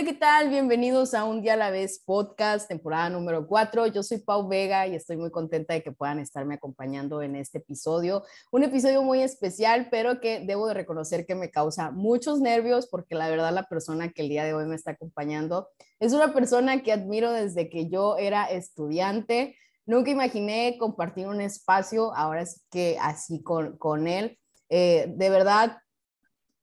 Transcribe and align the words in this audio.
Hola, 0.00 0.12
¿qué 0.12 0.16
tal? 0.16 0.48
Bienvenidos 0.48 1.12
a 1.12 1.24
Un 1.24 1.42
Día 1.42 1.52
a 1.52 1.56
la 1.56 1.70
Vez 1.70 2.02
podcast, 2.02 2.66
temporada 2.66 3.10
número 3.10 3.46
4. 3.46 3.86
Yo 3.88 4.02
soy 4.02 4.16
Pau 4.16 4.48
Vega 4.48 4.86
y 4.86 4.94
estoy 4.94 5.18
muy 5.18 5.30
contenta 5.30 5.74
de 5.74 5.82
que 5.82 5.92
puedan 5.92 6.18
estarme 6.20 6.54
acompañando 6.54 7.20
en 7.20 7.36
este 7.36 7.58
episodio. 7.58 8.22
Un 8.50 8.64
episodio 8.64 9.02
muy 9.02 9.20
especial, 9.20 9.88
pero 9.90 10.18
que 10.18 10.40
debo 10.40 10.68
de 10.68 10.72
reconocer 10.72 11.26
que 11.26 11.34
me 11.34 11.50
causa 11.50 11.90
muchos 11.90 12.40
nervios 12.40 12.86
porque 12.86 13.14
la 13.14 13.28
verdad 13.28 13.52
la 13.52 13.64
persona 13.64 14.10
que 14.10 14.22
el 14.22 14.30
día 14.30 14.44
de 14.44 14.54
hoy 14.54 14.64
me 14.64 14.74
está 14.74 14.92
acompañando 14.92 15.68
es 15.98 16.14
una 16.14 16.32
persona 16.32 16.82
que 16.82 16.92
admiro 16.92 17.30
desde 17.32 17.68
que 17.68 17.90
yo 17.90 18.16
era 18.16 18.46
estudiante. 18.46 19.54
Nunca 19.84 20.10
imaginé 20.10 20.78
compartir 20.78 21.26
un 21.26 21.42
espacio, 21.42 22.14
ahora 22.14 22.46
sí 22.46 22.58
que 22.70 22.96
así 23.02 23.42
con, 23.42 23.76
con 23.76 24.08
él. 24.08 24.38
Eh, 24.70 25.12
de 25.14 25.28
verdad, 25.28 25.76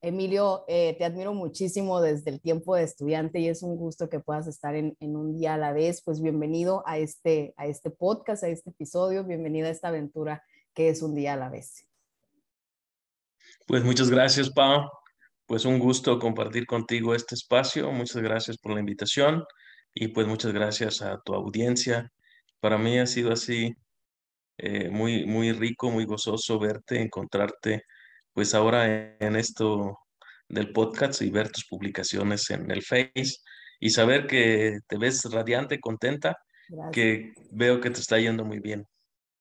Emilio, 0.01 0.63
eh, 0.67 0.95
te 0.97 1.05
admiro 1.05 1.33
muchísimo 1.33 2.01
desde 2.01 2.29
el 2.29 2.39
tiempo 2.39 2.75
de 2.75 2.83
estudiante 2.83 3.39
y 3.39 3.47
es 3.47 3.63
un 3.63 3.75
gusto 3.77 4.09
que 4.09 4.19
puedas 4.19 4.45
estar 4.45 4.75
en, 4.75 4.95
un 4.99 5.35
día 5.35 5.55
a 5.55 5.57
la 5.57 5.73
vez. 5.73 6.03
Pues 6.03 6.21
bienvenido 6.21 6.83
a 6.85 6.99
este, 6.99 7.55
a 7.57 7.65
este 7.65 7.89
podcast, 7.89 8.43
a 8.43 8.47
este 8.47 8.69
episodio, 8.69 9.23
bienvenida 9.23 9.67
a 9.67 9.71
esta 9.71 9.87
aventura 9.87 10.43
que 10.75 10.89
es 10.89 11.01
un 11.01 11.15
día 11.15 11.33
a 11.33 11.37
la 11.37 11.49
vez. 11.49 11.87
Pues 13.65 13.83
muchas 13.83 14.11
gracias, 14.11 14.51
Pau. 14.51 14.87
Pues 15.47 15.65
un 15.65 15.79
gusto 15.79 16.19
compartir 16.19 16.67
contigo 16.67 17.15
este 17.15 17.33
espacio. 17.33 17.91
Muchas 17.91 18.21
gracias 18.21 18.57
por 18.59 18.73
la 18.73 18.81
invitación 18.81 19.43
y 19.95 20.09
pues 20.09 20.27
muchas 20.27 20.53
gracias 20.53 21.01
a 21.01 21.19
tu 21.21 21.33
audiencia. 21.33 22.11
Para 22.59 22.77
mí 22.77 22.99
ha 22.99 23.07
sido 23.07 23.31
así 23.31 23.75
eh, 24.59 24.89
muy, 24.89 25.25
muy 25.25 25.53
rico, 25.53 25.89
muy 25.89 26.05
gozoso 26.05 26.59
verte, 26.59 27.01
encontrarte 27.01 27.83
pues 28.37 28.53
ahora 28.53 29.17
en 29.17 29.35
esto 29.35 29.97
del 30.47 30.71
podcast 30.71 31.23
y 31.23 31.31
ver 31.31 31.51
tus 31.51 31.65
publicaciones 31.65 32.47
en 32.51 32.69
el 32.69 32.83
Face 32.83 33.37
y 33.79 33.89
saber 33.89 34.27
que 34.27 34.77
te 34.87 34.99
ves 34.99 35.23
radiante, 35.31 35.79
contenta, 35.79 36.37
que 36.91 37.33
veo 37.49 37.81
que 37.81 37.89
te 37.89 37.99
está 37.99 38.19
yendo 38.19 38.45
muy 38.45 38.59
bien. 38.59 38.85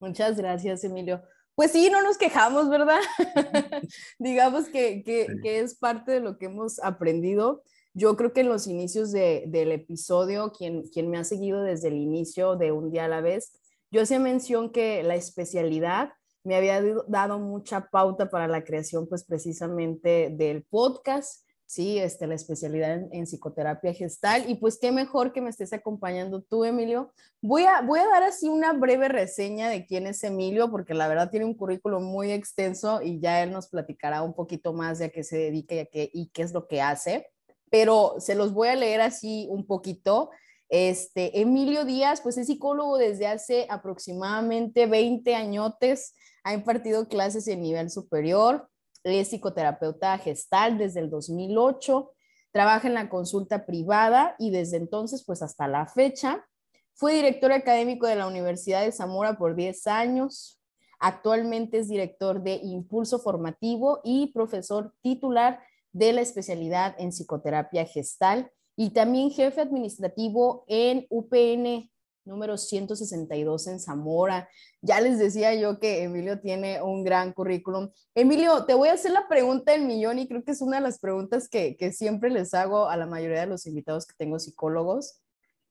Muchas 0.01 0.39
gracias, 0.39 0.83
Emilio. 0.83 1.23
Pues 1.55 1.73
sí, 1.73 1.91
no 1.91 2.01
nos 2.01 2.17
quejamos, 2.17 2.71
¿verdad? 2.71 3.01
Digamos 4.19 4.71
que, 4.71 5.03
que, 5.05 5.27
que, 5.43 5.61
es 5.61 5.75
parte 5.75 6.13
de 6.13 6.21
lo 6.21 6.39
que 6.39 6.47
hemos 6.47 6.83
aprendido. 6.83 7.65
Yo 7.93 8.17
creo 8.17 8.33
que 8.33 8.41
en 8.41 8.49
los 8.49 8.67
inicios 8.67 9.13
de, 9.13 9.45
del 9.49 9.73
episodio, 9.73 10.53
quien, 10.53 10.85
quien 10.89 11.11
me 11.11 11.19
ha 11.19 11.25
seguido 11.25 11.63
desde 11.63 11.89
el 11.89 11.97
inicio 11.97 12.57
de 12.57 12.73
Un 12.73 12.91
día 12.91 13.05
a 13.05 13.09
la 13.09 13.21
vez, 13.21 13.61
yo 13.91 14.01
hacía 14.01 14.19
mención 14.19 14.73
que 14.73 15.03
la 15.03 15.17
especialidad 15.17 16.15
me 16.47 16.55
había 16.55 16.81
dado 17.09 17.41
mucha 17.41 17.89
pauta 17.91 18.31
para 18.31 18.47
la 18.47 18.63
creación, 18.63 19.09
pues 19.09 19.25
precisamente 19.25 20.31
del 20.31 20.63
podcast, 20.63 21.45
sí, 21.67 21.99
este, 21.99 22.29
la 22.29 22.37
especialidad 22.37 23.03
en, 23.11 23.27
psicoterapia 23.27 23.93
gestal. 23.93 24.49
Y 24.49 24.55
pues 24.55 24.79
qué 24.81 24.93
mejor 24.93 25.33
que 25.33 25.41
me 25.41 25.51
estés 25.51 25.73
acompañando 25.73 26.43
tú, 26.43 26.65
Emilio. 26.65 27.13
Voy 27.43 27.65
a, 27.65 27.81
voy 27.83 27.99
a 27.99 28.07
dar 28.07 28.23
así 28.23 28.49
una 28.49 28.73
breve 28.73 29.09
reseña 29.09 29.69
de 29.69 29.87
quién 29.87 30.07
es 30.07 30.23
Emilio, 30.23 30.71
porque 30.71 30.95
la 30.95 31.09
verdad 31.09 31.31
tiene 31.31 31.47
un 31.47 31.55
currículum 31.55 32.05
muy 32.05 32.31
extenso 32.31 33.03
y 33.03 33.19
ya 33.19 33.43
él 33.43 33.51
nos 33.51 33.67
platicará 33.67 34.23
un 34.23 34.33
poquito 34.33 34.73
más 34.73 35.01
de 35.01 35.07
a 35.07 35.11
qué 35.11 35.25
se 35.25 35.37
dedica 35.37 35.75
y, 35.75 35.79
a 35.81 35.87
qué, 35.87 36.09
y 36.13 36.29
qué 36.29 36.43
es 36.43 36.53
lo 36.53 36.69
que 36.69 36.81
hace. 36.81 37.27
Pero 37.71 38.15
se 38.19 38.37
los 38.37 38.53
voy 38.53 38.69
a 38.69 38.77
leer 38.77 39.01
así 39.01 39.49
un 39.51 39.67
poquito. 39.67 40.31
Este, 40.69 41.41
Emilio 41.41 41.85
Díaz, 41.85 42.21
pues 42.21 42.39
es 42.39 42.47
psicólogo 42.47 42.99
desde 42.99 43.27
hace 43.27 43.67
aproximadamente 43.69 44.87
20 44.87 45.35
añotes 45.35 46.15
ha 46.47 46.55
impartido 46.55 47.09
clases 47.09 47.49
en 47.49 47.61
nivel 47.61 47.91
superior, 47.91 48.69
es 49.03 49.31
psicoterapeuta 49.31 50.17
gestal 50.19 50.79
desde 50.79 51.01
el 51.01 51.11
2008, 51.11 52.13
trabaja 52.53 52.87
en 52.87 52.95
la 52.95 53.09
consulta 53.09 53.67
privada 53.67 54.37
y 54.39 54.53
desde 54.53 54.77
entonces, 54.77 55.25
pues 55.27 55.43
hasta 55.43 55.67
la 55.67 55.89
fecha, 55.89 56.47
fue 56.95 57.15
director 57.15 57.51
académico 57.51 58.07
de 58.07 58.15
la 58.15 58.29
Universidad 58.29 58.83
de 58.83 58.93
Zamora 58.93 59.37
por 59.37 59.57
10 59.57 59.89
años, 59.89 60.63
actualmente 61.01 61.79
es 61.79 61.89
director 61.89 62.41
de 62.41 62.61
Impulso 62.63 63.19
Formativo 63.19 64.01
y 64.05 64.29
profesor 64.33 64.95
titular 65.03 65.59
de 65.91 66.13
la 66.13 66.21
especialidad 66.21 66.95
en 66.97 67.11
psicoterapia 67.11 67.87
gestal 67.87 68.53
y 68.77 68.91
también 68.91 69.33
jefe 69.33 69.63
administrativo 69.63 70.65
en 70.69 71.07
UPN 71.11 71.91
número 72.27 72.59
162 72.59 73.67
en 73.69 73.81
Zamora. 73.81 74.49
Ya 74.83 75.01
les 75.01 75.19
decía 75.19 75.55
yo 75.55 75.79
que 75.79 76.03
Emilio 76.03 76.41
tiene 76.41 76.83
un 76.83 77.05
gran 77.05 77.33
currículum. 77.33 77.91
Emilio, 78.15 78.65
te 78.67 78.75
voy 78.75 78.89
a 78.89 78.95
hacer 78.95 79.13
la 79.13 79.29
pregunta 79.29 79.73
del 79.73 79.87
millón 79.87 80.19
y 80.19 80.29
creo 80.29 80.45
que 80.45 80.51
es 80.51 80.61
una 80.61 80.77
de 80.77 80.83
las 80.83 80.99
preguntas 80.99 81.49
que, 81.49 81.77
que 81.77 81.93
siempre 81.93 82.31
les 82.31 82.53
hago 82.55 82.89
a 82.89 82.97
la 82.97 83.07
mayoría 83.07 83.41
de 83.41 83.47
los 83.47 83.67
invitados 83.67 84.07
que 84.07 84.15
tengo 84.19 84.39
psicólogos. 84.39 85.23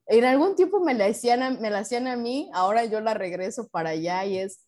En 0.08 0.24
algún 0.24 0.56
tiempo 0.56 0.80
me 0.80 0.94
la, 0.94 1.06
hacían, 1.06 1.60
me 1.62 1.70
la 1.70 1.80
hacían 1.80 2.08
a 2.08 2.16
mí, 2.16 2.50
ahora 2.54 2.86
yo 2.86 3.02
la 3.02 3.14
regreso 3.14 3.68
para 3.68 3.92
allá 3.92 4.24
y 4.26 4.38
es, 4.38 4.66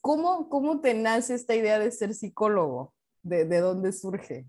¿cómo, 0.00 0.48
cómo 0.48 0.80
te 0.80 0.94
nace 0.94 1.34
esta 1.34 1.54
idea 1.54 1.78
de 1.78 1.90
ser 1.90 2.14
psicólogo? 2.14 2.94
¿De, 3.22 3.44
de 3.44 3.58
dónde 3.58 3.92
surge? 3.92 4.46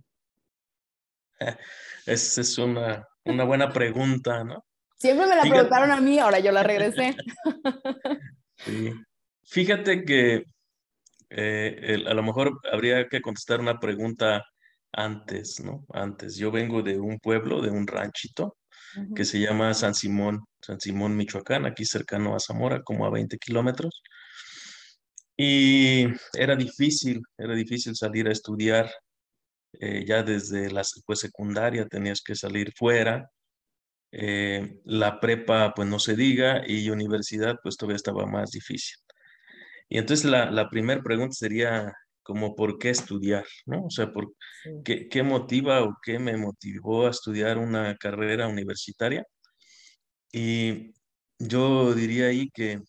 Esa 2.05 2.41
es 2.41 2.57
una, 2.57 3.07
una 3.25 3.43
buena 3.43 3.71
pregunta, 3.73 4.43
¿no? 4.43 4.63
Siempre 4.97 5.27
me 5.27 5.35
la 5.35 5.43
preguntaron 5.43 5.91
a 5.91 6.01
mí, 6.01 6.17
ahora 6.19 6.39
yo 6.39 6.51
la 6.51 6.63
regresé. 6.63 7.15
Sí. 8.65 8.91
Fíjate 9.43 10.03
que 10.03 10.43
eh, 11.29 12.03
a 12.07 12.13
lo 12.15 12.23
mejor 12.23 12.59
habría 12.73 13.07
que 13.07 13.21
contestar 13.21 13.59
una 13.59 13.79
pregunta 13.79 14.43
antes, 14.91 15.59
¿no? 15.63 15.85
Antes. 15.93 16.37
Yo 16.37 16.49
vengo 16.49 16.81
de 16.81 16.99
un 16.99 17.19
pueblo, 17.19 17.61
de 17.61 17.69
un 17.69 17.85
ranchito, 17.85 18.57
que 19.15 19.25
se 19.25 19.39
llama 19.39 19.75
San 19.75 19.93
Simón, 19.93 20.43
San 20.59 20.79
Simón, 20.79 21.15
Michoacán, 21.15 21.67
aquí 21.67 21.85
cercano 21.85 22.35
a 22.35 22.39
Zamora, 22.39 22.81
como 22.81 23.05
a 23.05 23.11
20 23.11 23.37
kilómetros. 23.37 24.01
Y 25.37 26.07
era 26.33 26.55
difícil, 26.55 27.21
era 27.37 27.53
difícil 27.53 27.95
salir 27.95 28.27
a 28.27 28.31
estudiar. 28.31 28.89
Eh, 29.79 30.03
ya 30.03 30.23
desde 30.23 30.71
la 30.71 30.81
pues, 31.05 31.19
secundaria 31.19 31.87
tenías 31.87 32.21
que 32.21 32.33
salir 32.33 32.73
fuera 32.75 33.29
eh, 34.11 34.79
la 34.85 35.19
prepa, 35.19 35.73
pues 35.75 35.87
no 35.87 35.99
se 35.99 36.15
diga, 36.15 36.63
y 36.67 36.89
universidad, 36.89 37.57
pues 37.63 37.77
todavía 37.77 37.97
estaba 37.97 38.25
más 38.25 38.51
difícil. 38.51 38.97
Y 39.89 39.97
entonces 39.97 40.25
la, 40.25 40.51
la 40.51 40.69
primera 40.69 41.01
pregunta 41.03 41.33
sería 41.33 41.93
como 42.23 42.55
por 42.55 42.77
qué 42.79 42.89
estudiar, 42.89 43.45
¿no? 43.65 43.85
O 43.85 43.89
sea, 43.89 44.11
por 44.11 44.33
qué, 44.83 45.07
qué 45.09 45.23
motiva 45.23 45.83
o 45.83 45.97
qué 46.03 46.19
me 46.19 46.37
motivó 46.37 47.07
a 47.07 47.11
estudiar 47.11 47.57
una 47.57 47.95
carrera 47.97 48.47
universitaria. 48.47 49.25
Y 50.31 50.93
yo 51.39 51.93
diría 51.93 52.27
ahí 52.27 52.49
que 52.53 52.81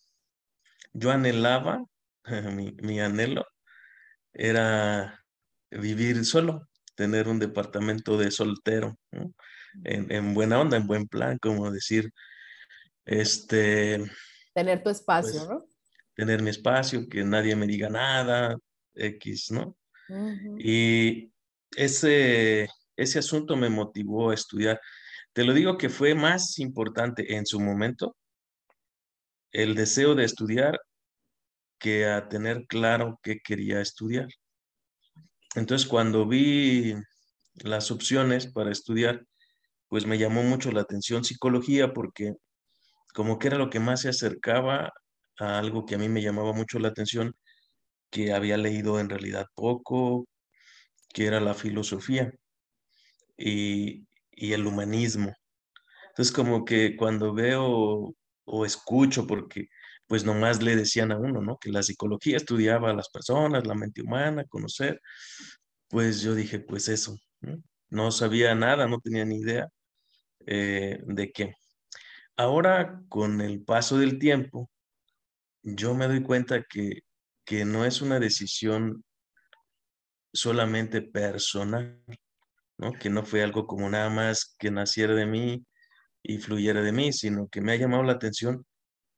yo 0.92 1.10
anhelaba, 1.10 1.84
mi, 2.54 2.72
mi 2.82 3.00
anhelo 3.00 3.44
era 4.32 5.24
vivir 5.70 6.24
solo, 6.24 6.68
tener 6.96 7.28
un 7.28 7.38
departamento 7.38 8.18
de 8.18 8.30
soltero, 8.30 8.98
¿no? 9.12 9.34
En, 9.84 10.34
buena 10.34 10.60
onda, 10.60 10.76
en 10.76 10.86
buen 10.86 11.06
plan, 11.06 11.38
como 11.38 11.70
decir, 11.70 12.10
este... 13.04 14.04
Tener 14.54 14.82
tu 14.82 14.90
espacio, 14.90 15.32
pues, 15.32 15.48
¿no? 15.48 15.66
Tener 16.14 16.42
mi 16.42 16.50
espacio, 16.50 17.08
que 17.08 17.22
nadie 17.24 17.54
me 17.54 17.66
diga 17.66 17.88
nada, 17.88 18.56
X, 18.94 19.50
¿no? 19.50 19.76
Y 20.58 21.30
ese, 21.76 22.68
ese 22.96 23.18
asunto 23.18 23.56
me 23.56 23.68
motivó 23.68 24.30
a 24.30 24.34
estudiar. 24.34 24.80
Te 25.32 25.44
lo 25.44 25.52
digo 25.52 25.76
que 25.76 25.88
fue 25.88 26.14
más 26.14 26.58
importante 26.58 27.36
en 27.36 27.46
su 27.46 27.60
momento 27.60 28.16
el 29.52 29.74
deseo 29.74 30.14
de 30.14 30.24
estudiar 30.24 30.80
que 31.78 32.06
a 32.06 32.28
tener 32.28 32.66
claro 32.66 33.20
qué 33.22 33.38
quería 33.38 33.80
estudiar. 33.80 34.28
Entonces, 35.54 35.86
cuando 35.88 36.26
vi 36.26 36.94
las 37.56 37.90
opciones 37.90 38.46
para 38.46 38.70
estudiar, 38.70 39.24
pues 39.88 40.06
me 40.06 40.18
llamó 40.18 40.42
mucho 40.42 40.70
la 40.72 40.82
atención 40.82 41.24
psicología 41.24 41.92
porque 41.92 42.34
como 43.14 43.38
que 43.38 43.48
era 43.48 43.58
lo 43.58 43.70
que 43.70 43.80
más 43.80 44.02
se 44.02 44.10
acercaba 44.10 44.92
a 45.38 45.58
algo 45.58 45.86
que 45.86 45.94
a 45.96 45.98
mí 45.98 46.08
me 46.08 46.22
llamaba 46.22 46.52
mucho 46.52 46.78
la 46.78 46.88
atención, 46.88 47.34
que 48.10 48.32
había 48.32 48.56
leído 48.56 49.00
en 49.00 49.08
realidad 49.10 49.46
poco, 49.54 50.26
que 51.14 51.26
era 51.26 51.40
la 51.40 51.54
filosofía 51.54 52.32
y, 53.36 54.06
el 54.32 54.66
humanismo. 54.66 55.34
Entonces 56.10 56.32
como 56.34 56.64
que 56.64 56.96
cuando 56.96 57.34
veo 57.34 58.14
o 58.44 58.64
escucho 58.66 59.26
porque 59.26 59.68
pues 60.06 60.24
nomás 60.24 60.62
le 60.62 60.76
decían 60.76 61.12
a 61.12 61.18
uno, 61.18 61.42
¿no? 61.42 61.58
Que 61.58 61.70
la 61.70 61.82
psicología 61.82 62.36
estudiaba 62.36 62.90
a 62.90 62.94
las 62.94 63.10
personas, 63.10 63.66
la 63.66 63.74
mente 63.74 64.02
humana, 64.02 64.44
conocer. 64.48 65.00
Pues 65.88 66.22
yo 66.22 66.34
dije, 66.34 66.60
pues 66.60 66.88
eso, 66.88 67.16
¿no? 67.90 68.10
sabía 68.12 68.54
nada, 68.54 68.86
no 68.88 69.00
tenía 69.00 69.24
ni 69.24 69.38
idea 69.38 69.68
eh, 70.50 71.00
de 71.04 71.30
qué. 71.30 71.54
Ahora, 72.34 73.02
con 73.10 73.42
el 73.42 73.62
paso 73.62 73.98
del 73.98 74.18
tiempo, 74.18 74.70
yo 75.62 75.94
me 75.94 76.08
doy 76.08 76.22
cuenta 76.22 76.62
que, 76.62 77.02
que 77.44 77.66
no 77.66 77.84
es 77.84 78.00
una 78.00 78.18
decisión 78.18 79.04
solamente 80.32 81.02
personal, 81.02 82.02
¿no? 82.78 82.94
Que 82.94 83.10
no 83.10 83.24
fue 83.24 83.42
algo 83.42 83.66
como 83.66 83.90
nada 83.90 84.08
más 84.08 84.56
que 84.58 84.70
naciera 84.70 85.14
de 85.14 85.26
mí 85.26 85.66
y 86.22 86.38
fluyera 86.38 86.80
de 86.80 86.92
mí, 86.92 87.12
sino 87.12 87.48
que 87.48 87.60
me 87.60 87.72
ha 87.72 87.76
llamado 87.76 88.02
la 88.04 88.12
atención 88.12 88.64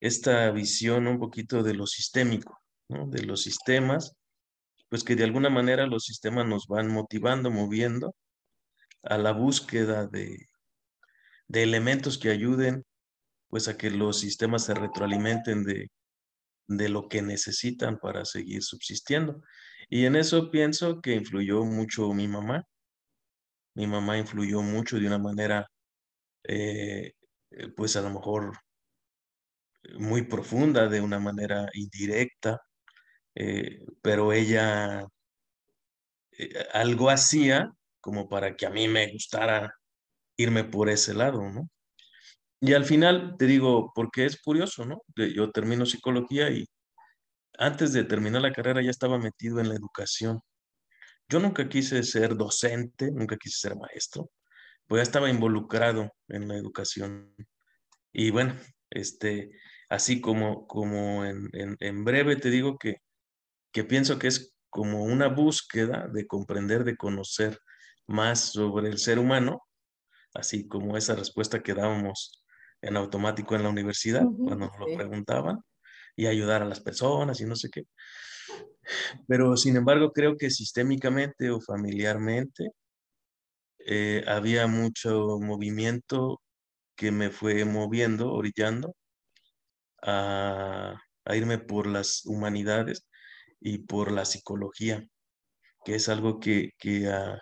esta 0.00 0.50
visión 0.50 1.06
un 1.06 1.20
poquito 1.20 1.62
de 1.62 1.74
lo 1.74 1.86
sistémico, 1.86 2.60
¿no? 2.88 3.06
De 3.06 3.22
los 3.22 3.42
sistemas, 3.42 4.16
pues 4.88 5.04
que 5.04 5.14
de 5.14 5.24
alguna 5.24 5.48
manera 5.50 5.86
los 5.86 6.06
sistemas 6.06 6.46
nos 6.48 6.66
van 6.66 6.88
motivando, 6.88 7.52
moviendo 7.52 8.16
a 9.04 9.16
la 9.16 9.32
búsqueda 9.32 10.08
de, 10.08 10.49
de 11.50 11.64
elementos 11.64 12.16
que 12.16 12.30
ayuden 12.30 12.84
pues 13.48 13.66
a 13.66 13.76
que 13.76 13.90
los 13.90 14.20
sistemas 14.20 14.64
se 14.64 14.74
retroalimenten 14.74 15.64
de, 15.64 15.90
de 16.68 16.88
lo 16.88 17.08
que 17.08 17.22
necesitan 17.22 17.98
para 17.98 18.24
seguir 18.24 18.62
subsistiendo. 18.62 19.42
Y 19.88 20.06
en 20.06 20.14
eso 20.14 20.52
pienso 20.52 21.00
que 21.00 21.14
influyó 21.14 21.64
mucho 21.64 22.12
mi 22.14 22.28
mamá. 22.28 22.64
Mi 23.74 23.88
mamá 23.88 24.16
influyó 24.16 24.62
mucho 24.62 25.00
de 25.00 25.08
una 25.08 25.18
manera, 25.18 25.66
eh, 26.44 27.14
eh, 27.50 27.68
pues 27.76 27.96
a 27.96 28.02
lo 28.02 28.10
mejor 28.10 28.52
muy 29.98 30.22
profunda, 30.22 30.88
de 30.88 31.00
una 31.00 31.18
manera 31.18 31.68
indirecta, 31.74 32.60
eh, 33.34 33.80
pero 34.02 34.32
ella 34.32 35.04
algo 36.72 37.10
hacía 37.10 37.70
como 38.00 38.28
para 38.28 38.54
que 38.56 38.66
a 38.66 38.70
mí 38.70 38.86
me 38.88 39.12
gustara 39.12 39.79
irme 40.40 40.64
por 40.64 40.88
ese 40.88 41.14
lado, 41.14 41.42
¿no? 41.50 41.68
Y 42.60 42.74
al 42.74 42.84
final 42.84 43.36
te 43.38 43.46
digo, 43.46 43.92
porque 43.94 44.26
es 44.26 44.40
curioso, 44.40 44.84
¿no? 44.84 45.02
Yo 45.16 45.50
termino 45.50 45.86
psicología 45.86 46.50
y 46.50 46.66
antes 47.58 47.92
de 47.92 48.04
terminar 48.04 48.42
la 48.42 48.52
carrera 48.52 48.82
ya 48.82 48.90
estaba 48.90 49.18
metido 49.18 49.60
en 49.60 49.68
la 49.68 49.74
educación. 49.74 50.40
Yo 51.28 51.40
nunca 51.40 51.68
quise 51.68 52.02
ser 52.02 52.36
docente, 52.36 53.10
nunca 53.10 53.36
quise 53.36 53.68
ser 53.68 53.76
maestro, 53.76 54.30
pues 54.86 54.98
ya 54.98 55.02
estaba 55.04 55.30
involucrado 55.30 56.12
en 56.28 56.48
la 56.48 56.56
educación. 56.56 57.34
Y 58.12 58.30
bueno, 58.30 58.56
este, 58.90 59.52
así 59.88 60.20
como, 60.20 60.66
como 60.66 61.24
en, 61.24 61.48
en, 61.52 62.04
breve 62.04 62.36
te 62.36 62.50
digo 62.50 62.76
que, 62.78 62.96
que 63.72 63.84
pienso 63.84 64.18
que 64.18 64.28
es 64.28 64.54
como 64.68 65.04
una 65.04 65.28
búsqueda 65.28 66.08
de 66.12 66.26
comprender, 66.26 66.84
de 66.84 66.96
conocer 66.96 67.58
más 68.06 68.52
sobre 68.52 68.88
el 68.88 68.98
ser 68.98 69.18
humano, 69.18 69.62
así 70.34 70.68
como 70.68 70.96
esa 70.96 71.14
respuesta 71.14 71.62
que 71.62 71.74
dábamos 71.74 72.44
en 72.82 72.96
automático 72.96 73.54
en 73.54 73.62
la 73.62 73.68
universidad 73.68 74.24
cuando 74.24 74.66
nos 74.66 74.78
lo 74.78 74.96
preguntaban 74.96 75.58
y 76.16 76.26
ayudar 76.26 76.62
a 76.62 76.66
las 76.66 76.80
personas 76.80 77.40
y 77.40 77.46
no 77.46 77.56
sé 77.56 77.68
qué. 77.70 77.84
Pero 79.26 79.56
sin 79.56 79.76
embargo 79.76 80.12
creo 80.12 80.36
que 80.36 80.50
sistémicamente 80.50 81.50
o 81.50 81.60
familiarmente 81.60 82.70
eh, 83.86 84.24
había 84.26 84.66
mucho 84.66 85.38
movimiento 85.40 86.40
que 86.96 87.10
me 87.10 87.30
fue 87.30 87.64
moviendo, 87.64 88.32
orillando 88.32 88.94
a, 90.02 91.00
irme 91.34 91.58
por 91.58 91.86
las 91.86 92.26
humanidades 92.26 93.06
y 93.60 93.78
por 93.78 94.10
la 94.12 94.24
psicología, 94.24 95.06
que 95.84 95.94
es 95.94 96.08
algo 96.08 96.40
que, 96.40 96.70
que, 96.78 97.08
a, 97.08 97.40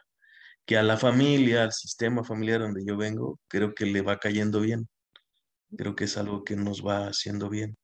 que 0.68 0.76
a 0.76 0.84
la 0.84 0.96
familia, 0.96 1.64
al 1.64 1.72
sistema 1.72 2.22
familiar 2.22 2.60
donde 2.60 2.84
yo 2.86 2.96
vengo, 2.96 3.40
creo 3.48 3.74
que 3.74 3.86
le 3.86 4.02
va 4.02 4.18
cayendo 4.18 4.60
bien 4.60 4.86
creo 5.76 5.94
que 5.94 6.04
es 6.04 6.16
algo 6.16 6.44
que 6.44 6.56
nos 6.56 6.84
va 6.86 7.08
haciendo 7.08 7.48
bien. 7.48 7.76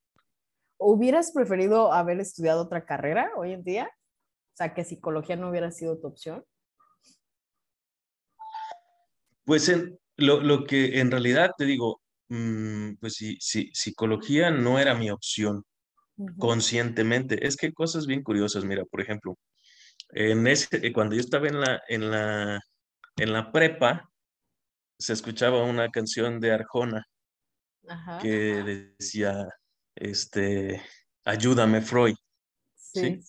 ¿Hubieras 0.79 1.33
preferido 1.33 1.93
haber 1.93 2.21
estudiado 2.21 2.63
otra 2.63 2.85
carrera 2.85 3.31
hoy 3.37 3.53
en 3.53 3.63
día? 3.63 3.85
O 3.85 4.57
sea, 4.57 4.75
que 4.75 4.85
psicología 4.85 5.37
no 5.37 5.51
hubiera 5.51 5.71
sido 5.71 5.99
tu 5.99 6.09
opción. 6.09 6.45
Pues 9.45 9.69
en, 9.69 9.99
lo, 10.17 10.65
que 10.65 11.01
en 11.01 11.11
realidad 11.11 11.51
te 11.57 11.65
digo, 11.65 12.01
mm, 12.29 12.95
pues 13.01 13.15
sí, 13.15 13.37
sí, 13.41 13.71
psicología 13.75 14.51
no 14.51 14.79
era 14.79 14.95
mi 14.95 15.11
opción 15.11 15.65
conscientemente. 16.39 17.47
Es 17.47 17.57
que 17.57 17.73
cosas 17.73 18.07
bien 18.07 18.23
curiosas, 18.23 18.65
mira, 18.65 18.85
por 18.85 19.01
ejemplo, 19.01 19.37
en 20.11 20.47
ese, 20.47 20.93
cuando 20.93 21.15
yo 21.15 21.21
estaba 21.21 21.49
en 21.49 21.61
la, 21.61 21.83
en 21.89 22.11
la, 22.11 22.61
en 23.17 23.33
la 23.33 23.53
prepa, 23.53 24.11
se 24.99 25.13
escuchaba 25.13 25.63
una 25.65 25.91
canción 25.91 26.41
de 26.41 26.53
Arjona 26.53 27.07
que 28.21 28.95
decía, 28.99 29.47
este, 29.95 30.83
ayúdame 31.25 31.83
Freud. 31.83 32.15
Sí. 32.75 33.21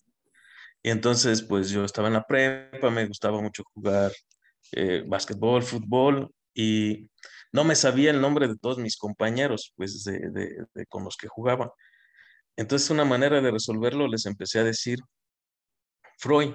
Y 0.82 0.90
entonces, 0.90 1.42
pues 1.42 1.70
yo 1.70 1.84
estaba 1.84 2.08
en 2.08 2.14
la 2.14 2.24
prepa, 2.24 2.90
me 2.90 3.08
gustaba 3.08 3.42
mucho 3.42 3.64
jugar 3.74 4.12
eh, 4.72 5.04
básquetbol, 5.06 5.64
fútbol, 5.64 6.32
y 6.54 7.10
no 7.52 7.64
me 7.64 7.76
sabía 7.76 8.12
el 8.12 8.22
nombre 8.22 8.48
de 8.48 8.58
todos 8.58 8.78
mis 8.78 8.96
compañeros, 8.96 9.74
pues 9.76 10.04
de, 10.04 10.30
de, 10.74 10.86
con 10.88 11.04
los 11.04 11.18
que 11.18 11.28
jugaba. 11.28 11.74
Entonces, 12.56 12.90
una 12.90 13.04
manera 13.04 13.42
de 13.42 13.52
resolverlo, 13.52 14.08
les 14.08 14.26
empecé 14.26 14.60
a 14.60 14.64
decir 14.64 15.00
Freud 16.18 16.54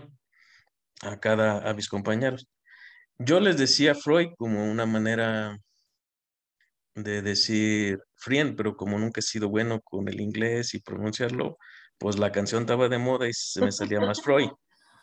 a 1.02 1.18
cada, 1.20 1.68
a 1.68 1.74
mis 1.74 1.88
compañeros. 1.88 2.48
Yo 3.22 3.38
les 3.38 3.58
decía 3.58 3.94
Freud 3.94 4.28
como 4.38 4.64
una 4.64 4.86
manera 4.86 5.58
de 6.94 7.20
decir 7.20 8.00
Frien, 8.14 8.56
pero 8.56 8.74
como 8.74 8.98
nunca 8.98 9.20
he 9.20 9.22
sido 9.22 9.50
bueno 9.50 9.82
con 9.82 10.08
el 10.08 10.22
inglés 10.22 10.72
y 10.72 10.80
pronunciarlo, 10.80 11.58
pues 11.98 12.18
la 12.18 12.32
canción 12.32 12.62
estaba 12.62 12.88
de 12.88 12.96
moda 12.96 13.28
y 13.28 13.34
se 13.34 13.60
me 13.60 13.72
salía 13.72 14.00
más 14.00 14.22
Freud, 14.22 14.48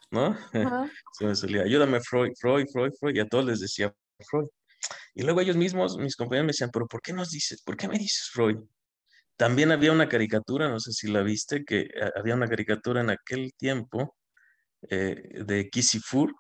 ¿no? 0.10 0.36
se 1.14 1.26
me 1.26 1.36
salía, 1.36 1.62
ayúdame 1.62 2.00
Freud, 2.02 2.32
Freud, 2.40 2.66
Freud, 2.74 2.92
Freud, 3.00 3.16
y 3.16 3.20
a 3.20 3.28
todos 3.28 3.46
les 3.46 3.60
decía 3.60 3.94
Freud. 4.28 4.48
Y 5.14 5.22
luego 5.22 5.42
ellos 5.42 5.56
mismos, 5.56 5.96
mis 5.98 6.16
compañeros 6.16 6.46
me 6.46 6.54
decían, 6.54 6.72
pero 6.74 6.88
¿por 6.88 7.02
qué 7.04 7.14
nos 7.14 7.30
dices, 7.30 7.62
por 7.62 7.78
qué 7.78 7.88
me 7.88 8.00
dices 8.00 8.32
Freud? 8.34 8.58
También 9.36 9.72
había 9.72 9.92
una 9.92 10.10
caricatura, 10.10 10.70
no 10.70 10.80
sé 10.80 10.92
si 10.92 11.08
la 11.08 11.22
viste, 11.22 11.64
que 11.64 11.82
eh, 11.82 12.12
había 12.16 12.34
una 12.34 12.48
caricatura 12.48 13.02
en 13.02 13.12
aquel 13.12 13.54
tiempo 13.54 14.16
eh, 14.90 15.44
de 15.46 15.70
Kissy 15.70 16.00
Fur, 16.00 16.34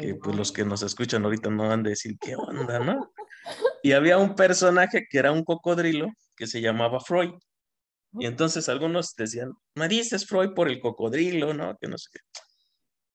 que 0.00 0.14
pues 0.14 0.36
los 0.36 0.52
que 0.52 0.64
nos 0.64 0.82
escuchan 0.82 1.24
ahorita 1.24 1.50
no 1.50 1.68
van 1.68 1.80
a 1.80 1.88
decir 1.90 2.16
qué 2.20 2.34
onda, 2.36 2.78
¿no? 2.80 3.12
Y 3.82 3.92
había 3.92 4.18
un 4.18 4.34
personaje 4.34 5.06
que 5.08 5.18
era 5.18 5.32
un 5.32 5.44
cocodrilo 5.44 6.08
que 6.36 6.46
se 6.46 6.60
llamaba 6.60 7.00
Freud. 7.00 7.34
Y 8.12 8.26
entonces 8.26 8.68
algunos 8.68 9.14
decían, 9.16 9.52
me 9.74 9.88
dices 9.88 10.26
Freud 10.26 10.54
por 10.54 10.68
el 10.68 10.80
cocodrilo, 10.80 11.52
¿no? 11.52 11.76
Que 11.78 11.88
no 11.88 11.98
sé 11.98 12.10
qué. 12.12 12.20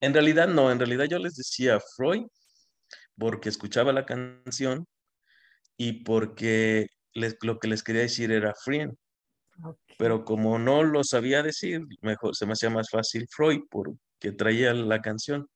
En 0.02 0.14
realidad 0.14 0.48
no, 0.48 0.72
en 0.72 0.80
realidad 0.80 1.06
yo 1.06 1.20
les 1.20 1.36
decía 1.36 1.80
Freud 1.96 2.26
porque 3.18 3.50
escuchaba 3.50 3.92
la 3.92 4.06
canción 4.06 4.86
y 5.78 6.04
porque 6.04 6.88
lo 7.42 7.60
que 7.60 7.68
les 7.68 7.84
quería 7.84 8.04
decir 8.04 8.32
era 8.32 8.54
Freud. 8.54 8.90
Pero 9.98 10.24
como 10.24 10.58
no 10.58 10.84
lo 10.84 11.04
sabía 11.04 11.44
decir, 11.44 11.82
mejor 12.02 12.36
se 12.36 12.46
me 12.46 12.54
hacía 12.54 12.70
más 12.70 12.90
fácil 12.90 13.28
Freud 13.30 13.62
porque 13.70 14.32
traía 14.38 14.74
la 14.74 15.02
canción. 15.02 15.50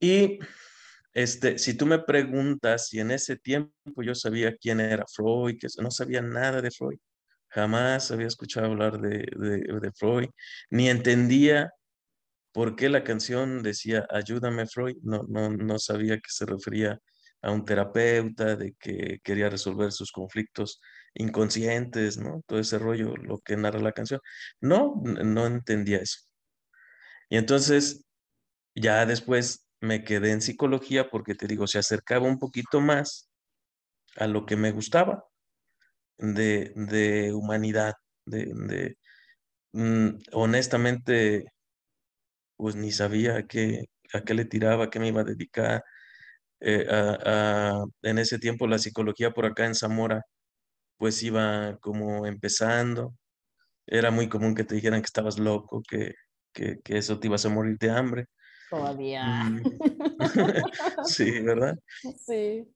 Y 0.00 0.38
este, 1.12 1.58
si 1.58 1.74
tú 1.74 1.86
me 1.86 1.98
preguntas 2.00 2.88
si 2.88 3.00
en 3.00 3.10
ese 3.10 3.36
tiempo 3.36 4.02
yo 4.02 4.14
sabía 4.14 4.56
quién 4.56 4.80
era 4.80 5.04
Freud, 5.06 5.56
no 5.78 5.90
sabía 5.90 6.22
nada 6.22 6.62
de 6.62 6.70
Freud, 6.70 6.98
jamás 7.48 8.10
había 8.10 8.28
escuchado 8.28 8.66
hablar 8.66 9.00
de, 9.00 9.26
de, 9.36 9.92
Freud, 9.92 10.28
ni 10.70 10.88
entendía 10.88 11.72
por 12.52 12.76
qué 12.76 12.88
la 12.88 13.04
canción 13.04 13.62
decía 13.62 14.06
ayúdame 14.10 14.66
Freud, 14.66 14.96
no, 15.02 15.22
no, 15.28 15.50
no 15.50 15.78
sabía 15.78 16.16
que 16.16 16.30
se 16.30 16.46
refería 16.46 16.98
a 17.42 17.52
un 17.52 17.64
terapeuta, 17.64 18.56
de 18.56 18.74
que 18.78 19.18
quería 19.24 19.50
resolver 19.50 19.92
sus 19.92 20.12
conflictos 20.12 20.80
inconscientes, 21.14 22.18
¿no? 22.18 22.42
Todo 22.46 22.60
ese 22.60 22.78
rollo, 22.78 23.16
lo 23.16 23.38
que 23.40 23.56
narra 23.56 23.80
la 23.80 23.92
canción. 23.92 24.20
No, 24.60 25.02
no 25.04 25.46
entendía 25.46 25.98
eso. 25.98 26.20
Y 27.30 27.36
entonces, 27.38 28.04
ya 28.74 29.06
después 29.06 29.69
me 29.80 30.04
quedé 30.04 30.32
en 30.32 30.42
psicología 30.42 31.10
porque 31.10 31.34
te 31.34 31.46
digo, 31.46 31.66
se 31.66 31.78
acercaba 31.78 32.26
un 32.26 32.38
poquito 32.38 32.80
más 32.80 33.30
a 34.16 34.26
lo 34.26 34.46
que 34.46 34.56
me 34.56 34.72
gustaba 34.72 35.24
de, 36.18 37.32
humanidad, 37.34 37.94
de, 38.26 38.96
mm, 39.72 40.10
honestamente, 40.32 41.46
pues 42.56 42.76
ni 42.76 42.92
sabía 42.92 43.36
a 43.38 43.46
qué, 43.46 43.86
a 44.12 44.22
qué 44.22 44.34
le 44.34 44.44
tiraba, 44.44 44.84
a 44.84 44.90
qué 44.90 45.00
me 45.00 45.08
iba 45.08 45.22
a 45.22 45.24
dedicar. 45.24 45.82
Eh, 46.60 46.86
en 48.02 48.18
ese 48.18 48.38
tiempo 48.38 48.66
la 48.66 48.78
psicología 48.78 49.30
por 49.32 49.46
acá 49.46 49.66
en 49.66 49.74
Zamora 49.74 50.22
pues 50.98 51.22
iba 51.24 51.78
como 51.80 52.26
empezando. 52.26 53.14
Era 53.86 54.10
muy 54.12 54.28
común 54.28 54.54
que 54.56 54.64
te 54.64 54.76
dijeran 54.76 55.02
que 55.02 55.06
estabas 55.06 55.38
loco, 55.38 55.82
que, 55.88 56.14
que 56.52 56.80
eso 56.98 57.20
te 57.20 57.28
ibas 57.28 57.46
a 57.46 57.50
morir 57.50 57.78
de 57.78 57.90
hambre. 57.90 58.26
Todavía. 58.70 59.24
Mm. 59.24 59.62
sí, 61.04 61.40
¿verdad? 61.42 61.78
Sí. 62.26 62.66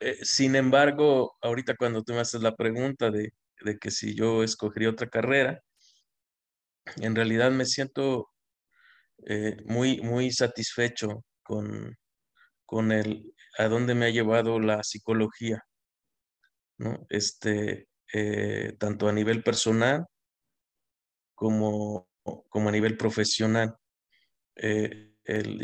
Eh, 0.00 0.18
sin 0.22 0.56
embargo, 0.56 1.36
ahorita 1.40 1.74
cuando 1.76 2.02
tú 2.02 2.12
me 2.12 2.20
haces 2.20 2.42
la 2.42 2.54
pregunta 2.54 3.10
de, 3.10 3.30
de 3.62 3.78
que 3.78 3.90
si 3.90 4.14
yo 4.14 4.42
escogería 4.42 4.90
otra 4.90 5.08
carrera, 5.08 5.62
en 6.96 7.14
realidad 7.14 7.50
me 7.50 7.64
siento 7.64 8.28
eh, 9.26 9.56
muy, 9.64 10.00
muy 10.02 10.30
satisfecho 10.30 11.24
con, 11.42 11.96
con 12.66 12.92
el, 12.92 13.34
a 13.58 13.68
dónde 13.68 13.94
me 13.94 14.06
ha 14.06 14.10
llevado 14.10 14.60
la 14.60 14.82
psicología, 14.82 15.62
¿no? 16.78 17.06
Este, 17.08 17.88
eh, 18.12 18.76
tanto 18.78 19.08
a 19.08 19.12
nivel 19.12 19.42
personal 19.42 20.06
como, 21.34 22.08
como 22.48 22.68
a 22.68 22.72
nivel 22.72 22.96
profesional. 22.96 23.76
Eh, 24.56 25.12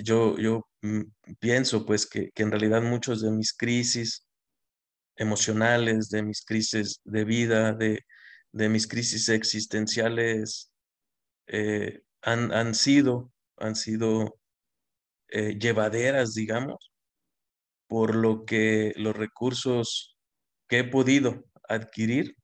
yo, 0.02 0.36
mm, 0.82 1.02
pienso 1.38 1.86
pues 1.86 2.06
que, 2.06 2.30
en 2.34 2.50
realidad 2.50 2.82
muchos 2.82 3.22
de 3.22 3.30
mis 3.30 3.52
crisis 3.52 4.26
emocionales, 5.16 6.08
de 6.10 6.22
mis 6.22 6.44
crisis 6.44 7.00
de 7.04 7.24
vida, 7.24 7.72
de, 7.74 8.04
mis 8.52 8.86
crisis 8.86 9.28
existenciales, 9.28 10.72
eh, 11.46 12.02
han, 12.22 12.74
sido, 12.74 13.32
han 13.56 13.76
sido 13.76 14.38
eh, 15.28 15.58
llevaderas, 15.58 16.34
digamos, 16.34 16.92
por 17.88 18.14
lo 18.14 18.44
que 18.44 18.92
los 18.96 19.14
recursos 19.16 20.16
que 20.68 20.80
he 20.80 20.84
podido 20.84 21.44
adquirir 21.68 22.36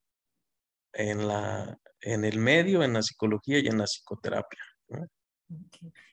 en, 0.93 1.26
la, 1.28 1.78
en 2.00 2.25
el 2.25 2.38
medio, 2.38 2.83
en 2.83 2.95
la 2.95 3.02
psicología 3.02 3.59
y 3.59 3.67
en 3.67 3.78
la 3.78 3.85
psicoterapia. 3.85 4.61
¿no? 4.88 5.09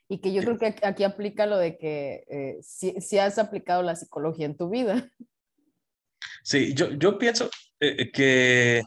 Y 0.08 0.20
que 0.20 0.34
yo 0.34 0.44
creo 0.44 0.58
que 0.58 0.76
aquí 0.84 1.04
aplica 1.04 1.46
lo 1.46 1.58
de 1.58 1.78
que 1.78 2.24
eh, 2.30 2.58
si, 2.62 3.00
si, 3.02 3.18
has 3.18 3.40
aplicado 3.40 3.82
la 3.82 3.96
psicología 3.96 4.46
en 4.46 4.56
tu 4.56 4.70
vida. 4.70 5.12
Sí, 6.44 6.76
yo, 6.76 6.92
yo 6.92 7.18
pienso 7.18 7.50
eh, 7.80 8.12
que 8.12 8.84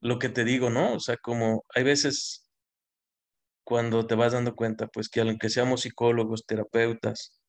lo 0.00 0.18
que 0.18 0.28
te 0.28 0.44
digo, 0.44 0.70
¿no? 0.70 0.94
O 0.94 1.00
sea, 1.00 1.16
como 1.16 1.64
hay 1.74 1.82
veces 1.82 2.44
cuando 3.64 4.06
te 4.06 4.14
vas 4.14 4.32
dando 4.32 4.54
cuenta, 4.54 4.86
pues 4.86 5.08
que 5.08 5.22
aunque 5.22 5.48
seamos 5.48 5.80
psicólogos, 5.82 6.46
terapeutas, 6.46 7.40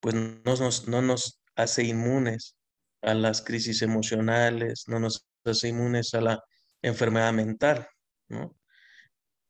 pues 0.00 0.14
no 0.14 0.40
nos, 0.44 0.88
no 0.88 1.02
nos 1.02 1.40
hace 1.56 1.84
inmunes 1.84 2.56
a 3.02 3.14
las 3.14 3.42
crisis 3.42 3.82
emocionales, 3.82 4.84
no 4.88 5.00
nos 5.00 5.26
hace 5.44 5.68
inmunes 5.68 6.14
a 6.14 6.20
la 6.20 6.44
enfermedad 6.82 7.32
mental, 7.32 7.88
¿no? 8.28 8.54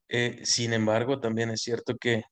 Eh, 0.09 0.41
sin 0.45 0.73
embargo, 0.73 1.21
también 1.21 1.51
es 1.51 1.63
cierto 1.63 1.97
que 1.97 2.23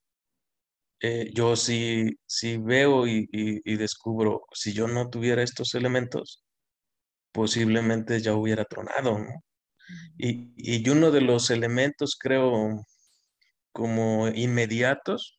eh, 1.00 1.30
yo 1.34 1.56
sí, 1.56 2.18
sí 2.26 2.56
veo 2.58 3.06
y, 3.06 3.28
y, 3.32 3.72
y, 3.72 3.76
descubro, 3.76 4.46
si 4.52 4.72
yo 4.72 4.88
no 4.88 5.10
tuviera 5.10 5.42
estos 5.42 5.74
elementos, 5.74 6.44
posiblemente 7.32 8.20
ya 8.20 8.34
hubiera 8.34 8.64
tronado, 8.64 9.18
¿no? 9.18 9.44
Y, 10.18 10.52
y 10.56 10.88
uno 10.88 11.10
de 11.10 11.20
los 11.20 11.50
elementos, 11.50 12.16
creo, 12.18 12.84
como 13.72 14.28
inmediatos, 14.28 15.38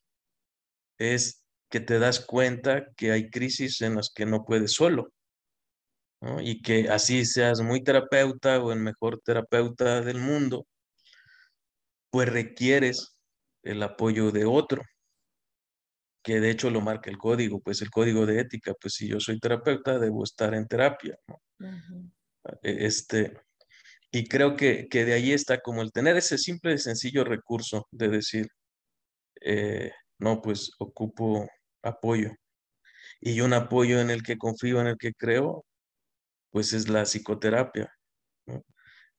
es 0.98 1.42
que 1.70 1.80
te 1.80 1.98
das 1.98 2.20
cuenta 2.20 2.86
que 2.96 3.12
hay 3.12 3.30
crisis 3.30 3.80
en 3.82 3.96
las 3.96 4.10
que 4.14 4.26
no 4.26 4.44
puedes 4.44 4.72
solo. 4.72 5.12
¿no? 6.20 6.40
Y 6.40 6.62
que 6.62 6.88
así 6.88 7.24
seas 7.24 7.60
muy 7.60 7.82
terapeuta 7.82 8.60
o 8.62 8.72
el 8.72 8.80
mejor 8.80 9.20
terapeuta 9.24 10.00
del 10.00 10.18
mundo, 10.18 10.66
pues 12.10 12.28
requieres 12.28 13.18
el 13.62 13.82
apoyo 13.82 14.30
de 14.30 14.44
otro, 14.44 14.82
que 16.26 16.40
de 16.40 16.50
hecho 16.50 16.70
lo 16.70 16.80
marca 16.80 17.08
el 17.08 17.18
código, 17.18 17.60
pues 17.60 17.82
el 17.82 17.90
código 17.90 18.26
de 18.26 18.40
ética, 18.40 18.74
pues 18.74 18.94
si 18.94 19.06
yo 19.06 19.20
soy 19.20 19.38
terapeuta, 19.38 19.96
debo 20.00 20.24
estar 20.24 20.54
en 20.54 20.66
terapia. 20.66 21.16
¿no? 21.28 21.40
Uh 21.60 21.70
-huh. 21.70 22.10
Este, 22.62 23.32
y 24.10 24.26
creo 24.26 24.56
que, 24.56 24.88
que, 24.88 25.04
de 25.04 25.12
ahí 25.12 25.30
está 25.30 25.60
como 25.60 25.82
el 25.82 25.92
tener 25.92 26.16
ese 26.16 26.36
simple 26.36 26.74
y 26.74 26.78
sencillo 26.78 27.22
recurso 27.22 27.86
de 27.92 28.08
decir, 28.08 28.48
eh, 29.40 29.92
no, 30.18 30.42
pues 30.42 30.72
ocupo 30.80 31.48
apoyo. 31.84 32.32
Y 33.20 33.40
un 33.40 33.52
apoyo 33.52 34.00
en 34.00 34.10
el 34.10 34.24
que 34.24 34.36
confío, 34.36 34.80
en 34.80 34.88
el 34.88 34.96
que 34.98 35.12
creo, 35.12 35.64
pues 36.50 36.72
es 36.72 36.88
la 36.88 37.04
psicoterapia. 37.04 37.88
¿no? 38.46 38.64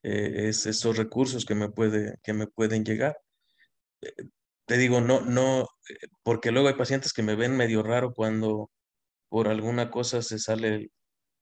Eh, 0.04 0.50
es 0.50 0.66
esos 0.66 0.98
recursos 0.98 1.46
que 1.46 1.56
me, 1.56 1.70
puede, 1.70 2.18
que 2.22 2.34
me 2.34 2.48
pueden 2.48 2.84
llegar. 2.84 3.18
Eh, 4.68 4.74
te 4.74 4.78
digo, 4.78 5.02
no, 5.02 5.22
no, 5.22 5.68
porque 6.24 6.52
luego 6.52 6.68
hay 6.68 6.76
pacientes 6.76 7.14
que 7.14 7.24
me 7.24 7.36
ven 7.36 7.56
medio 7.56 7.84
raro 7.84 8.14
cuando 8.14 8.70
por 9.30 9.48
alguna 9.48 9.90
cosa 9.90 10.22
se 10.22 10.40
sale, 10.40 10.90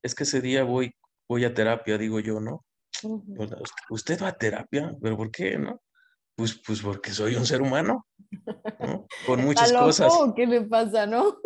es 0.04 0.16
que 0.16 0.24
ese 0.24 0.42
día 0.42 0.64
voy, 0.64 0.92
voy 1.28 1.46
a 1.46 1.54
terapia, 1.54 1.98
digo 1.98 2.20
yo, 2.20 2.40
¿no? 2.40 2.66
Uh 3.04 3.22
-huh. 3.22 3.64
¿Usted 3.90 4.22
va 4.22 4.30
a 4.30 4.38
terapia? 4.38 4.96
¿Pero 5.02 5.18
por 5.18 5.32
qué, 5.32 5.58
no? 5.58 5.82
Pues, 6.36 6.62
pues 6.66 6.82
porque 6.82 7.12
soy 7.12 7.36
un 7.36 7.46
ser 7.46 7.62
humano, 7.62 8.06
¿no? 8.80 9.08
Con 9.26 9.44
muchas 9.44 9.72
loco, 9.72 9.86
cosas. 9.86 10.14
¿Qué 10.36 10.46
le 10.46 10.62
pasa, 10.62 11.06
no? 11.06 11.38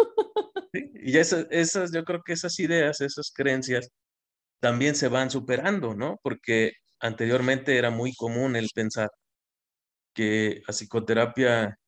Sí, 0.73 0.91
y 0.93 1.17
esas, 1.17 1.47
esas, 1.49 1.91
yo 1.91 2.03
creo 2.03 2.21
que 2.23 2.33
esas 2.33 2.59
ideas, 2.59 3.01
esas 3.01 3.31
creencias, 3.33 3.89
también 4.59 4.95
se 4.95 5.07
van 5.07 5.29
superando, 5.29 5.95
¿no? 5.95 6.19
Porque 6.21 6.73
anteriormente 6.99 7.77
era 7.77 7.89
muy 7.89 8.13
común 8.15 8.55
el 8.55 8.69
pensar 8.73 9.09
que 10.19 10.61
a 10.67 10.73
psicoterapia, 10.73 11.79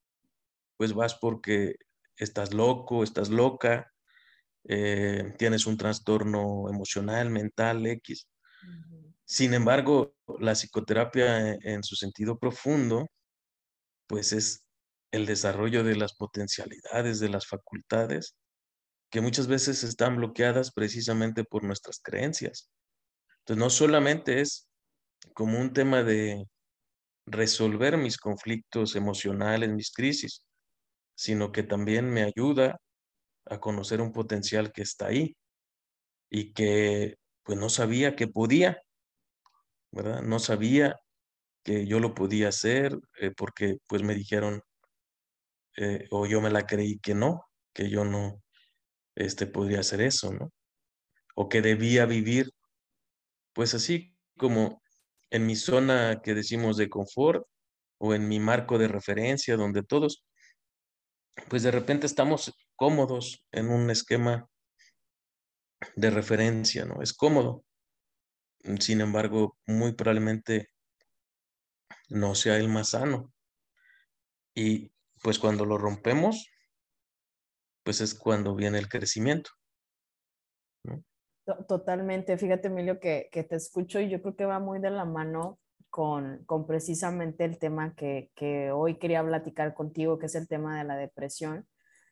pues 0.78 0.94
vas 0.94 1.16
porque 1.16 1.76
estás 2.16 2.54
loco, 2.54 3.04
estás 3.04 3.30
loca, 3.30 3.92
eh, 4.64 5.34
tienes 5.38 5.66
un 5.66 5.76
trastorno 5.76 6.70
emocional, 6.70 7.30
mental, 7.30 7.86
X. 7.86 8.30
Uh 8.64 8.68
-huh. 8.68 9.16
Sin 9.26 9.54
embargo, 9.54 10.16
la 10.40 10.54
psicoterapia 10.54 11.56
en 11.56 11.84
su 11.84 11.98
sentido 11.98 12.40
profundo, 12.40 13.10
pues 14.08 14.32
es 14.32 14.66
el 15.12 15.26
desarrollo 15.26 15.84
de 15.84 15.98
las 15.98 16.14
potencialidades, 16.14 17.20
de 17.20 17.28
las 17.28 17.46
facultades, 17.48 18.38
que 19.10 19.20
muchas 19.20 19.48
veces 19.48 19.84
están 19.84 20.16
bloqueadas 20.16 20.72
precisamente 20.72 21.44
por 21.44 21.66
nuestras 21.66 22.00
creencias. 22.02 22.70
Entonces, 23.40 23.60
no 23.60 23.70
solamente 23.70 24.40
es 24.40 24.70
como 25.34 25.60
un 25.60 25.74
tema 25.74 26.04
de 26.04 26.48
resolver 27.32 27.98
mis 27.98 28.18
conflictos 28.18 28.96
emocionales, 28.96 29.72
mis 29.72 29.92
crisis, 29.92 30.44
sino 31.16 31.52
que 31.52 31.64
también 31.64 32.10
me 32.10 32.24
ayuda 32.24 32.80
a 33.46 33.60
conocer 33.60 34.02
un 34.02 34.12
potencial 34.12 34.72
que 34.72 34.84
está 34.84 35.08
ahí 35.08 35.36
y 36.30 36.54
que 36.54 37.18
pues 37.44 37.58
no 37.58 37.70
sabía 37.70 38.16
que 38.16 38.28
podía, 38.28 38.82
¿verdad? 39.92 40.22
No 40.22 40.40
sabía 40.40 40.96
que 41.64 41.86
yo 41.86 42.00
lo 42.00 42.14
podía 42.14 42.50
hacer 42.50 42.98
eh, 43.20 43.32
porque 43.36 43.78
pues 43.88 44.04
me 44.04 44.16
dijeron 44.16 44.62
eh, 45.78 46.08
o 46.12 46.26
yo 46.26 46.42
me 46.42 46.52
la 46.52 46.66
creí 46.66 47.00
que 47.00 47.16
no, 47.16 47.46
que 47.74 47.90
yo 47.90 48.04
no 48.06 48.44
este, 49.16 49.48
podría 49.48 49.80
hacer 49.82 50.02
eso, 50.02 50.34
¿no? 50.34 50.52
O 51.36 51.50
que 51.50 51.62
debía 51.62 52.06
vivir 52.06 52.52
pues 53.54 53.74
así 53.74 54.16
como 54.38 54.81
en 55.32 55.46
mi 55.48 55.56
zona 55.56 56.22
que 56.22 56.34
decimos 56.36 56.78
de 56.78 56.90
confort 56.90 57.46
o 57.98 58.14
en 58.14 58.28
mi 58.28 58.40
marco 58.40 58.78
de 58.78 58.88
referencia 58.88 59.58
donde 59.58 59.84
todos 59.84 60.24
pues 61.50 61.64
de 61.64 61.72
repente 61.72 62.06
estamos 62.06 62.54
cómodos 62.76 63.46
en 63.52 63.70
un 63.70 63.90
esquema 63.90 64.48
de 65.96 66.10
referencia, 66.10 66.86
¿no? 66.86 67.02
Es 67.02 67.14
cómodo. 67.14 67.64
Sin 68.80 69.02
embargo, 69.02 69.58
muy 69.66 69.94
probablemente 69.94 70.70
no 72.10 72.36
sea 72.36 72.58
el 72.58 72.68
más 72.70 72.90
sano. 72.90 73.34
Y 74.54 74.92
pues 75.24 75.40
cuando 75.40 75.66
lo 75.66 75.78
rompemos, 75.78 76.48
pues 77.84 78.02
es 78.02 78.14
cuando 78.14 78.56
viene 78.56 78.78
el 78.78 78.90
crecimiento. 78.90 79.52
Totalmente. 81.68 82.38
Fíjate, 82.38 82.68
Emilio, 82.68 83.00
que, 83.00 83.30
que, 83.32 83.44
te 83.44 83.56
escucho 83.56 84.00
y 84.00 84.10
yo 84.10 84.22
creo 84.22 84.36
que 84.36 84.46
va 84.46 84.60
muy 84.60 84.80
de 84.80 84.92
la 84.92 85.06
mano 85.06 85.60
con, 85.90 86.44
con 86.46 86.68
precisamente 86.68 87.46
el 87.46 87.58
tema 87.58 87.96
que, 87.96 88.32
que 88.36 88.72
hoy 88.72 88.98
quería 88.98 89.24
platicar 89.24 89.74
contigo, 89.74 90.20
que 90.20 90.28
es 90.28 90.36
el 90.36 90.48
tema 90.48 90.78
de 90.78 90.84
la 90.84 90.96
depresión, 90.96 91.68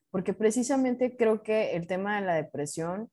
porque 0.10 0.34
precisamente 0.34 1.16
creo 1.16 1.44
que 1.44 1.76
el 1.76 1.88
tema 1.88 2.20
de 2.20 2.26
la 2.26 2.34
depresión 2.36 3.10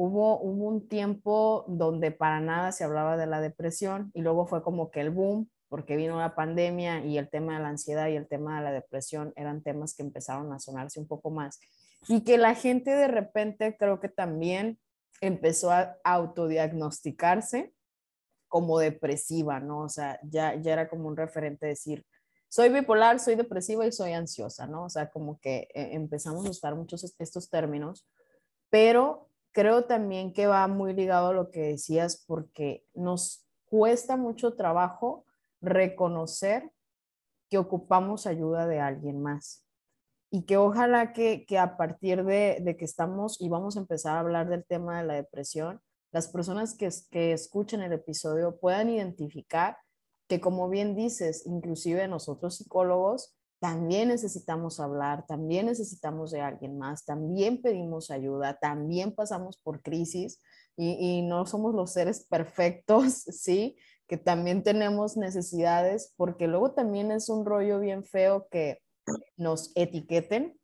Hubo, 0.00 0.40
hubo, 0.40 0.68
un 0.68 0.86
tiempo 0.86 1.64
donde 1.66 2.12
para 2.12 2.38
nada 2.38 2.70
se 2.70 2.84
hablaba 2.84 3.16
de 3.16 3.26
la 3.26 3.40
depresión 3.40 4.12
y 4.14 4.20
luego 4.20 4.46
fue 4.46 4.62
como 4.62 4.92
que 4.92 5.00
el 5.00 5.10
boom, 5.10 5.50
porque 5.68 5.96
vino 5.96 6.20
la 6.20 6.36
pandemia 6.36 7.04
y 7.04 7.18
el 7.18 7.28
tema 7.28 7.56
de 7.56 7.62
la 7.62 7.70
ansiedad 7.70 8.06
y 8.06 8.14
el 8.14 8.28
tema 8.28 8.58
de 8.58 8.64
la 8.64 8.70
depresión 8.70 9.32
eran 9.34 9.60
temas 9.60 9.96
que 9.96 10.04
empezaron 10.04 10.52
a 10.52 10.60
sonarse 10.60 11.00
un 11.00 11.08
poco 11.08 11.30
más. 11.30 11.58
Y 12.06 12.22
que 12.22 12.38
la 12.38 12.54
gente 12.54 12.92
de 12.92 13.08
repente 13.08 13.76
creo 13.76 13.98
que 13.98 14.08
también 14.08 14.78
empezó 15.20 15.70
a 15.70 15.96
autodiagnosticarse 16.04 17.72
como 18.48 18.78
depresiva, 18.78 19.60
¿no? 19.60 19.80
O 19.80 19.88
sea, 19.88 20.18
ya, 20.22 20.54
ya 20.54 20.72
era 20.72 20.88
como 20.88 21.08
un 21.08 21.16
referente 21.16 21.66
decir, 21.66 22.04
soy 22.48 22.70
bipolar, 22.70 23.20
soy 23.20 23.34
depresiva 23.34 23.86
y 23.86 23.92
soy 23.92 24.12
ansiosa, 24.12 24.66
¿no? 24.66 24.84
O 24.84 24.88
sea, 24.88 25.10
como 25.10 25.38
que 25.38 25.68
eh, 25.74 25.90
empezamos 25.92 26.46
a 26.46 26.50
usar 26.50 26.74
muchos 26.74 27.14
estos 27.18 27.50
términos, 27.50 28.08
pero 28.70 29.28
creo 29.52 29.84
también 29.84 30.32
que 30.32 30.46
va 30.46 30.66
muy 30.66 30.94
ligado 30.94 31.28
a 31.28 31.34
lo 31.34 31.50
que 31.50 31.60
decías 31.60 32.24
porque 32.26 32.86
nos 32.94 33.46
cuesta 33.66 34.16
mucho 34.16 34.54
trabajo 34.54 35.26
reconocer 35.60 36.70
que 37.50 37.58
ocupamos 37.58 38.26
ayuda 38.26 38.66
de 38.66 38.80
alguien 38.80 39.20
más 39.20 39.67
y 40.30 40.42
que 40.42 40.56
ojalá 40.56 41.12
que, 41.12 41.46
a 41.58 41.76
partir 41.76 42.24
de, 42.24 42.76
que 42.78 42.84
estamos 42.84 43.40
y 43.40 43.48
vamos 43.48 43.76
a 43.76 43.80
empezar 43.80 44.16
a 44.16 44.20
hablar 44.20 44.48
del 44.48 44.64
tema 44.64 45.00
de 45.00 45.06
la 45.06 45.14
depresión, 45.14 45.80
las 46.12 46.28
personas 46.28 46.76
que, 46.76 46.88
que 47.10 47.32
escuchen 47.32 47.82
el 47.82 47.92
episodio 47.92 48.58
puedan 48.58 48.90
identificar 48.90 49.76
que 50.28 50.40
como 50.40 50.68
bien 50.68 50.94
dices, 50.94 51.46
inclusive 51.46 52.06
nosotros 52.06 52.56
psicólogos 52.56 53.34
también 53.60 54.08
necesitamos 54.08 54.78
hablar, 54.78 55.26
también 55.26 55.66
necesitamos 55.66 56.30
de 56.30 56.42
alguien 56.42 56.78
más, 56.78 57.04
también 57.04 57.60
pedimos 57.60 58.10
ayuda, 58.10 58.58
también 58.60 59.14
pasamos 59.14 59.56
por 59.56 59.82
crisis 59.82 60.40
y, 60.76 60.92
y 60.92 61.22
no 61.22 61.44
somos 61.46 61.74
los 61.74 61.92
seres 61.92 62.24
perfectos, 62.28 63.14
¿sí? 63.14 63.76
Que 64.06 64.16
también 64.16 64.62
tenemos 64.62 65.16
necesidades, 65.16 66.14
porque 66.16 66.46
luego 66.46 66.72
también 66.72 67.10
es 67.10 67.28
un 67.28 67.44
rollo 67.44 67.80
bien 67.80 68.04
feo 68.04 68.46
que 68.50 68.80
nos 69.36 69.72
etiqueten 69.74 70.58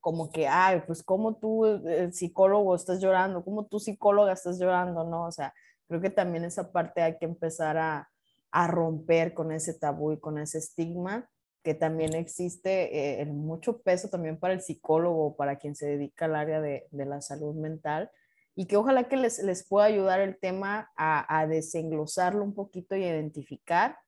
como 0.00 0.30
que, 0.30 0.48
ay, 0.48 0.82
pues 0.86 1.02
como 1.02 1.36
tú, 1.36 1.66
eh, 1.66 2.10
psicólogo, 2.12 2.74
estás 2.74 3.00
llorando, 3.00 3.44
como 3.44 3.66
tú, 3.66 3.78
psicóloga, 3.78 4.32
estás 4.32 4.58
llorando, 4.58 5.04
¿no? 5.04 5.26
O 5.26 5.32
sea, 5.32 5.52
creo 5.88 6.00
que 6.00 6.10
también 6.10 6.44
esa 6.44 6.72
parte 6.72 7.02
hay 7.02 7.18
que 7.18 7.26
empezar 7.26 7.76
a, 7.76 8.08
a 8.50 8.66
romper 8.66 9.34
con 9.34 9.52
ese 9.52 9.74
tabú 9.74 10.12
y 10.12 10.20
con 10.20 10.38
ese 10.38 10.58
estigma 10.58 11.28
que 11.62 11.74
también 11.74 12.14
existe 12.14 12.96
eh, 12.96 13.20
en 13.20 13.36
mucho 13.36 13.82
peso 13.82 14.08
también 14.08 14.38
para 14.38 14.54
el 14.54 14.62
psicólogo, 14.62 15.36
para 15.36 15.56
quien 15.56 15.76
se 15.76 15.86
dedica 15.86 16.24
al 16.24 16.36
área 16.36 16.60
de, 16.62 16.86
de 16.90 17.04
la 17.04 17.20
salud 17.20 17.54
mental, 17.54 18.10
y 18.54 18.64
que 18.66 18.78
ojalá 18.78 19.08
que 19.08 19.16
les, 19.16 19.42
les 19.42 19.68
pueda 19.68 19.86
ayudar 19.86 20.20
el 20.20 20.38
tema 20.38 20.90
a, 20.96 21.38
a 21.38 21.46
desenglosarlo 21.46 22.42
un 22.42 22.54
poquito 22.54 22.96
y 22.96 23.04
identificar 23.04 23.98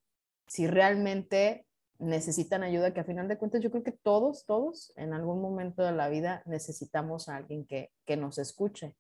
si 0.47 0.67
realmente 0.67 1.67
necesitan 2.03 2.63
ayuda, 2.63 2.93
que 2.93 3.01
a 3.01 3.05
final 3.05 3.29
de 3.29 3.39
cuentas 3.39 3.63
yo 3.63 3.71
creo 3.71 3.85
que 3.85 3.93
todos, 3.93 4.45
todos 4.45 4.93
en 4.97 5.13
algún 5.13 5.41
momento 5.41 5.83
de 5.83 5.93
la 5.93 6.09
vida 6.09 6.43
necesitamos 6.47 7.29
a 7.29 7.37
alguien 7.37 7.65
que, 7.65 7.91
que 8.05 8.17
nos 8.17 8.39
escuche. 8.39 8.97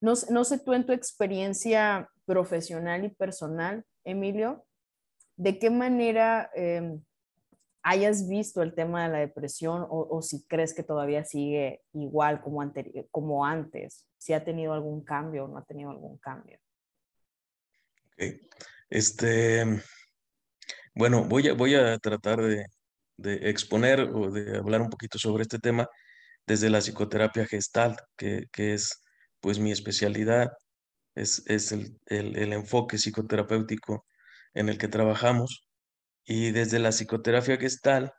No, 0.00 0.12
no, 0.30 0.44
sé 0.44 0.58
tú 0.58 0.74
en 0.74 0.84
tu 0.84 0.92
experiencia 0.92 2.10
profesional 2.26 3.04
y 3.04 3.08
personal, 3.08 3.84
Emilio, 4.04 4.66
de 5.36 5.58
qué 5.58 5.70
manera 5.70 6.50
em, 6.54 7.02
hayas 7.82 8.28
visto 8.28 8.62
el 8.62 8.74
tema 8.74 9.04
de 9.04 9.12
la 9.12 9.18
depresión 9.18 9.86
o, 9.88 10.20
si 10.20 10.44
crees 10.44 10.74
que 10.74 10.82
todavía 10.82 11.24
sigue 11.24 11.82
igual 11.92 12.42
como, 12.42 12.60
como 13.10 13.46
antes, 13.46 14.06
si 14.18 14.34
ha 14.34 14.44
tenido 14.44 14.74
algún 14.74 15.02
cambio 15.04 15.44
o 15.44 15.48
no 15.48 15.58
ha 15.58 15.64
tenido 15.64 15.90
algún 15.90 16.18
cambio. 16.18 16.58
Este, 18.90 19.64
bueno, 20.96 21.24
voy 21.24 21.48
a, 21.48 21.54
voy 21.54 21.74
a 21.74 21.98
tratar 21.98 22.40
de, 22.42 22.66
exponer 23.48 24.00
o 24.00 24.30
de 24.30 24.58
hablar 24.58 24.82
un 24.82 24.90
poquito 24.90 25.18
sobre 25.18 25.42
este 25.42 25.58
tema 25.58 25.88
desde 26.46 26.70
la 26.70 26.80
psicoterapia 26.80 27.46
gestal, 27.46 27.96
que, 28.16 28.46
es 28.56 29.02
pues 29.40 29.58
mi 29.58 29.72
especialidad, 29.72 30.50
es, 31.14 31.42
el, 31.72 31.98
el, 32.06 32.52
enfoque 32.52 32.98
psicoterapéutico 32.98 34.06
en 34.54 34.68
el 34.70 34.78
que 34.78 34.88
trabajamos. 34.88 35.68
Y 36.24 36.52
desde 36.52 36.78
la 36.80 36.90
psicoterapia 36.90 37.58
gestal, 37.58 38.12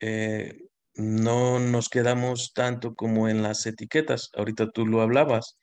eh, 0.00 0.58
no 0.94 1.58
nos 1.58 1.88
quedamos 1.88 2.52
tanto 2.54 2.94
como 2.94 3.28
en 3.28 3.42
las 3.42 3.66
etiquetas. 3.66 4.30
Ahorita 4.34 4.70
tú 4.70 4.86
lo 4.86 5.02
hablabas. 5.02 5.58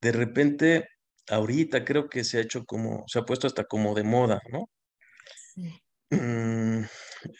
De 0.00 0.12
repente, 0.12 0.88
ahorita 1.28 1.84
creo 1.84 2.08
que 2.08 2.24
se 2.24 2.38
ha 2.38 2.42
hecho 2.42 2.64
como, 2.64 3.04
se 3.08 3.20
ha 3.20 3.24
puesto 3.24 3.46
hasta 3.46 3.64
como 3.64 3.94
de 3.94 4.04
moda, 4.04 4.40
¿no? 4.50 4.68
Mm, 6.10 6.82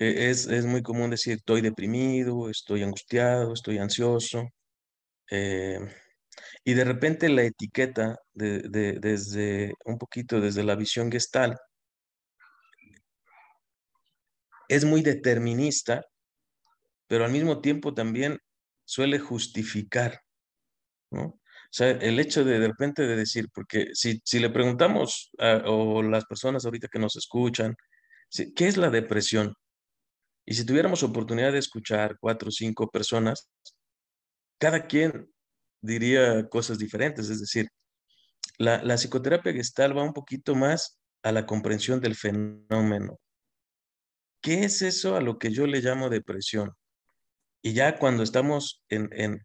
e, 0.00 0.30
es, 0.30 0.48
muy 0.66 0.82
común 0.82 1.10
decir 1.10 1.34
estoy 1.36 1.60
deprimido, 1.60 2.50
estoy 2.50 2.82
angustiado, 2.82 3.52
estoy 3.52 3.78
ansioso. 3.78 4.48
Eh, 5.30 5.80
y 6.64 6.74
de 6.74 6.84
repente 6.84 7.28
la 7.28 7.42
etiqueta 7.44 8.18
desde 8.34 9.74
un 9.84 9.98
poquito 9.98 10.40
desde 10.40 10.64
la 10.64 10.76
visión 10.76 11.10
gestal 11.10 11.58
es 14.68 14.84
muy 14.84 15.02
determinista, 15.02 16.04
pero 17.08 17.24
al 17.24 17.32
mismo 17.32 17.60
tiempo 17.60 17.94
también 17.94 18.38
suele 18.84 19.18
justificar, 19.18 20.20
¿no? 21.10 21.22
O 21.24 21.40
sea, 21.76 21.90
el 21.90 22.18
hecho 22.20 22.44
de 22.44 22.58
de 22.58 22.68
repente 22.68 23.02
de 23.06 23.16
decir, 23.16 23.48
porque 23.52 23.88
si, 23.94 24.20
si 24.24 24.38
le 24.38 24.50
preguntamos 24.50 25.30
a, 25.38 25.62
o 25.66 26.02
las 26.02 26.24
personas 26.26 26.64
ahorita 26.64 26.88
que 26.88 26.98
nos 26.98 27.16
escuchan, 27.16 27.76
¿Qué 28.30 28.66
es 28.66 28.76
la 28.76 28.90
depresión? 28.90 29.54
Y 30.44 30.54
si 30.54 30.64
tuviéramos 30.64 31.02
oportunidad 31.02 31.52
de 31.52 31.58
escuchar 31.58 32.16
cuatro 32.20 32.48
o 32.48 32.52
cinco 32.52 32.88
personas, 32.88 33.48
cada 34.58 34.86
quien 34.86 35.28
diría 35.80 36.48
cosas 36.48 36.78
diferentes. 36.78 37.28
Es 37.28 37.40
decir, 37.40 37.68
la, 38.58 38.96
psicoterapia 38.96 39.52
gestal 39.52 39.96
va 39.96 40.02
un 40.02 40.12
poquito 40.12 40.54
más 40.54 40.98
a 41.22 41.32
la 41.32 41.46
comprensión 41.46 42.00
del 42.00 42.14
fenómeno. 42.14 43.18
¿Qué 44.40 44.64
es 44.64 44.82
eso 44.82 45.16
a 45.16 45.20
lo 45.20 45.38
que 45.38 45.50
yo 45.50 45.66
le 45.66 45.80
llamo 45.80 46.08
depresión? 46.08 46.72
Y 47.62 47.72
ya 47.72 47.98
cuando 47.98 48.22
estamos 48.22 48.84
en, 48.88 49.40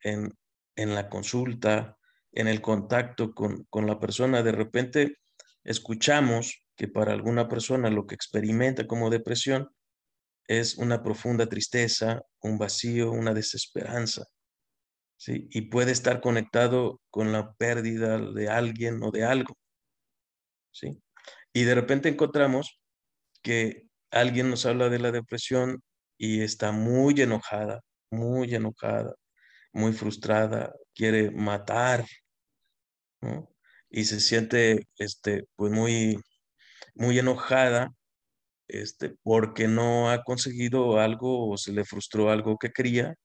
la 0.76 1.10
consulta, 1.10 1.98
en 2.32 2.48
el 2.48 2.62
contacto 2.62 3.34
con, 3.34 3.66
con 3.70 3.88
la 3.88 4.00
persona, 4.00 4.44
de 4.44 4.52
repente 4.52 5.18
escuchamos 5.64 6.64
que 6.76 6.88
para 6.88 7.14
alguna 7.14 7.48
persona 7.48 7.90
lo 7.90 8.06
que 8.06 8.16
experimenta 8.16 8.88
como 8.88 9.10
depresión 9.10 9.70
es 10.48 10.78
una 10.78 11.04
profunda 11.04 11.48
tristeza, 11.48 12.22
un 12.42 12.58
vacío, 12.58 13.12
una 13.12 13.34
desesperanza. 13.34 14.26
¿sí? 15.18 15.48
Y 15.52 15.70
puede 15.70 15.92
estar 15.92 16.22
conectado 16.22 17.00
con 17.10 17.32
la 17.32 17.54
pérdida 17.54 18.18
de 18.18 18.50
alguien 18.50 19.02
o 19.04 19.12
de 19.12 19.24
algo. 19.24 19.58
¿sí? 20.72 21.02
Y 21.54 21.64
de 21.64 21.76
repente 21.76 22.10
encontramos 22.10 22.80
que 23.42 23.88
alguien 24.10 24.50
nos 24.50 24.66
habla 24.66 24.90
de 24.90 25.00
la 25.00 25.12
depresión 25.12 25.82
y 26.18 26.42
está 26.42 26.72
muy 26.72 27.20
enojada, 27.22 27.82
muy 28.12 28.54
enojada, 28.54 29.16
muy 29.74 29.94
frustrada, 29.94 30.74
quiere 30.94 31.32
matar, 31.32 32.06
Y 33.90 34.06
se 34.06 34.20
siente, 34.20 34.88
este, 34.98 35.46
pues 35.56 35.72
muy, 35.72 36.18
muy 36.96 37.20
enojada 37.20 37.94
este, 38.72 39.16
porque 39.24 39.68
no 39.68 40.10
ha 40.10 40.24
conseguido 40.24 41.00
algo 41.00 41.50
o 41.50 41.58
se 41.58 41.74
le 41.74 41.84
frustró 41.84 42.30
algo 42.32 42.58
que 42.58 42.72
quería 42.72 43.16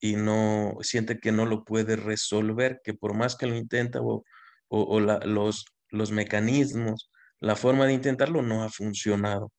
y 0.00 0.16
no 0.16 0.78
siente 0.80 1.20
que 1.20 1.30
no 1.30 1.46
lo 1.46 1.64
puede 1.64 1.96
resolver, 1.96 2.80
que 2.82 2.94
por 2.94 3.14
más 3.14 3.36
que 3.36 3.46
lo 3.46 3.54
intenta 3.54 4.00
o, 4.00 4.24
o, 4.68 5.00
los, 5.00 5.66
los 5.90 6.10
mecanismos, 6.10 7.10
la 7.38 7.54
forma 7.54 7.86
de 7.86 7.92
intentarlo 7.92 8.42
no 8.42 8.64
ha 8.64 8.70
funcionado. 8.70 9.52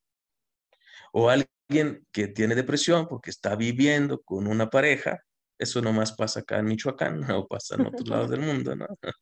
O 1.14 1.30
alguien 1.30 2.06
que 2.12 2.28
tiene 2.28 2.56
depresión 2.56 3.08
porque 3.08 3.30
está 3.30 3.56
viviendo 3.56 4.22
con 4.22 4.48
una 4.48 4.70
pareja, 4.70 5.22
eso 5.60 5.82
no 5.82 5.94
más 5.94 6.14
pasa 6.14 6.42
acá 6.42 6.60
en 6.60 6.66
Michoacán 6.66 7.22
o 7.32 7.48
pasa 7.48 7.76
en 7.76 7.86
otros 7.86 8.08
lados 8.08 8.32
del 8.32 8.42
mundo, 8.42 8.76
¿no? 8.76 8.88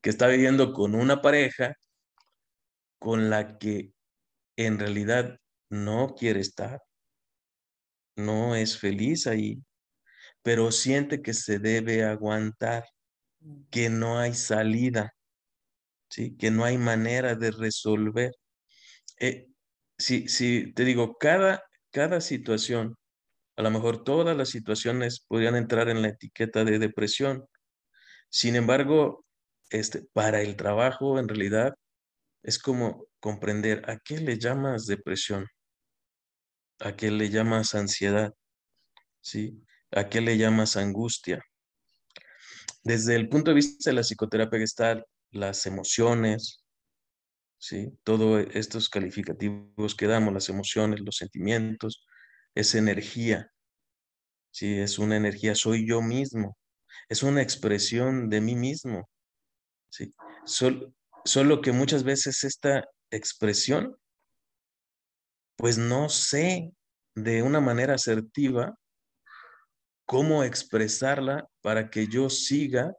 Que 0.00 0.10
está 0.10 0.26
viviendo 0.26 0.72
con 0.72 0.94
una 0.94 1.20
pareja 1.20 1.76
con 2.98 3.30
la 3.30 3.58
que 3.58 3.92
en 4.56 4.78
realidad 4.78 5.38
no 5.70 6.14
quiere 6.16 6.40
estar, 6.40 6.82
no 8.16 8.56
es 8.56 8.78
feliz 8.78 9.26
ahí, 9.26 9.62
pero 10.42 10.72
siente 10.72 11.22
que 11.22 11.34
se 11.34 11.58
debe 11.58 12.04
aguantar, 12.04 12.84
mm. 13.40 13.62
que 13.70 13.90
no 13.90 14.18
hay 14.18 14.34
salida, 14.34 15.14
¿sí? 16.10 16.36
que 16.36 16.50
no 16.50 16.64
hay 16.64 16.78
manera 16.78 17.34
de 17.34 17.50
resolver. 17.50 18.32
Eh, 19.20 19.46
si, 19.98 20.72
te 20.72 20.84
digo, 20.84 21.16
cada, 21.18 21.62
cada 21.90 22.20
situación, 22.20 22.96
a 23.56 23.62
lo 23.62 23.70
mejor 23.70 24.04
todas 24.04 24.36
las 24.36 24.50
situaciones 24.50 25.24
podrían 25.26 25.56
entrar 25.56 25.88
en 25.88 26.02
la 26.02 26.08
etiqueta 26.08 26.64
de 26.64 26.78
depresión. 26.78 27.46
Sin 28.30 28.56
embargo, 28.56 29.24
este, 29.70 30.02
para 30.12 30.40
el 30.42 30.56
trabajo, 30.56 31.18
en 31.18 31.28
realidad, 31.28 31.74
es 32.42 32.58
como 32.58 33.06
comprender 33.20 33.88
a 33.90 33.98
qué 33.98 34.18
le 34.18 34.38
llamas 34.38 34.86
depresión, 34.86 35.46
a 36.80 36.96
qué 36.96 37.10
le 37.10 37.30
llamas 37.30 37.74
ansiedad, 37.74 38.32
¿sí? 39.20 39.62
¿A 39.90 40.08
qué 40.08 40.20
le 40.20 40.36
llamas 40.36 40.76
angustia? 40.76 41.42
Desde 42.82 43.16
el 43.16 43.28
punto 43.28 43.50
de 43.50 43.56
vista 43.56 43.90
de 43.90 43.94
la 43.94 44.02
psicoterapia 44.02 44.60
gestal, 44.60 45.04
las 45.30 45.66
emociones, 45.66 46.62
¿sí? 47.58 47.92
Todos 48.04 48.46
estos 48.54 48.88
calificativos 48.88 49.94
que 49.94 50.06
damos, 50.06 50.32
las 50.32 50.48
emociones, 50.48 51.00
los 51.00 51.16
sentimientos, 51.16 52.06
es 52.54 52.74
energía, 52.74 53.50
¿sí? 54.50 54.78
Es 54.78 54.98
una 54.98 55.16
energía, 55.16 55.54
soy 55.54 55.86
yo 55.86 56.00
mismo, 56.00 56.56
es 57.08 57.22
una 57.22 57.42
expresión 57.42 58.28
de 58.30 58.40
mí 58.40 58.54
mismo, 58.54 59.08
¿sí? 59.90 60.14
Solo 61.28 61.60
que 61.60 61.72
muchas 61.72 62.04
veces 62.04 62.42
esta 62.44 62.88
expresión, 63.10 63.96
pues 65.56 65.76
no 65.76 66.08
sé 66.08 66.72
de 67.14 67.42
una 67.42 67.60
manera 67.60 67.94
asertiva 67.94 68.78
cómo 70.06 70.42
expresarla 70.42 71.46
para 71.60 71.90
que 71.90 72.06
yo 72.06 72.30
siga 72.30 72.94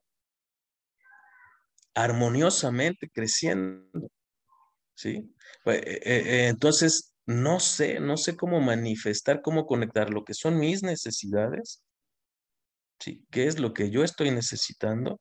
armoniosamente 1.96 3.10
creciendo. 3.10 4.10
¿Sí? 4.96 5.34
Pues, 5.64 5.78
eh, 5.80 6.02
eh, 6.04 6.48
entonces, 6.50 7.16
no 7.26 7.60
sé, 7.60 8.00
no 8.00 8.18
sé 8.18 8.36
cómo 8.36 8.60
manifestar, 8.60 9.42
cómo 9.42 9.66
conectar 9.66 10.10
lo 10.12 10.24
que 10.24 10.34
son 10.34 10.60
mis 10.60 10.84
necesidades, 10.84 11.82
¿sí? 13.00 13.26
¿Qué 13.32 13.48
es 13.48 13.60
lo 13.60 13.74
que 13.74 13.90
yo 13.90 14.04
estoy 14.04 14.32
necesitando? 14.32 15.20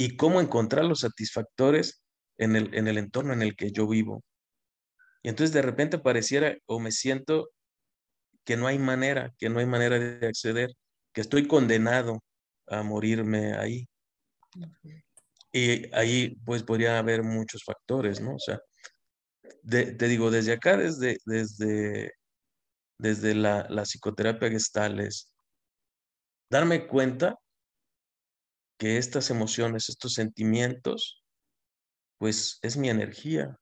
Y 0.00 0.16
cómo 0.16 0.40
encontrar 0.40 0.86
los 0.86 1.00
satisfactores 1.00 2.02
en 2.38 2.56
el, 2.56 2.74
en 2.74 2.88
el 2.88 2.96
entorno 2.96 3.34
en 3.34 3.42
el 3.42 3.54
que 3.54 3.70
yo 3.70 3.86
vivo. 3.86 4.24
Y 5.22 5.28
entonces 5.28 5.52
de 5.52 5.60
repente 5.60 5.98
pareciera 5.98 6.56
o 6.64 6.80
me 6.80 6.90
siento 6.90 7.50
que 8.46 8.56
no 8.56 8.66
hay 8.66 8.78
manera, 8.78 9.34
que 9.36 9.50
no 9.50 9.58
hay 9.58 9.66
manera 9.66 9.98
de 9.98 10.26
acceder, 10.26 10.72
que 11.12 11.20
estoy 11.20 11.46
condenado 11.46 12.18
a 12.66 12.82
morirme 12.82 13.52
ahí. 13.52 13.86
Y 15.52 15.94
ahí 15.94 16.34
pues 16.46 16.62
podría 16.62 16.98
haber 16.98 17.22
muchos 17.22 17.62
factores, 17.62 18.22
¿no? 18.22 18.36
O 18.36 18.38
sea, 18.38 18.58
te 19.68 20.08
digo, 20.08 20.30
desde 20.30 20.54
acá, 20.54 20.78
desde, 20.78 21.18
desde, 21.26 22.14
desde 22.96 23.34
la, 23.34 23.66
la 23.68 23.82
psicoterapia 23.82 24.48
gestal 24.48 25.00
es 25.00 25.30
darme 26.48 26.86
cuenta 26.86 27.36
que 28.80 28.96
estas 28.96 29.28
emociones, 29.28 29.90
estos 29.90 30.14
sentimientos, 30.14 31.22
pues 32.16 32.58
es 32.62 32.78
mi 32.78 32.88
energía. 32.88 33.58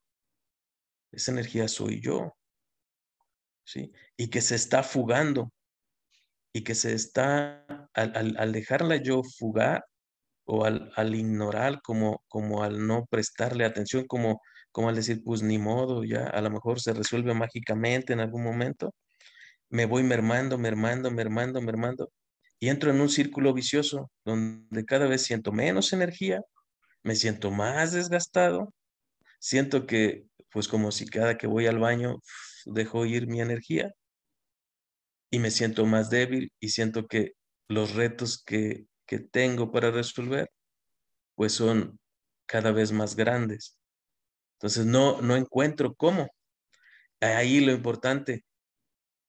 Esa 1.10 1.32
energía 1.32 1.66
soy 1.66 2.00
yo. 2.00 2.36
¿Sí? 3.66 3.90
Y 4.16 4.28
que 4.28 4.40
se 4.40 4.54
está 4.54 4.84
fugando. 4.84 5.52
Y 6.54 6.62
que 6.62 6.76
se 6.76 6.94
está, 6.94 7.66
al, 7.94 8.36
al 8.38 8.52
dejarla 8.52 8.94
yo 9.02 9.22
fugar, 9.24 9.84
o 10.44 10.64
al, 10.64 10.92
al, 10.94 11.14
ignorar, 11.16 11.82
como, 11.82 12.22
como 12.28 12.62
al 12.62 12.86
no 12.86 13.04
prestarle 13.10 13.64
atención, 13.64 14.06
como, 14.06 14.40
como 14.70 14.88
al 14.88 14.94
decir, 14.94 15.22
pues 15.24 15.42
ni 15.42 15.58
modo, 15.58 16.04
ya 16.04 16.28
a 16.28 16.40
lo 16.40 16.50
mejor 16.50 16.80
se 16.80 16.94
resuelve 16.94 17.34
mágicamente 17.34 18.12
en 18.12 18.20
algún 18.20 18.44
momento, 18.44 18.94
me 19.68 19.84
voy 19.84 20.04
mermando, 20.04 20.58
mermando, 20.58 21.10
mermando, 21.10 21.60
mermando, 21.60 22.12
y 22.60 22.68
entro 22.68 22.90
en 22.90 23.00
un 23.00 23.08
círculo 23.08 23.54
vicioso 23.54 24.10
donde 24.24 24.84
cada 24.84 25.06
vez 25.06 25.22
siento 25.22 25.52
menos 25.52 25.92
energía, 25.92 26.42
me 27.02 27.14
siento 27.16 27.50
más 27.50 27.92
desgastado, 27.92 28.74
siento 29.40 29.86
que, 29.86 30.24
pues 30.50 30.68
como 30.68 30.92
si 30.92 31.06
cada 31.06 31.38
que 31.38 31.46
voy 31.46 31.66
al 31.66 31.78
baño 31.78 32.20
dejo 32.66 33.06
ir 33.06 33.26
mi 33.28 33.40
energía 33.40 33.92
y 35.30 35.38
me 35.38 35.50
siento 35.50 35.86
más 35.86 36.10
débil 36.10 36.52
y 36.60 36.70
siento 36.70 37.06
que 37.06 37.32
los 37.68 37.94
retos 37.94 38.42
que 38.44 38.86
que 39.08 39.18
tengo 39.18 39.72
para 39.72 39.90
resolver, 39.90 40.50
pues 41.34 41.54
son 41.54 41.98
cada 42.46 42.72
vez 42.72 42.92
más 42.92 43.16
grandes. 43.16 43.78
Entonces 44.58 44.86
no, 44.86 45.22
no 45.22 45.34
encuentro 45.34 45.94
cómo. 45.94 46.28
Ahí 47.20 47.60
lo 47.60 47.72
importante, 47.72 48.44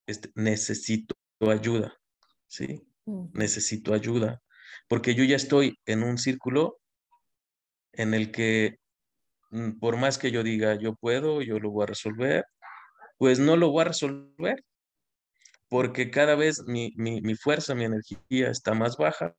es 0.06 0.22
necesito 0.36 1.16
ayuda, 1.40 1.98
¿sí? 2.48 2.89
Necesito 3.34 3.94
ayuda, 3.94 4.42
porque 4.88 5.16
yo 5.16 5.24
ya 5.24 5.36
estoy 5.36 5.78
en 5.86 6.04
un 6.04 6.18
círculo 6.18 6.80
en 7.94 8.14
el 8.14 8.32
que 8.32 8.78
mm, 9.52 9.80
por 9.80 9.98
más 9.98 10.18
que 10.18 10.32
yo 10.32 10.44
diga 10.44 10.76
yo 10.76 10.96
puedo, 10.96 11.42
yo 11.42 11.60
lo 11.60 11.72
voy 11.72 11.84
a 11.84 11.88
resolver, 11.88 12.46
pues 13.18 13.40
no 13.40 13.58
lo 13.58 13.72
voy 13.72 13.82
a 13.82 13.90
resolver, 13.90 14.64
porque 15.70 16.12
cada 16.12 16.36
vez 16.36 16.64
mi, 16.68 16.94
mi, 16.98 17.22
mi 17.22 17.36
fuerza, 17.36 17.76
mi 17.76 17.86
energía 17.86 18.50
está 18.50 18.74
más 18.74 18.98
baja 18.98 19.36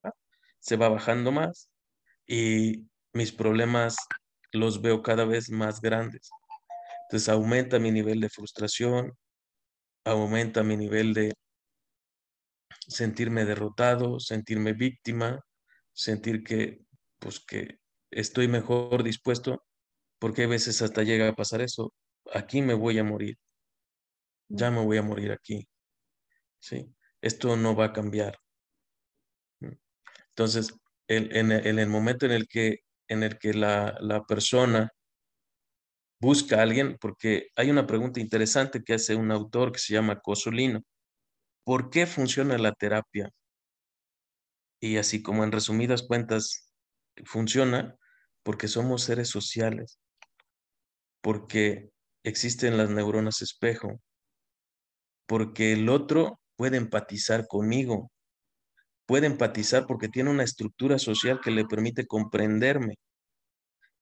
se 0.60 0.76
va 0.76 0.88
bajando 0.88 1.32
más 1.32 1.70
y 2.26 2.86
mis 3.12 3.32
problemas 3.32 3.96
los 4.52 4.80
veo 4.80 5.02
cada 5.02 5.24
vez 5.24 5.50
más 5.50 5.80
grandes. 5.80 6.30
Entonces 7.04 7.28
aumenta 7.28 7.78
mi 7.78 7.90
nivel 7.90 8.20
de 8.20 8.28
frustración, 8.28 9.16
aumenta 10.04 10.62
mi 10.62 10.76
nivel 10.76 11.14
de 11.14 11.32
sentirme 12.90 13.44
derrotado, 13.44 14.20
sentirme 14.20 14.72
víctima, 14.74 15.40
sentir 15.92 16.42
que 16.42 16.80
pues 17.18 17.40
que 17.40 17.78
estoy 18.10 18.48
mejor 18.48 19.02
dispuesto, 19.04 19.64
porque 20.18 20.44
a 20.44 20.48
veces 20.48 20.82
hasta 20.82 21.02
llega 21.02 21.28
a 21.28 21.36
pasar 21.36 21.60
eso, 21.62 21.94
aquí 22.32 22.62
me 22.62 22.74
voy 22.74 22.98
a 22.98 23.04
morir. 23.04 23.38
Ya 24.48 24.70
me 24.70 24.84
voy 24.84 24.98
a 24.98 25.02
morir 25.02 25.32
aquí. 25.32 25.68
¿Sí? 26.58 26.92
Esto 27.22 27.56
no 27.56 27.76
va 27.76 27.86
a 27.86 27.92
cambiar. 27.92 28.38
Entonces, 30.30 30.74
en, 31.08 31.52
el 31.52 31.88
momento 31.88 32.26
en 32.26 32.32
el 32.32 32.48
que, 32.48 32.80
en 33.08 33.22
el 33.22 33.38
que 33.38 33.52
la, 33.54 34.24
persona 34.26 34.90
busca 36.20 36.58
a 36.58 36.62
alguien, 36.62 36.96
porque 37.00 37.48
hay 37.56 37.70
una 37.70 37.86
pregunta 37.86 38.20
interesante 38.20 38.82
que 38.82 38.94
hace 38.94 39.14
un 39.14 39.30
autor 39.30 39.72
que 39.72 39.78
se 39.78 39.94
llama 39.94 40.20
Cosolino. 40.20 40.82
¿Por 41.70 41.88
qué 41.88 42.04
funciona 42.04 42.58
la 42.58 42.72
terapia? 42.72 43.30
Y 44.80 44.96
así 44.96 45.22
como 45.22 45.44
en 45.44 45.52
resumidas 45.52 46.02
cuentas 46.02 46.74
funciona 47.24 47.96
porque 48.42 48.66
somos 48.66 49.04
seres 49.04 49.28
sociales, 49.28 50.00
porque 51.20 51.92
existen 52.24 52.76
las 52.76 52.90
neuronas 52.90 53.40
espejo, 53.40 54.00
porque 55.28 55.72
el 55.72 55.88
otro 55.90 56.40
puede 56.56 56.76
empatizar 56.76 57.46
conmigo, 57.46 58.10
puede 59.06 59.28
empatizar 59.28 59.86
porque 59.86 60.08
tiene 60.08 60.30
una 60.30 60.42
estructura 60.42 60.98
social 60.98 61.40
que 61.40 61.52
le 61.52 61.66
permite 61.66 62.04
comprenderme. 62.04 62.96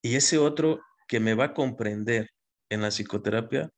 Y 0.01 0.17
ese 0.17 0.39
otro 0.39 0.81
que 1.07 1.21
me 1.21 1.35
va 1.35 1.45
a 1.45 1.53
comprender 1.53 2.31
en 2.71 2.81
la 2.81 2.89
psicoterapia 2.89 3.69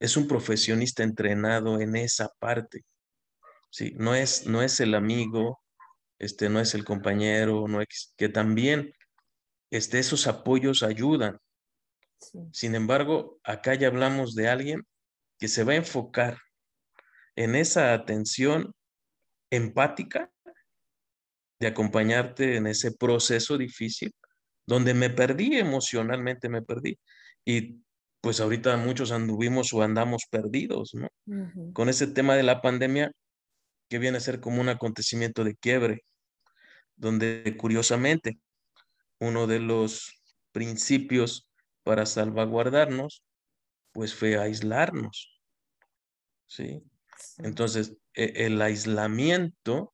es 0.00 0.16
un 0.16 0.26
profesionista 0.26 1.04
entrenado 1.04 1.80
en 1.80 1.94
esa 1.94 2.28
parte. 2.40 2.82
Sí, 3.72 3.94
no 3.96 4.14
es, 4.14 4.46
no 4.46 4.60
es 4.60 4.80
el 4.80 4.94
amigo, 4.94 5.58
este, 6.18 6.50
no 6.50 6.60
es 6.60 6.74
el 6.74 6.84
compañero, 6.84 7.66
no 7.68 7.80
es, 7.80 8.12
que 8.18 8.28
también 8.28 8.92
este, 9.70 9.98
esos 9.98 10.26
apoyos 10.26 10.82
ayudan. 10.82 11.38
Sin 12.52 12.74
embargo, 12.74 13.40
acá 13.42 13.74
ya 13.74 13.88
hablamos 13.88 14.34
de 14.34 14.48
alguien 14.48 14.86
que 15.38 15.48
se 15.48 15.64
va 15.64 15.72
a 15.72 15.76
enfocar 15.76 16.36
en 17.34 17.54
esa 17.54 17.94
atención 17.94 18.74
empática 19.50 20.30
de 21.58 21.66
acompañarte 21.66 22.56
en 22.56 22.66
ese 22.66 22.92
proceso 22.92 23.56
difícil 23.56 24.12
donde 24.66 24.92
me 24.92 25.08
perdí 25.08 25.56
emocionalmente, 25.56 26.50
me 26.50 26.60
perdí. 26.60 26.98
Y 27.46 27.80
pues 28.20 28.38
ahorita 28.38 28.76
muchos 28.76 29.12
anduvimos 29.12 29.72
o 29.72 29.82
andamos 29.82 30.24
perdidos, 30.30 30.94
¿no? 30.94 31.08
Con 31.72 31.88
ese 31.88 32.06
tema 32.06 32.36
de 32.36 32.42
la 32.42 32.60
pandemia 32.60 33.10
que 33.92 33.98
viene 33.98 34.16
a 34.16 34.22
ser 34.22 34.40
como 34.40 34.62
un 34.62 34.70
acontecimiento 34.70 35.44
de 35.44 35.54
quiebre, 35.54 36.02
donde 36.96 37.54
curiosamente 37.58 38.40
uno 39.20 39.46
de 39.46 39.58
los 39.60 40.14
principios 40.50 41.50
para 41.82 42.06
salvaguardarnos, 42.06 43.22
pues 43.92 44.14
fue 44.14 44.38
aislarnos, 44.38 45.38
¿sí? 46.46 46.82
Entonces, 47.36 47.98
e, 48.14 48.46
el 48.46 48.62
aislamiento 48.62 49.92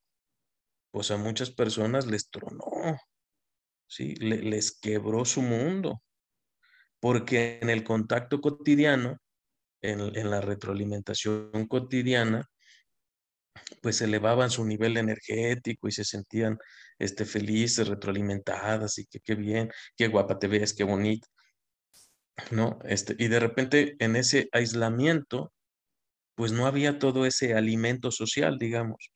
pues 0.93 1.11
a 1.11 1.17
muchas 1.17 1.51
personas 1.51 2.07
les 2.07 2.31
tronó, 2.31 3.01
¿sí? 3.89 4.15
les 4.15 4.79
quebró 4.79 5.25
su 5.25 5.43
mundo, 5.43 6.05
porque 7.01 7.59
en 7.61 7.69
el 7.69 7.83
contacto 7.83 8.41
cotidiano, 8.41 9.17
en, 9.83 10.31
la 10.31 10.41
retroalimentación 10.41 11.67
cotidiana, 11.67 12.49
pues 13.83 14.01
elevaban 14.01 14.51
su 14.51 14.65
nivel 14.65 14.97
energético 14.97 15.89
y 15.89 15.93
se 15.93 16.05
sentían 16.05 16.59
este, 16.99 17.25
felices, 17.25 17.89
retroalimentadas 17.89 18.99
y 18.99 19.07
que 19.07 19.21
qué 19.21 19.35
bien, 19.35 19.71
qué 19.97 20.09
guapa 20.09 20.39
te 20.39 20.49
ves, 20.49 20.75
qué 20.75 20.85
bonito, 20.85 21.29
¿no? 22.51 22.79
Este, 22.85 23.15
y 23.19 23.29
de 23.29 23.41
repente 23.41 23.97
en 23.99 24.17
ese 24.17 24.49
aislamiento, 24.53 25.53
pues 26.35 26.53
no 26.53 26.67
había 26.67 26.99
todo 26.99 27.27
ese 27.27 27.55
alimento 27.55 28.11
social, 28.11 28.59
digamos. 28.59 29.13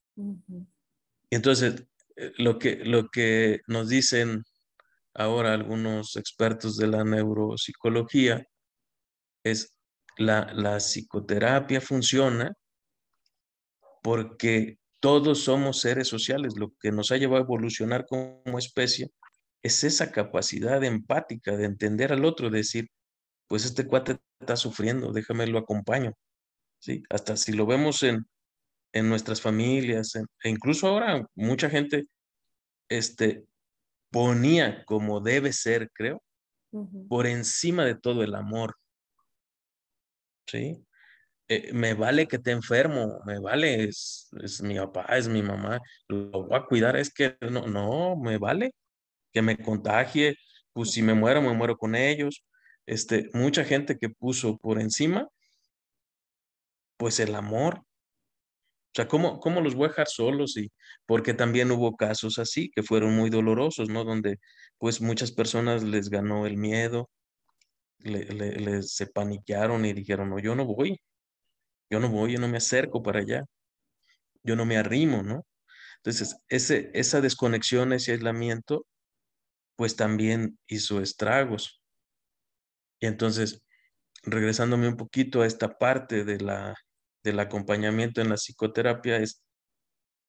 Entonces, 1.30 1.86
eh, 2.16 2.32
lo 2.38 2.58
que, 2.58 2.76
lo 2.84 3.08
que 3.08 3.60
nos 3.66 3.88
dicen 3.88 4.44
ahora 5.14 5.52
algunos 5.52 6.16
expertos 6.16 6.76
de 6.76 6.86
la 6.88 7.04
neuropsicología 7.04 8.46
es 9.44 9.76
la, 10.16 10.52
la 10.52 10.78
psicoterapia 10.78 11.80
funciona 11.80 12.54
porque 14.02 14.78
todos 15.00 15.44
somos 15.44 15.80
seres 15.80 16.08
sociales. 16.08 16.54
Lo 16.56 16.72
que 16.80 16.92
nos 16.92 17.10
ha 17.10 17.16
llevado 17.16 17.42
a 17.42 17.44
evolucionar 17.44 18.06
como 18.06 18.58
especie 18.58 19.10
es 19.62 19.84
esa 19.84 20.12
capacidad 20.12 20.82
empática 20.84 21.56
de 21.56 21.64
entender 21.64 22.12
al 22.12 22.24
otro, 22.24 22.50
de 22.50 22.58
decir, 22.58 22.88
pues 23.48 23.64
este 23.64 23.86
cuate 23.86 24.18
está 24.40 24.56
sufriendo, 24.56 25.12
déjame 25.12 25.46
lo 25.46 25.58
acompaño. 25.58 26.12
¿Sí? 26.80 27.02
Hasta 27.10 27.36
si 27.36 27.52
lo 27.52 27.64
vemos 27.64 28.02
en, 28.02 28.26
en 28.92 29.08
nuestras 29.08 29.40
familias, 29.40 30.16
e 30.16 30.48
incluso 30.48 30.88
ahora 30.88 31.26
mucha 31.34 31.70
gente 31.70 32.06
este, 32.88 33.44
ponía 34.10 34.84
como 34.84 35.20
debe 35.20 35.52
ser, 35.52 35.90
creo, 35.92 36.22
por 37.08 37.26
encima 37.26 37.84
de 37.84 37.94
todo 37.94 38.22
el 38.22 38.34
amor. 38.34 38.76
¿Sí? 40.46 40.84
Eh, 41.54 41.70
me 41.74 41.92
vale 41.94 42.26
que 42.28 42.38
te 42.38 42.50
enfermo, 42.50 43.20
me 43.26 43.38
vale, 43.38 43.84
es, 43.84 44.30
mi 44.62 44.76
papá, 44.76 45.04
es 45.18 45.28
mi 45.28 45.42
mamá, 45.42 45.80
lo 46.08 46.44
voy 46.44 46.58
a 46.58 46.64
cuidar, 46.64 46.96
es 46.96 47.12
que 47.12 47.36
no, 47.42 47.66
no, 47.66 48.16
me 48.16 48.38
vale 48.38 48.74
que 49.32 49.42
me 49.42 49.58
contagie, 49.58 50.36
pues 50.72 50.92
si 50.92 51.02
me 51.02 51.14
muero, 51.14 51.42
me 51.42 51.52
muero 51.54 51.76
con 51.76 51.94
ellos. 51.94 52.44
Este, 52.86 53.30
mucha 53.34 53.64
gente 53.64 53.98
que 53.98 54.08
puso 54.10 54.56
por 54.58 54.80
encima, 54.80 55.28
pues 56.96 57.20
el 57.20 57.34
amor. 57.34 57.80
O 57.80 58.94
sea, 58.94 59.08
¿cómo, 59.08 59.40
¿cómo 59.40 59.60
los 59.60 59.74
voy 59.74 59.86
a 59.86 59.88
dejar 59.88 60.08
solos? 60.08 60.56
Y 60.56 60.70
porque 61.06 61.34
también 61.34 61.70
hubo 61.70 61.96
casos 61.96 62.38
así 62.38 62.70
que 62.74 62.82
fueron 62.82 63.14
muy 63.16 63.30
dolorosos, 63.30 63.88
¿no? 63.90 64.04
Donde 64.04 64.38
pues 64.78 65.00
muchas 65.02 65.32
personas 65.32 65.82
les 65.82 66.10
ganó 66.10 66.46
el 66.46 66.56
miedo, 66.56 67.10
les 67.98 68.94
se 68.94 69.06
paniquearon 69.06 69.84
y 69.84 69.92
dijeron, 69.92 70.30
no, 70.30 70.38
yo 70.38 70.54
no 70.54 70.66
voy, 70.66 71.00
yo 71.92 72.00
no 72.00 72.08
voy, 72.08 72.32
yo 72.32 72.40
no 72.40 72.48
me 72.48 72.56
acerco 72.56 73.02
para 73.02 73.20
allá, 73.20 73.44
yo 74.42 74.56
no 74.56 74.64
me 74.64 74.78
arrimo, 74.78 75.22
¿no? 75.22 75.44
Entonces, 75.96 76.38
ese, 76.48 76.90
esa 76.94 77.20
desconexión, 77.20 77.92
ese 77.92 78.12
aislamiento, 78.12 78.86
pues 79.76 79.94
también 79.94 80.58
hizo 80.66 81.02
estragos. 81.02 81.82
Y 82.98 83.06
entonces, 83.06 83.62
regresándome 84.22 84.88
un 84.88 84.96
poquito 84.96 85.42
a 85.42 85.46
esta 85.46 85.76
parte 85.76 86.24
de 86.24 86.40
la, 86.40 86.74
del 87.22 87.38
acompañamiento 87.38 88.22
en 88.22 88.30
la 88.30 88.36
psicoterapia, 88.36 89.18
es 89.18 89.42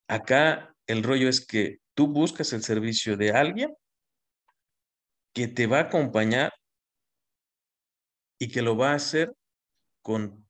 acá 0.10 0.76
el 0.86 1.02
rollo 1.02 1.30
es 1.30 1.45
que 1.45 1.78
tú 1.93 2.08
buscas 2.08 2.52
el 2.52 2.62
servicio 2.62 3.15
de 3.15 3.32
alguien 3.32 3.73
que 5.34 5.47
te 5.47 5.65
va 5.65 5.78
a 5.78 5.84
acompañar 5.84 6.52
y 8.38 8.49
que 8.49 8.62
lo 8.62 8.76
va 8.76 8.91
a 8.91 8.95
hacer 8.95 9.34
con 10.02 10.42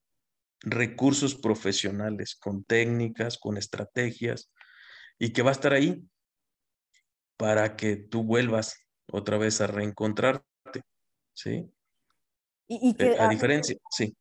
recursos 0.64 1.34
profesionales, 1.34 2.34
con 2.34 2.64
técnicas, 2.64 3.38
con 3.38 3.56
estrategias, 3.56 4.50
y 5.18 5.32
que 5.32 5.42
va 5.42 5.50
a 5.50 5.52
estar 5.52 5.72
ahí 5.72 6.02
para 7.36 7.76
que 7.76 7.96
tú 7.96 8.24
vuelvas 8.24 8.76
otra 9.12 9.38
vez 9.38 9.60
a 9.60 9.66
reencontrarte, 9.66 10.44
¿sí? 11.34 11.70
Y, 12.66 12.94
que, 12.94 13.12
eh, 13.12 13.16
a, 13.18 13.28
diferencia, 13.28 13.76
sí. 13.90 14.16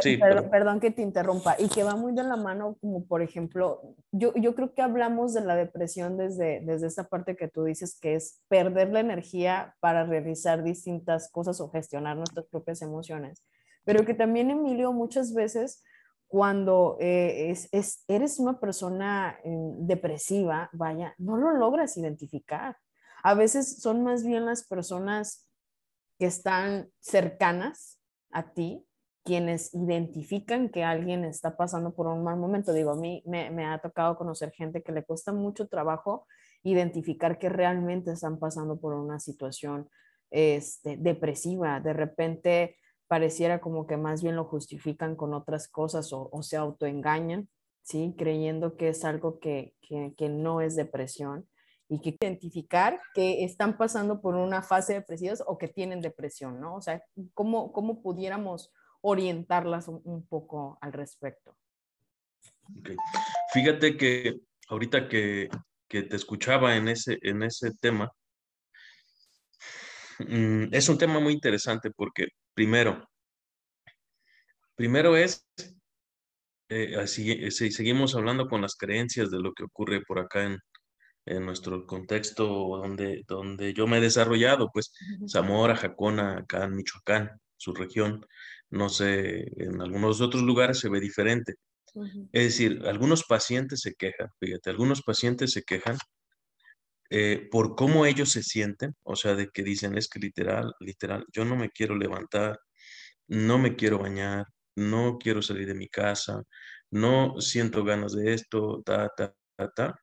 sí 0.00 0.16
perdón, 0.16 0.50
perdón, 0.50 0.80
que 0.80 0.90
te 0.90 1.02
interrumpa, 1.02 1.54
y 1.58 1.68
que 1.68 1.84
va 1.84 1.94
muy 1.94 2.12
de 2.12 2.24
la 2.24 2.36
mano, 2.36 2.76
como 2.80 3.06
por 3.06 3.22
ejemplo, 3.22 3.94
yo, 4.10 4.34
yo 4.34 4.56
creo 4.56 4.74
que 4.74 4.82
hablamos 4.82 5.32
de 5.32 5.42
la 5.42 5.54
depresión 5.54 6.16
desde, 6.16 6.60
desde 6.64 6.88
esta 6.88 7.04
parte 7.04 7.36
que 7.36 7.46
tú 7.46 7.62
dices, 7.62 7.96
que 8.00 8.16
es 8.16 8.40
perder 8.48 8.90
la 8.90 9.00
energía 9.00 9.76
para 9.78 10.04
realizar 10.04 10.64
distintas 10.64 11.30
cosas 11.30 11.60
o 11.60 11.70
gestionar 11.70 12.16
nuestras 12.16 12.46
propias 12.46 12.82
emociones, 12.82 13.44
pero 13.84 14.04
que 14.04 14.14
también, 14.14 14.50
Emilio, 14.50 14.92
muchas 14.92 15.34
veces 15.34 15.82
cuando 16.26 16.96
eh, 17.00 17.50
es, 17.50 17.68
es, 17.72 18.04
eres 18.08 18.38
una 18.38 18.58
persona 18.58 19.38
eh, 19.44 19.50
depresiva, 19.78 20.68
vaya, 20.72 21.14
no 21.18 21.36
lo 21.36 21.52
logras 21.52 21.96
identificar. 21.96 22.76
A 23.22 23.34
veces 23.34 23.80
son 23.80 24.02
más 24.02 24.24
bien 24.24 24.44
las 24.44 24.66
personas 24.66 25.48
que 26.18 26.26
están 26.26 26.90
cercanas 27.00 28.00
a 28.30 28.52
ti 28.52 28.86
quienes 29.24 29.72
identifican 29.74 30.68
que 30.68 30.84
alguien 30.84 31.24
está 31.24 31.56
pasando 31.56 31.94
por 31.94 32.06
un 32.06 32.22
mal 32.22 32.36
momento. 32.36 32.72
Digo, 32.72 32.90
a 32.90 32.96
mí 32.96 33.22
me, 33.26 33.50
me 33.50 33.64
ha 33.64 33.78
tocado 33.78 34.16
conocer 34.16 34.50
gente 34.52 34.82
que 34.82 34.92
le 34.92 35.02
cuesta 35.02 35.32
mucho 35.32 35.66
trabajo 35.66 36.26
identificar 36.62 37.38
que 37.38 37.48
realmente 37.48 38.12
están 38.12 38.38
pasando 38.38 38.78
por 38.78 38.94
una 38.94 39.18
situación 39.20 39.88
este, 40.30 40.96
depresiva. 40.98 41.80
De 41.80 41.94
repente 41.94 42.76
pareciera 43.06 43.60
como 43.60 43.86
que 43.86 43.96
más 43.96 44.22
bien 44.22 44.36
lo 44.36 44.44
justifican 44.44 45.16
con 45.16 45.34
otras 45.34 45.68
cosas 45.68 46.10
o, 46.12 46.30
se 46.42 46.56
autoengañan, 46.56 47.48
¿sí? 47.82 48.14
Creyendo 48.16 48.76
que 48.76 48.88
es 48.88 49.04
algo 49.04 49.38
que, 49.40 49.74
que, 49.80 50.28
no 50.28 50.60
es 50.60 50.76
depresión 50.76 51.48
y 51.88 52.00
que 52.00 52.16
identificar 52.20 53.00
que 53.14 53.44
están 53.44 53.76
pasando 53.76 54.20
por 54.20 54.34
una 54.34 54.62
fase 54.62 54.94
depresiva 54.94 55.34
o 55.46 55.58
que 55.58 55.68
tienen 55.68 56.00
depresión, 56.00 56.60
¿no? 56.60 56.76
O 56.76 56.80
sea, 56.80 57.02
¿cómo, 57.34 57.72
cómo 57.72 58.02
pudiéramos 58.02 58.72
orientarlas 59.02 59.88
un, 59.88 60.26
poco 60.26 60.78
al 60.80 60.92
respecto? 60.92 61.56
Fíjate 63.52 63.98
que 63.98 64.40
ahorita 64.68 65.08
que, 65.08 65.50
que, 65.86 66.02
te 66.04 66.16
escuchaba 66.16 66.76
en 66.76 66.88
ese, 66.88 67.18
en 67.20 67.42
ese 67.42 67.72
tema, 67.78 68.10
mm, 70.20 70.72
es 70.72 70.88
un 70.88 70.96
tema 70.96 71.20
muy 71.20 71.34
interesante 71.34 71.90
porque 71.90 72.28
Primero, 72.54 73.08
primero 74.76 75.16
es, 75.16 75.46
eh, 76.68 76.96
así, 76.96 77.50
si 77.50 77.70
seguimos 77.70 78.14
hablando 78.14 78.48
con 78.48 78.62
las 78.62 78.76
creencias 78.76 79.30
de 79.30 79.40
lo 79.40 79.52
que 79.52 79.64
ocurre 79.64 80.02
por 80.02 80.18
acá 80.20 80.44
en, 80.44 80.58
en 81.26 81.44
nuestro 81.46 81.86
contexto 81.86 82.46
donde, 82.46 83.24
donde 83.26 83.72
yo 83.74 83.86
me 83.86 83.98
he 83.98 84.00
desarrollado, 84.00 84.70
pues 84.72 84.92
Zamora, 85.28 85.76
Jacona, 85.76 86.38
acá 86.38 86.64
en 86.64 86.76
Michoacán, 86.76 87.30
su 87.56 87.74
región, 87.74 88.26
no 88.70 88.88
sé, 88.88 89.46
en 89.62 89.80
algunos 89.80 90.20
otros 90.20 90.42
lugares 90.42 90.78
se 90.78 90.88
ve 90.88 91.00
diferente. 91.00 91.54
Es 92.32 92.44
decir, 92.44 92.82
algunos 92.86 93.24
pacientes 93.24 93.80
se 93.80 93.94
quejan, 93.94 94.28
fíjate, 94.40 94.70
algunos 94.70 95.02
pacientes 95.02 95.52
se 95.52 95.62
quejan 95.62 95.96
eh, 97.16 97.48
por 97.48 97.76
cómo 97.76 98.06
ellos 98.06 98.30
se 98.32 98.42
sienten, 98.42 98.96
o 99.04 99.14
sea, 99.14 99.36
de 99.36 99.48
que 99.50 99.62
dicen, 99.62 99.96
es 99.96 100.08
que 100.08 100.18
literal, 100.18 100.74
literal, 100.80 101.24
yo 101.32 101.44
no 101.44 101.54
me 101.56 101.70
quiero 101.70 101.96
levantar, 101.96 102.58
no 103.28 103.58
me 103.58 103.76
quiero 103.76 104.00
bañar, 104.00 104.46
no 104.76 105.18
quiero 105.18 105.40
salir 105.42 105.68
de 105.68 105.74
mi 105.74 105.88
casa, 105.88 106.42
no 106.90 107.40
siento 107.40 107.84
ganas 107.84 108.14
de 108.14 108.34
esto, 108.34 108.82
ta, 108.84 109.10
ta, 109.16 109.34
ta. 109.76 109.94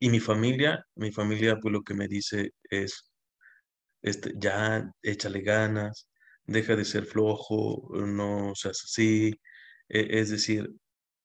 Y 0.00 0.10
mi 0.10 0.20
familia, 0.20 0.84
mi 0.96 1.12
familia, 1.12 1.58
pues 1.60 1.72
lo 1.72 1.82
que 1.82 1.94
me 1.94 2.08
dice 2.08 2.52
es, 2.70 3.10
este, 4.02 4.32
ya, 4.38 4.90
échale 5.02 5.42
ganas, 5.42 6.08
deja 6.46 6.76
de 6.76 6.84
ser 6.86 7.04
flojo, 7.06 7.90
no 7.94 8.54
seas 8.54 8.82
así. 8.84 9.32
E, 9.88 10.20
es 10.20 10.30
decir, 10.30 10.70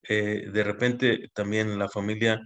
eh, 0.04 0.50
de 0.52 0.64
repente 0.64 1.30
también 1.34 1.80
la 1.80 1.90
familia 1.90 2.42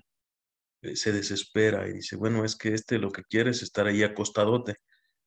se 0.95 1.11
desespera 1.11 1.87
y 1.87 1.93
dice, 1.93 2.15
bueno, 2.15 2.45
es 2.45 2.55
que 2.55 2.73
este 2.73 2.97
lo 2.99 3.11
que 3.11 3.23
quiere 3.23 3.51
es 3.51 3.61
estar 3.63 3.87
ahí 3.87 4.03
acostadote, 4.03 4.75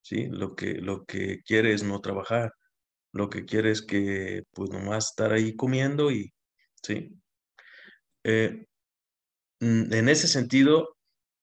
¿sí? 0.03 0.27
Lo 0.31 0.55
que, 0.55 0.75
lo 0.75 1.05
que 1.05 1.42
quiere 1.42 1.73
es 1.73 1.83
no 1.83 2.01
trabajar, 2.01 2.53
lo 3.12 3.31
que 3.31 3.44
quiere 3.44 3.70
es 3.70 3.83
que, 3.83 4.42
pues, 4.53 4.70
nomás 4.70 5.11
estar 5.11 5.33
ahí 5.33 5.57
comiendo 5.57 6.11
y, 6.11 6.33
¿sí? 6.83 7.16
Eh, 8.25 8.66
mm, 9.61 9.92
en 9.92 10.09
ese 10.09 10.29
sentido, 10.29 10.96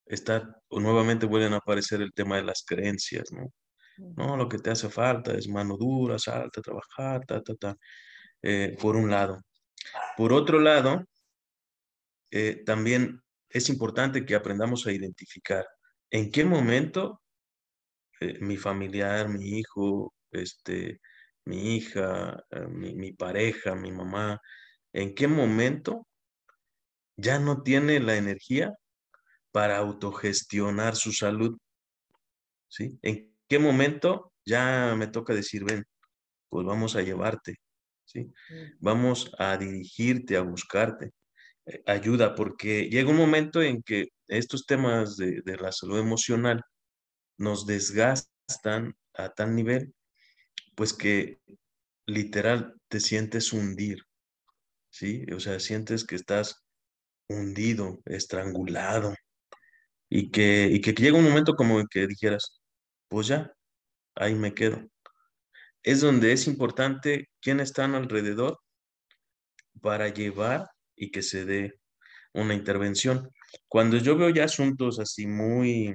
está, 0.06 0.60
o 0.68 0.80
nuevamente 0.80 1.26
vuelven 1.26 1.54
a 1.54 1.58
aparecer 1.58 2.02
el 2.02 2.12
tema 2.12 2.36
de 2.36 2.44
las 2.44 2.64
creencias, 2.66 3.32
¿no? 3.32 3.52
No, 4.16 4.36
lo 4.36 4.48
que 4.48 4.58
te 4.58 4.70
hace 4.70 4.88
falta 4.88 5.34
es 5.34 5.48
mano 5.48 5.76
dura, 5.76 6.18
salta, 6.18 6.62
trabajar, 6.62 7.24
ta, 7.26 7.42
ta, 7.42 7.54
ta, 7.56 7.76
eh, 8.42 8.76
por 8.80 8.96
un 8.96 9.10
lado. 9.10 9.40
Por 10.16 10.32
otro 10.32 10.60
lado, 10.60 11.04
también 12.64 13.22
es 13.48 13.68
importante 13.68 14.24
que 14.24 14.34
aprendamos 14.34 14.86
a 14.86 14.92
identificar 14.92 15.66
en 16.10 16.30
qué 16.30 16.44
momento 16.44 17.22
eh, 18.20 18.38
mi 18.40 18.56
familiar, 18.56 19.28
mi 19.28 19.58
hijo, 19.58 20.14
este, 20.30 21.00
mi 21.44 21.76
hija, 21.76 22.42
eh, 22.50 22.66
mi, 22.68 23.12
pareja, 23.12 23.74
mi 23.74 23.92
mamá, 23.92 24.40
en 24.92 25.14
qué 25.14 25.28
momento 25.28 26.06
ya 27.16 27.38
no 27.38 27.62
tiene 27.62 28.00
la 28.00 28.16
energía 28.16 28.74
para 29.52 29.78
autogestionar 29.78 30.96
su 30.96 31.12
salud. 31.12 31.56
¿Sí? 32.68 32.98
¿En 33.02 33.34
qué 33.48 33.58
momento 33.58 34.32
ya 34.44 34.94
me 34.96 35.06
toca 35.06 35.34
decir, 35.34 35.64
ven, 35.64 35.84
pues 36.48 36.66
vamos 36.66 36.96
a 36.96 37.02
llevarte, 37.02 37.56
¿sí? 38.04 38.20
Mm. 38.24 38.78
Vamos 38.80 39.32
a 39.38 39.56
dirigirte, 39.56 40.36
a 40.36 40.42
buscarte. 40.42 41.12
Eh, 41.68 41.82
ayuda, 41.86 42.34
porque 42.34 42.88
llega 42.88 43.10
un 43.10 43.16
momento 43.16 43.62
en 43.62 43.82
que 43.82 44.08
estos 44.26 44.66
temas 44.66 45.16
de, 45.16 45.42
la 45.60 45.72
salud 45.72 45.98
emocional 45.98 46.62
nos 47.38 47.66
desgastan 47.66 48.28
desgastan 48.48 48.96
a 49.14 49.28
tal 49.30 49.54
nivel, 49.54 49.94
pues 50.74 50.92
que 50.92 51.38
literal 52.06 52.74
te 52.88 53.00
sientes 53.00 53.52
hundir, 53.52 53.98
¿sí? 54.90 55.24
O 55.34 55.40
sea, 55.40 55.60
sientes 55.60 56.04
que 56.04 56.16
estás 56.16 56.64
hundido, 57.28 58.00
estrangulado, 58.06 59.14
y 60.08 60.30
que, 60.30 60.68
y 60.70 60.80
que 60.80 60.92
llega 60.92 61.18
un 61.18 61.24
momento 61.24 61.54
como 61.54 61.84
que 61.86 62.06
dijeras, 62.06 62.60
pues 63.08 63.26
ya, 63.28 63.52
ahí 64.16 64.34
me 64.34 64.54
quedo. 64.54 64.80
Es 65.82 66.00
donde 66.00 66.32
es 66.32 66.46
importante 66.46 67.28
quién 67.40 67.60
están 67.60 67.94
alrededor 67.94 68.58
para 69.80 70.08
llevar 70.08 70.68
y 70.98 71.10
que 71.10 71.22
se 71.22 71.44
dé 71.44 71.74
una 72.34 72.54
intervención. 72.54 73.30
Cuando 73.68 73.96
yo 73.98 74.16
veo 74.16 74.30
ya 74.30 74.44
asuntos 74.44 74.98
así 75.00 75.26
muy 75.26 75.94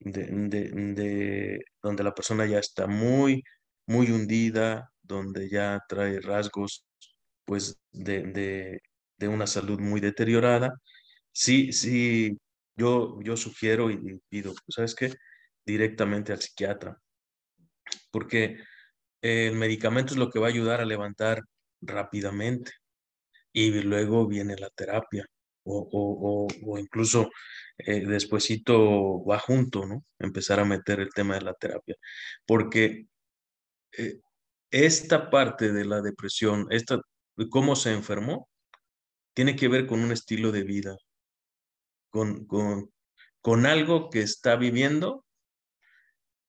de, 0.00 1.60
donde 1.82 2.02
la 2.04 2.14
persona 2.14 2.46
ya 2.46 2.58
está 2.58 2.86
muy, 2.86 3.42
muy 3.86 4.10
hundida, 4.10 4.90
donde 5.02 5.48
ya 5.48 5.80
trae 5.88 6.20
rasgos 6.20 6.84
pues 7.44 7.78
de, 7.92 8.80
de 9.18 9.28
una 9.28 9.46
salud 9.46 9.80
muy 9.80 10.00
deteriorada, 10.00 10.74
sí, 11.32 11.72
sí, 11.72 12.38
yo, 12.76 13.20
yo 13.22 13.36
sugiero 13.36 13.90
y, 13.90 14.20
pido, 14.28 14.54
¿sabes 14.68 14.94
qué? 14.94 15.12
Directamente 15.66 16.32
al 16.32 16.40
psiquiatra, 16.40 16.98
porque 18.10 18.58
el 19.22 19.56
medicamento 19.56 20.14
es 20.14 20.18
lo 20.18 20.30
que 20.30 20.38
va 20.38 20.48
a 20.48 20.50
ayudar 20.50 20.80
a 20.80 20.84
levantar 20.86 21.42
rápidamente 21.80 22.72
y 23.54 23.70
luego 23.82 24.26
viene 24.26 24.56
la 24.56 24.68
terapia 24.70 25.24
o, 25.64 26.48
o, 26.66 26.78
incluso 26.78 27.30
eh, 27.78 28.04
despuesito 28.06 29.24
va 29.24 29.38
junto, 29.38 29.86
¿no? 29.86 30.04
Empezar 30.18 30.60
a 30.60 30.64
meter 30.64 31.00
el 31.00 31.10
tema 31.14 31.36
de 31.36 31.42
la 31.42 31.54
terapia, 31.54 31.96
porque 32.46 33.06
eh, 33.96 34.20
esta 34.70 35.30
parte 35.30 35.72
de 35.72 35.84
la 35.84 36.02
depresión, 36.02 36.66
esta, 36.70 37.00
cómo 37.50 37.76
se 37.76 37.92
enfermó, 37.92 38.48
tiene 39.34 39.56
que 39.56 39.68
ver 39.68 39.86
con 39.86 40.00
un 40.00 40.12
estilo 40.12 40.52
de 40.52 40.64
vida, 40.64 40.96
con, 42.10 42.46
con, 42.46 42.90
con 43.40 43.66
algo 43.66 44.10
que 44.10 44.20
está 44.20 44.56
viviendo 44.56 45.24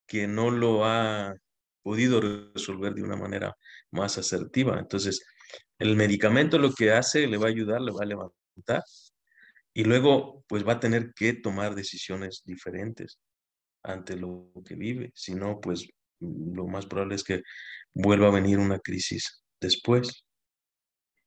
que 0.06 0.26
no 0.28 0.50
lo 0.50 0.84
ha 0.84 1.34
podido 1.82 2.20
resolver 2.20 2.94
de 2.94 3.02
una 3.02 3.16
manera 3.16 3.56
más 3.90 4.18
asertiva. 4.18 4.78
Entonces, 4.78 5.24
el 5.78 5.96
medicamento 5.96 6.58
lo 6.58 6.72
que 6.72 6.92
hace, 6.92 7.26
le 7.26 7.36
va 7.36 7.46
a 7.46 7.50
ayudar, 7.50 7.80
le 7.80 7.92
va 7.92 8.02
a 8.02 8.06
levantar 8.06 8.84
y 9.74 9.84
luego 9.84 10.44
pues 10.48 10.66
va 10.66 10.74
a 10.74 10.80
tener 10.80 11.12
que 11.14 11.34
tomar 11.34 11.74
decisiones 11.74 12.42
diferentes 12.44 13.18
ante 13.82 14.16
lo 14.16 14.50
que 14.64 14.74
vive. 14.74 15.12
Si 15.14 15.34
no, 15.34 15.60
pues 15.60 15.86
lo 16.20 16.66
más 16.66 16.86
probable 16.86 17.16
es 17.16 17.24
que 17.24 17.42
vuelva 17.92 18.28
a 18.28 18.32
venir 18.32 18.58
una 18.58 18.78
crisis 18.78 19.44
después 19.60 20.26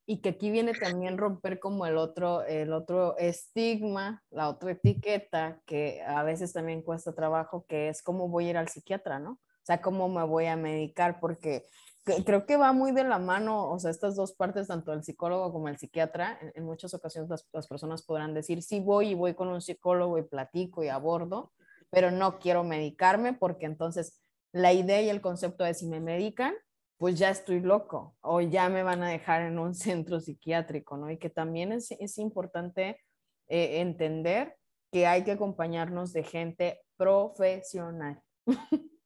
y 0.09 0.21
que 0.21 0.29
aquí 0.29 0.49
viene 0.49 0.73
también 0.73 1.19
romper 1.19 1.59
como 1.59 1.85
el 1.85 1.95
otro, 1.95 2.43
el 2.43 2.73
otro 2.73 3.15
estigma, 3.19 4.23
la 4.31 4.49
otra 4.49 4.71
etiqueta 4.71 5.61
que 5.67 6.01
a 6.01 6.23
veces 6.23 6.51
también 6.51 6.81
cuesta 6.81 7.13
trabajo, 7.13 7.63
que 7.69 7.89
es 7.89 8.01
cómo 8.01 8.27
voy 8.27 8.47
a 8.47 8.49
ir 8.49 8.57
al 8.57 8.69
psiquiatra, 8.69 9.19
¿no? 9.19 9.33
O 9.33 9.61
sea, 9.61 9.83
cómo 9.83 10.09
me 10.09 10.23
voy 10.23 10.47
a 10.47 10.55
medicar, 10.55 11.19
porque 11.19 11.67
creo 12.03 12.45
que 12.45 12.57
va 12.57 12.73
muy 12.73 12.91
de 12.91 13.03
la 13.03 13.19
mano, 13.19 13.69
o 13.69 13.79
sea, 13.79 13.91
estas 13.91 14.15
dos 14.15 14.33
partes, 14.33 14.67
tanto 14.67 14.93
el 14.93 15.03
psicólogo 15.03 15.51
como 15.51 15.69
el 15.69 15.77
psiquiatra, 15.77 16.39
en, 16.55 16.63
muchas 16.65 16.93
ocasiones 16.93 17.29
las, 17.29 17.47
las, 17.53 17.67
personas 17.67 18.03
podrán 18.03 18.33
decir, 18.33 18.63
sí 18.63 18.79
voy 18.79 19.09
y 19.09 19.15
voy 19.15 19.33
con 19.33 19.49
un 19.49 19.61
psicólogo 19.61 20.17
y 20.17 20.23
platico 20.23 20.83
y 20.83 20.87
abordo, 20.87 21.51
pero 21.89 22.11
no 22.11 22.39
quiero 22.39 22.63
medicarme 22.63 23.33
porque 23.33 23.65
entonces 23.65 24.21
la 24.51 24.73
idea 24.73 25.01
y 25.01 25.09
el 25.09 25.21
concepto 25.21 25.63
de 25.63 25.73
si 25.73 25.87
me 25.87 25.99
medican, 25.99 26.53
pues 26.97 27.17
ya 27.17 27.29
estoy 27.29 27.61
loco 27.61 28.15
o 28.21 28.41
ya 28.41 28.69
me 28.69 28.83
van 28.83 29.01
a 29.03 29.09
dejar 29.09 29.43
en 29.43 29.57
un 29.57 29.73
centro 29.75 30.19
psiquiátrico, 30.19 30.97
¿no? 30.97 31.09
Y 31.09 31.17
que 31.17 31.29
también 31.29 31.71
es, 31.71 31.91
es 31.91 32.17
importante 32.17 32.99
eh, 33.47 33.81
entender 33.81 34.55
que 34.91 35.07
hay 35.07 35.23
que 35.23 35.31
acompañarnos 35.31 36.13
de 36.13 36.23
gente 36.23 36.81
profesional. 36.97 38.21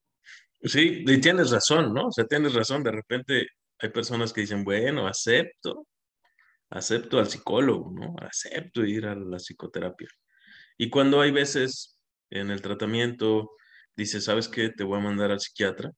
Sí, 0.63 1.03
y 1.05 1.19
tienes 1.19 1.51
razón, 1.51 1.93
¿no? 1.93 2.07
O 2.07 2.11
sea, 2.11 2.25
tienes 2.25 2.53
razón, 2.53 2.83
de 2.83 2.91
repente 2.91 3.47
hay 3.79 3.89
personas 3.89 4.31
que 4.31 4.41
dicen, 4.41 4.63
bueno, 4.63 5.07
acepto, 5.07 5.87
acepto 6.69 7.19
al 7.19 7.27
psicólogo, 7.29 7.91
¿no? 7.91 8.15
Acepto 8.19 8.85
ir 8.85 9.05
a 9.05 9.15
la 9.15 9.37
psicoterapia. 9.37 10.07
Y 10.77 10.89
cuando 10.89 11.21
hay 11.21 11.31
veces 11.31 11.99
en 12.29 12.49
el 12.49 12.61
tratamiento, 12.61 13.51
dice, 13.95 14.21
¿sabes 14.21 14.47
qué? 14.47 14.69
Te 14.69 14.83
voy 14.83 14.99
a 14.99 15.03
mandar 15.03 15.31
al 15.31 15.39
psiquiatra 15.39 15.91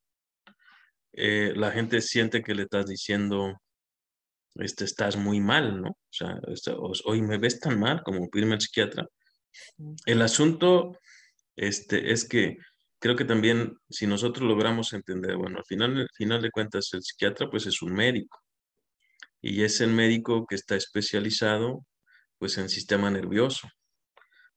eh, 1.18 1.54
la 1.56 1.72
gente 1.72 2.02
siente 2.02 2.44
que 2.44 2.54
le 2.54 2.64
estás 2.64 2.88
diciendo, 2.88 3.54
este, 4.56 4.84
estás 4.84 5.16
muy 5.16 5.40
mal, 5.40 5.82
¿no? 5.82 5.92
O 5.92 6.12
sea, 6.12 6.38
hoy 7.06 7.22
me 7.22 7.38
ves 7.38 7.60
tan 7.60 7.80
mal 7.80 8.04
como 8.04 8.30
pedirme 8.30 8.56
al 8.56 8.62
psiquiatra. 8.62 9.08
El 10.06 10.22
asunto 10.22 11.00
este, 11.56 12.12
es 12.12 12.28
que 12.28 12.58
creo 13.00 13.16
que 13.16 13.26
también 13.26 13.78
si 13.90 14.08
nosotros 14.08 14.48
logramos 14.48 14.94
entender, 14.94 15.38
bueno, 15.38 15.60
al 15.60 15.66
final, 15.66 15.98
al 15.98 16.10
final 16.16 16.42
de 16.42 16.52
cuentas 16.52 16.90
el 16.94 17.04
psiquiatra 17.04 17.50
pues 17.50 17.66
es 17.66 17.82
un 17.82 17.94
médico 17.94 18.40
y 19.42 19.64
es 19.64 19.82
el 19.82 19.92
médico 19.92 20.46
que 20.48 20.56
está 20.56 20.76
especializado 20.76 21.86
pues 22.38 22.58
en 22.58 22.70
sistema 22.70 23.10
nervioso, 23.12 23.70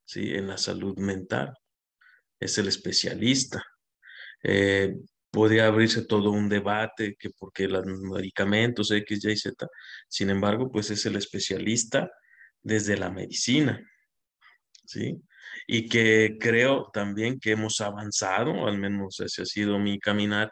¿sí? 0.04 0.34
En 0.34 0.48
la 0.48 0.58
salud 0.58 0.96
mental. 0.98 1.52
Es 2.40 2.58
el 2.58 2.68
especialista. 2.68 3.62
Eh, 4.42 4.94
podría 5.30 5.66
abrirse 5.66 6.04
todo 6.04 6.30
un 6.30 6.48
debate 6.48 7.16
que 7.18 7.30
porque 7.30 7.68
los 7.68 7.84
medicamentos 7.86 8.90
X, 8.90 9.24
Y, 9.24 9.36
Z. 9.36 9.66
Sin 10.08 10.30
embargo, 10.30 10.70
pues 10.70 10.90
es 10.90 11.04
el 11.06 11.16
especialista 11.16 12.10
desde 12.62 12.96
la 12.96 13.10
medicina, 13.10 13.80
¿sí? 14.84 15.20
Y 15.66 15.88
que 15.88 16.36
creo 16.40 16.90
también 16.92 17.38
que 17.40 17.52
hemos 17.52 17.80
avanzado, 17.80 18.66
al 18.66 18.78
menos 18.78 19.20
ese 19.20 19.42
ha 19.42 19.46
sido 19.46 19.78
mi 19.78 19.98
caminar 19.98 20.50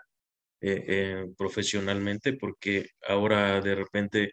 eh, 0.61 0.85
eh, 0.89 1.27
profesionalmente, 1.37 2.35
porque 2.35 2.91
ahora 3.07 3.61
de 3.61 3.75
repente 3.75 4.33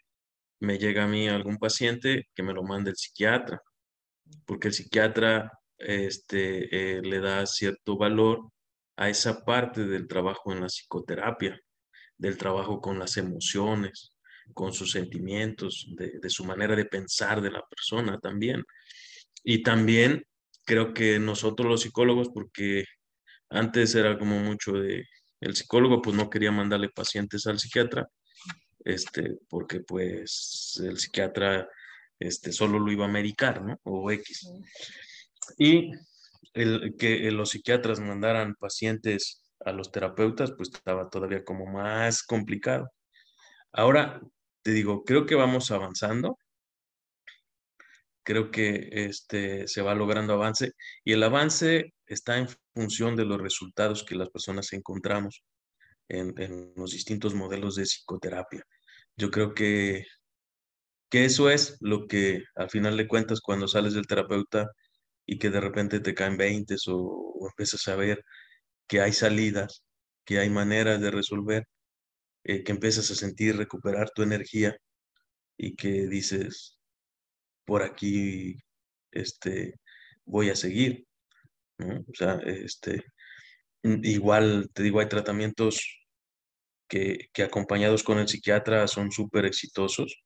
me 0.60 0.78
llega 0.78 1.04
a 1.04 1.08
mí 1.08 1.28
algún 1.28 1.58
paciente 1.58 2.28
que 2.34 2.44
me 2.44 2.54
lo 2.54 2.64
manda 2.64 2.90
el 2.90 2.98
psiquiatra, 2.98 3.62
porque 4.46 4.70
el 4.70 4.74
psiquiatra 4.74 5.52
este, 5.78 6.98
eh, 6.98 7.02
le 7.02 7.20
da 7.20 7.46
cierto 7.46 7.98
valor 7.98 8.50
a 8.96 9.10
esa 9.10 9.44
parte 9.44 9.86
del 9.86 10.08
trabajo 10.08 10.52
en 10.54 10.62
la 10.62 10.68
psicoterapia, 10.68 11.60
del 12.18 12.38
trabajo 12.38 12.80
con 12.80 13.00
las 13.00 13.18
emociones, 13.18 14.14
con 14.54 14.74
sus 14.74 14.92
sentimientos, 14.92 15.88
de, 15.96 16.30
su 16.30 16.46
manera 16.46 16.76
de 16.76 16.86
pensar 16.86 17.42
de 17.42 17.52
la 17.52 17.64
persona 17.68 18.20
también. 18.20 18.64
Y 19.44 19.64
también 19.64 20.24
creo 20.66 20.94
que 20.94 21.20
nosotros 21.20 21.68
los 21.70 21.82
psicólogos, 21.82 22.30
porque 22.30 22.86
antes 23.50 23.96
era 23.96 24.18
como 24.18 24.40
mucho 24.40 24.74
de, 24.74 25.06
el 25.40 25.56
psicólogo 25.56 26.02
pues 26.02 26.16
no 26.16 26.30
quería 26.30 26.52
mandarle 26.52 26.90
pacientes 26.90 27.46
al 27.48 27.60
psiquiatra, 27.60 28.08
este, 28.86 29.38
porque 29.50 29.82
pues 29.82 30.82
el 30.84 30.98
psiquiatra 30.98 31.68
este, 32.20 32.52
solo 32.52 32.80
lo 32.80 32.92
iba 32.92 33.06
a 33.06 33.10
medicar, 33.10 33.64
¿no? 33.64 33.80
O 33.84 34.12
X. 34.12 34.50
Y 35.58 35.92
el 36.54 36.96
que 36.98 37.30
los 37.32 37.52
psiquiatras 37.52 38.00
mandaran 38.00 38.56
pacientes 38.56 39.44
a 39.66 39.72
los 39.72 39.92
terapeutas, 39.92 40.52
pues 40.56 40.70
estaba 40.74 41.10
todavía 41.10 41.44
como 41.44 41.66
más 41.66 42.24
complicado. 42.24 42.92
Ahora, 43.72 44.22
te 44.62 44.72
digo, 44.72 45.04
creo 45.04 45.26
que 45.26 45.36
vamos 45.36 45.72
avanzando. 45.72 46.38
Creo 48.24 48.52
que 48.52 48.90
este, 48.92 49.68
se 49.68 49.82
va 49.82 49.96
logrando 49.96 50.34
avance 50.34 50.72
y 51.04 51.14
el 51.14 51.24
avance 51.24 51.94
está 52.08 52.38
en 52.38 52.48
función 52.74 53.16
de 53.16 53.26
los 53.26 53.42
resultados 53.42 54.04
que 54.04 54.16
las 54.16 54.30
personas 54.30 54.72
encontramos 54.74 55.44
en, 56.10 56.34
en 56.42 56.74
los 56.76 56.92
distintos 56.92 57.34
modelos 57.36 57.76
de 57.76 57.84
psicoterapia. 57.84 58.64
Yo 59.18 59.32
creo 59.32 59.54
que, 59.54 60.06
que 61.10 61.26
eso 61.26 61.50
es 61.50 61.78
lo 61.82 62.08
que 62.08 62.44
al 62.56 62.70
final 62.70 62.98
de 62.98 63.08
cuentas 63.08 63.42
cuando 63.42 63.68
sales 63.68 63.94
del 63.94 64.08
terapeuta 64.08 64.70
y 65.26 65.38
que 65.40 65.50
de 65.50 65.62
repente 65.62 66.00
te 66.00 66.14
caen 66.14 66.38
20 66.38 66.76
o, 66.88 66.96
o 67.40 67.48
empiezas 67.48 67.88
a 67.88 67.96
ver 67.96 68.24
que 68.88 69.02
hay 69.02 69.14
salidas, 69.14 69.84
que 70.26 70.40
hay 70.40 70.50
maneras 70.50 71.02
de 71.02 71.12
resolver, 71.12 71.66
eh, 72.44 72.64
que 72.64 72.72
empiezas 72.74 73.10
a 73.12 73.16
sentir 73.16 73.58
recuperar 73.58 74.10
tu 74.12 74.24
energía 74.24 74.76
y 75.58 75.76
que 75.76 76.08
dices, 76.08 76.80
por 77.66 77.84
aquí 77.84 78.58
este, 79.12 79.80
voy 80.26 80.50
a 80.50 80.56
seguir. 80.56 81.06
O 81.80 82.14
sea, 82.14 82.40
este, 82.46 83.04
igual 83.84 84.70
te 84.74 84.84
digo, 84.84 85.00
hay 85.00 85.08
tratamientos 85.08 86.06
que, 86.88 87.30
que 87.34 87.44
acompañados 87.44 88.04
con 88.04 88.20
el 88.20 88.28
psiquiatra 88.28 88.88
son 88.88 89.12
súper 89.12 89.46
exitosos 89.46 90.24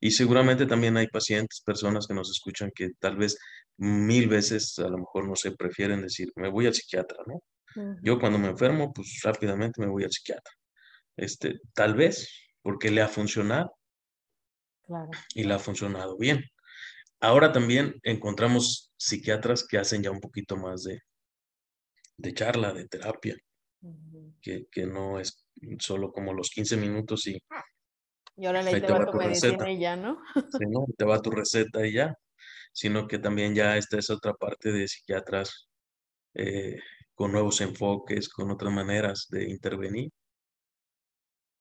y 0.00 0.10
seguramente 0.10 0.66
también 0.66 0.96
hay 0.96 1.06
pacientes, 1.08 1.60
personas 1.60 2.06
que 2.06 2.14
nos 2.14 2.30
escuchan 2.30 2.70
que 2.74 2.90
tal 2.98 3.16
vez 3.16 3.38
mil 3.78 4.28
veces 4.28 4.78
a 4.78 4.88
lo 4.88 4.98
mejor 4.98 5.28
no 5.28 5.36
se 5.36 5.52
prefieren 5.52 6.02
decir, 6.02 6.32
me 6.36 6.50
voy 6.50 6.66
al 6.66 6.74
psiquiatra, 6.74 7.18
¿no? 7.26 7.42
Yo 8.02 8.18
cuando 8.18 8.38
me 8.38 8.48
enfermo, 8.48 8.90
pues 8.92 9.20
rápidamente 9.22 9.82
me 9.82 9.88
voy 9.88 10.04
al 10.04 10.10
psiquiatra. 10.10 10.52
Este, 11.14 11.60
tal 11.74 11.94
vez 11.94 12.30
porque 12.62 12.90
le 12.90 13.02
ha 13.02 13.08
funcionado. 13.08 13.76
Y 15.34 15.44
le 15.44 15.54
ha 15.54 15.58
funcionado 15.58 16.16
bien. 16.16 16.42
Ahora 17.20 17.52
también 17.52 17.98
encontramos 18.02 18.92
psiquiatras 18.96 19.66
que 19.66 19.78
hacen 19.78 20.02
ya 20.02 20.10
un 20.10 20.20
poquito 20.20 20.56
más 20.56 20.82
de, 20.82 21.00
de 22.18 22.34
charla, 22.34 22.72
de 22.72 22.86
terapia, 22.86 23.36
que, 24.40 24.66
que, 24.70 24.86
no 24.86 25.18
es 25.18 25.46
solo 25.78 26.12
como 26.12 26.32
los 26.32 26.50
15 26.50 26.76
minutos 26.76 27.26
y... 27.26 27.38
Y 28.38 28.44
ahora 28.44 28.62
le 28.62 28.80
te, 28.80 28.92
va 28.92 29.10
tu 29.10 29.16
medicina 29.16 29.70
y 29.70 29.78
ya, 29.78 29.96
¿no? 29.96 30.20
sí, 30.34 30.66
¿no? 30.68 30.86
Te 30.98 31.06
va 31.06 31.22
tu 31.22 31.30
receta 31.30 31.86
y 31.86 31.94
ya, 31.94 32.14
sino 32.72 33.08
que 33.08 33.18
también 33.18 33.54
ya 33.54 33.78
esta 33.78 33.98
es 33.98 34.10
otra 34.10 34.34
parte 34.34 34.72
de 34.72 34.86
psiquiatras 34.86 35.70
eh, 36.34 36.78
con 37.14 37.32
nuevos 37.32 37.62
enfoques, 37.62 38.28
con 38.28 38.50
otras 38.50 38.70
maneras 38.70 39.28
de 39.30 39.48
intervenir. 39.48 40.10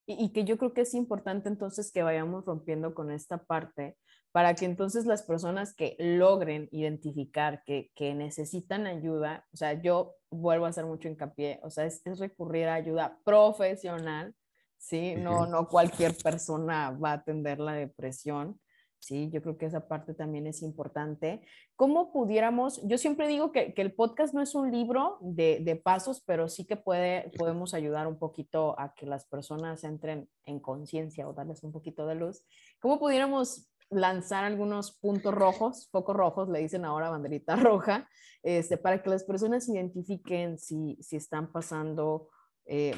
Y, 0.06 0.26
y, 0.26 0.34
que 0.34 0.44
yo 0.44 0.58
creo 0.58 0.74
que 0.74 0.82
es 0.82 0.94
importante 0.94 1.48
entonces 1.48 1.94
que 1.94 2.04
vayamos 2.04 2.46
rompiendo 2.46 2.94
con 2.94 3.10
esta 3.10 3.44
parte 3.44 3.96
para 4.36 4.54
que 4.54 4.66
entonces 4.66 5.06
las 5.06 5.24
personas 5.24 5.74
que 5.74 5.96
logren 5.98 6.68
identificar 6.74 7.64
que, 7.64 7.94
que 7.96 8.14
necesitan 8.14 8.86
ayuda, 8.86 9.48
o 9.54 9.56
sea, 9.56 9.82
yo 9.82 10.18
vuelvo 10.30 10.66
a 10.66 10.70
hacer 10.72 10.86
mucho 10.86 11.08
hincapié, 11.08 11.62
o 11.64 11.70
sea, 11.70 11.86
es, 11.86 12.02
es 12.06 12.20
recurrir 12.20 12.68
a 12.68 12.74
ayuda 12.74 13.18
profesional, 13.24 14.36
¿sí? 14.78 15.16
No, 15.16 15.46
no 15.48 15.70
cualquier 15.70 16.18
persona 16.18 16.92
va 16.92 17.12
a 17.12 17.14
atender 17.14 17.62
la 17.62 17.76
depresión. 17.76 18.60
Sí, 19.00 19.30
yo 19.32 19.42
creo 19.42 19.58
que 19.58 19.68
esa 19.68 19.88
parte 19.88 20.14
también 20.14 20.48
es 20.48 20.64
importante. 20.64 21.42
¿Cómo 21.78 22.12
pudiéramos, 22.12 22.82
yo 22.86 22.98
siempre 22.98 23.30
digo 23.30 23.54
que, 23.54 23.74
que 23.74 23.84
el 23.84 23.94
podcast 23.94 24.34
no 24.34 24.42
es 24.42 24.54
un 24.54 24.70
libro 24.70 25.18
de, 25.22 25.60
de, 25.62 25.76
pasos, 25.78 26.22
pero 26.26 26.50
sí 26.50 26.66
que 26.66 26.76
puede, 26.76 27.32
podemos 27.38 27.74
ayudar 27.74 28.06
un 28.06 28.18
poquito 28.20 28.78
a 28.80 28.96
que 28.96 29.06
las 29.06 29.26
personas 29.28 29.86
entren 29.86 30.28
en 30.44 30.60
conciencia 30.60 31.26
o 31.26 31.34
darles 31.34 31.64
un 31.64 31.72
poquito 31.72 32.06
de 32.06 32.16
luz. 32.16 32.44
¿Cómo 32.82 33.00
pudiéramos 33.00 33.70
lanzar 33.90 34.44
algunos 34.44 34.98
puntos 34.98 35.34
rojos, 35.34 35.90
focos 35.92 36.16
rojos, 36.16 36.50
le 36.50 36.60
dicen 36.60 36.86
ahora 36.86 37.10
banderita 37.10 37.56
roja, 37.56 38.10
este, 38.44 38.78
para 38.78 39.02
que 39.02 39.10
las 39.10 39.24
personas 39.24 39.68
identifiquen 39.70 40.58
si, 40.58 40.98
si 41.02 41.16
están 41.16 41.52
pasando 41.52 42.30
eh, 42.66 42.96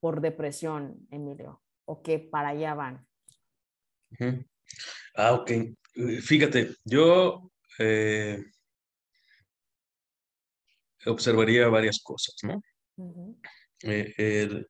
por 0.00 0.20
depresión, 0.20 1.06
Emilio, 1.10 1.62
o 1.84 2.02
que 2.02 2.18
para 2.18 2.48
allá 2.50 2.74
van. 2.74 3.06
Ah, 5.16 5.32
ok. 5.32 5.50
Fíjate, 6.22 6.74
yo 6.84 7.50
eh, 7.78 8.44
observaría 11.06 11.68
varias 11.68 12.00
cosas, 12.02 12.34
¿no? 12.42 12.62
Eh, 13.82 14.64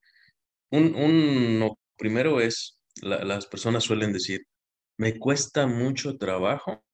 un, 0.71 1.77
primero 1.97 2.41
es, 2.41 2.81
las 3.03 3.47
personas 3.47 3.85
suelen 3.85 4.13
decir, 4.13 4.47
me 4.97 5.19
cuesta 5.19 5.67
mucho 5.67 6.17
trabajo 6.17 6.85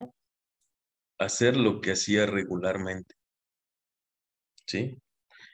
hacer 1.19 1.55
lo 1.55 1.81
que 1.81 1.91
hacía 1.91 2.25
regularmente. 2.25 3.15
¿Sí? 4.65 4.97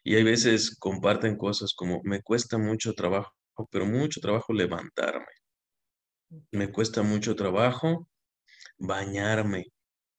Y 0.03 0.15
hay 0.15 0.23
veces 0.23 0.77
comparten 0.77 1.37
cosas 1.37 1.73
como, 1.73 2.01
me 2.03 2.21
cuesta 2.21 2.57
mucho 2.57 2.93
trabajo, 2.93 3.33
pero 3.69 3.85
mucho 3.85 4.21
trabajo 4.21 4.53
levantarme. 4.53 5.25
Me 6.51 6.71
cuesta 6.71 7.03
mucho 7.03 7.35
trabajo 7.35 8.07
bañarme, 8.77 9.65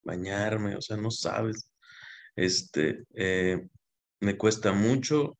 bañarme, 0.02 0.76
o 0.76 0.82
sea, 0.82 0.96
no 0.96 1.10
sabes. 1.10 1.70
Este, 2.36 3.04
eh, 3.14 3.58
me 4.20 4.36
cuesta 4.36 4.72
mucho 4.72 5.38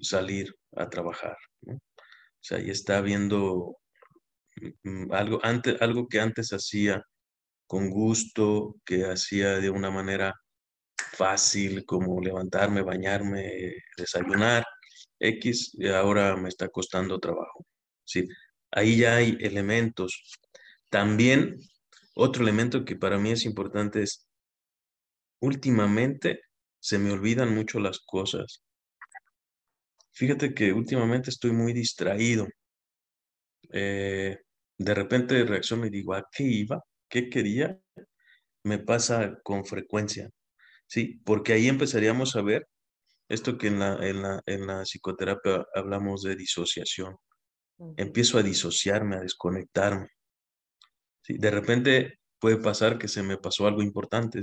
salir 0.00 0.54
a 0.76 0.88
trabajar, 0.88 1.36
¿no? 1.62 1.74
O 1.74 2.44
sea, 2.44 2.60
y 2.60 2.70
está 2.70 3.00
viendo 3.00 3.81
Mm, 3.81 3.81
algo, 5.10 5.40
antes, 5.42 5.80
algo 5.80 6.08
que 6.08 6.20
antes 6.20 6.52
hacía 6.52 7.02
con 7.66 7.90
gusto, 7.90 8.76
que 8.84 9.04
hacía 9.06 9.60
de 9.60 9.70
una 9.70 9.90
manera 9.90 10.34
fácil, 11.12 11.84
como 11.86 12.20
levantarme, 12.20 12.82
bañarme, 12.82 13.74
desayunar, 13.96 14.64
X, 15.18 15.76
ahora 15.94 16.36
me 16.36 16.48
está 16.48 16.68
costando 16.68 17.18
trabajo. 17.18 17.64
¿sí? 18.04 18.28
Ahí 18.70 18.98
ya 18.98 19.16
hay 19.16 19.38
elementos. 19.40 20.38
También 20.90 21.58
otro 22.14 22.42
elemento 22.42 22.84
que 22.84 22.96
para 22.96 23.18
mí 23.18 23.30
es 23.30 23.44
importante 23.44 24.02
es, 24.02 24.26
últimamente 25.40 26.42
se 26.80 26.98
me 26.98 27.12
olvidan 27.12 27.54
mucho 27.54 27.80
las 27.80 28.00
cosas. 28.00 28.62
Fíjate 30.12 30.52
que 30.54 30.72
últimamente 30.72 31.30
estoy 31.30 31.52
muy 31.52 31.72
distraído. 31.72 32.46
Eh, 33.70 34.38
de 34.78 34.94
repente 34.94 35.44
reacciono 35.44 35.86
y 35.86 35.90
digo, 35.90 36.14
¿a 36.14 36.28
qué 36.30 36.44
iba? 36.44 36.82
¿Qué 37.08 37.28
quería? 37.28 37.78
Me 38.64 38.78
pasa 38.78 39.38
con 39.42 39.64
frecuencia, 39.64 40.30
¿sí? 40.86 41.20
Porque 41.24 41.52
ahí 41.52 41.68
empezaríamos 41.68 42.36
a 42.36 42.42
ver 42.42 42.66
esto 43.28 43.56
que 43.56 43.68
en 43.68 43.78
la, 43.78 43.94
en 44.06 44.22
la, 44.22 44.42
en 44.46 44.66
la 44.66 44.82
psicoterapia 44.82 45.66
hablamos 45.74 46.22
de 46.22 46.36
disociación. 46.36 47.16
Empiezo 47.96 48.38
a 48.38 48.42
disociarme, 48.42 49.16
a 49.16 49.20
desconectarme. 49.20 50.08
¿sí? 51.22 51.38
De 51.38 51.50
repente 51.50 52.18
puede 52.38 52.58
pasar 52.58 52.98
que 52.98 53.08
se 53.08 53.22
me 53.22 53.38
pasó 53.38 53.66
algo 53.66 53.82
importante. 53.82 54.40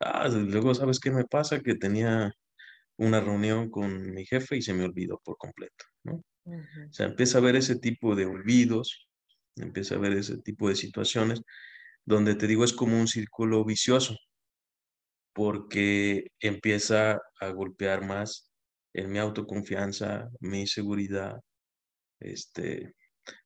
Ah, 0.00 0.28
luego, 0.28 0.74
¿sabes 0.74 0.98
qué 0.98 1.10
me 1.10 1.24
pasa? 1.24 1.60
Que 1.60 1.76
tenía 1.76 2.32
una 2.98 3.20
reunión 3.20 3.70
con 3.70 4.12
mi 4.12 4.26
jefe 4.26 4.56
y 4.56 4.62
se 4.62 4.74
me 4.74 4.84
olvidó 4.84 5.20
por 5.24 5.36
completo, 5.36 5.84
¿no? 6.04 6.22
O 6.46 6.92
sea, 6.92 7.06
empieza 7.06 7.38
a 7.38 7.40
ver 7.40 7.56
ese 7.56 7.76
tipo 7.78 8.14
de 8.14 8.26
olvidos, 8.26 9.08
empieza 9.56 9.94
a 9.96 9.98
ver 9.98 10.12
ese 10.12 10.38
tipo 10.38 10.68
de 10.68 10.76
situaciones 10.76 11.42
donde 12.06 12.34
te 12.36 12.46
digo 12.46 12.64
es 12.64 12.72
como 12.74 12.98
un 13.00 13.08
círculo 13.08 13.64
vicioso, 13.64 14.16
porque 15.32 16.28
empieza 16.40 17.20
a 17.40 17.48
golpear 17.50 18.04
más 18.06 18.50
en 18.94 19.10
mi 19.10 19.18
autoconfianza, 19.18 20.28
mi 20.40 20.66
seguridad. 20.66 21.40
Este, 22.20 22.94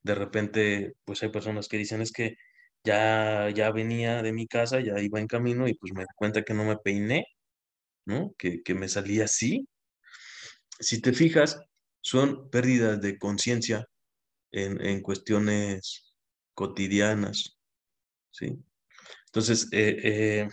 de 0.03 0.15
repente, 0.15 0.95
pues 1.05 1.23
hay 1.23 1.31
personas 1.31 1.69
que 1.69 1.79
dicen 1.79 2.03
es 2.03 2.13
que 2.13 2.37
ya, 2.85 3.51
ya 3.51 3.73
venía 3.73 4.23
de 4.23 4.33
mi 4.33 4.47
casa, 4.49 4.81
ya 4.81 5.01
iba 5.01 5.21
en 5.21 5.29
camino 5.29 5.69
y 5.69 5.75
pues 5.75 5.93
me 5.95 6.03
di 6.03 6.09
cuenta 6.17 6.43
que 6.45 6.55
no 6.55 6.65
me 6.65 6.77
peiné, 6.79 7.27
¿no? 8.07 8.35
Que, 8.39 8.63
que 8.63 8.75
me 8.75 8.89
salía 8.89 9.25
así. 9.27 9.69
Si 10.81 11.01
te 11.01 11.13
fijas, 11.13 11.61
son 12.09 12.49
pérdidas 12.51 13.01
de 13.03 13.19
conciencia 13.19 13.87
en, 14.51 15.03
cuestiones 15.03 16.15
cotidianas, 16.55 17.59
¿sí? 18.31 18.59
Entonces, 19.27 19.69
eh, 19.73 19.97
eh, 20.03 20.49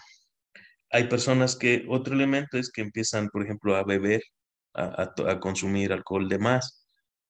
hay 0.91 1.05
personas 1.07 1.55
que, 1.55 1.85
otro 1.89 2.13
elemento 2.13 2.57
es 2.57 2.69
que 2.69 2.81
empiezan, 2.81 3.29
por 3.29 3.43
ejemplo, 3.43 3.75
a 3.75 3.83
beber, 3.85 4.21
a, 4.73 5.39
consumir 5.39 5.93
alcohol 5.93 6.27
de 6.27 6.39
más, 6.39 6.85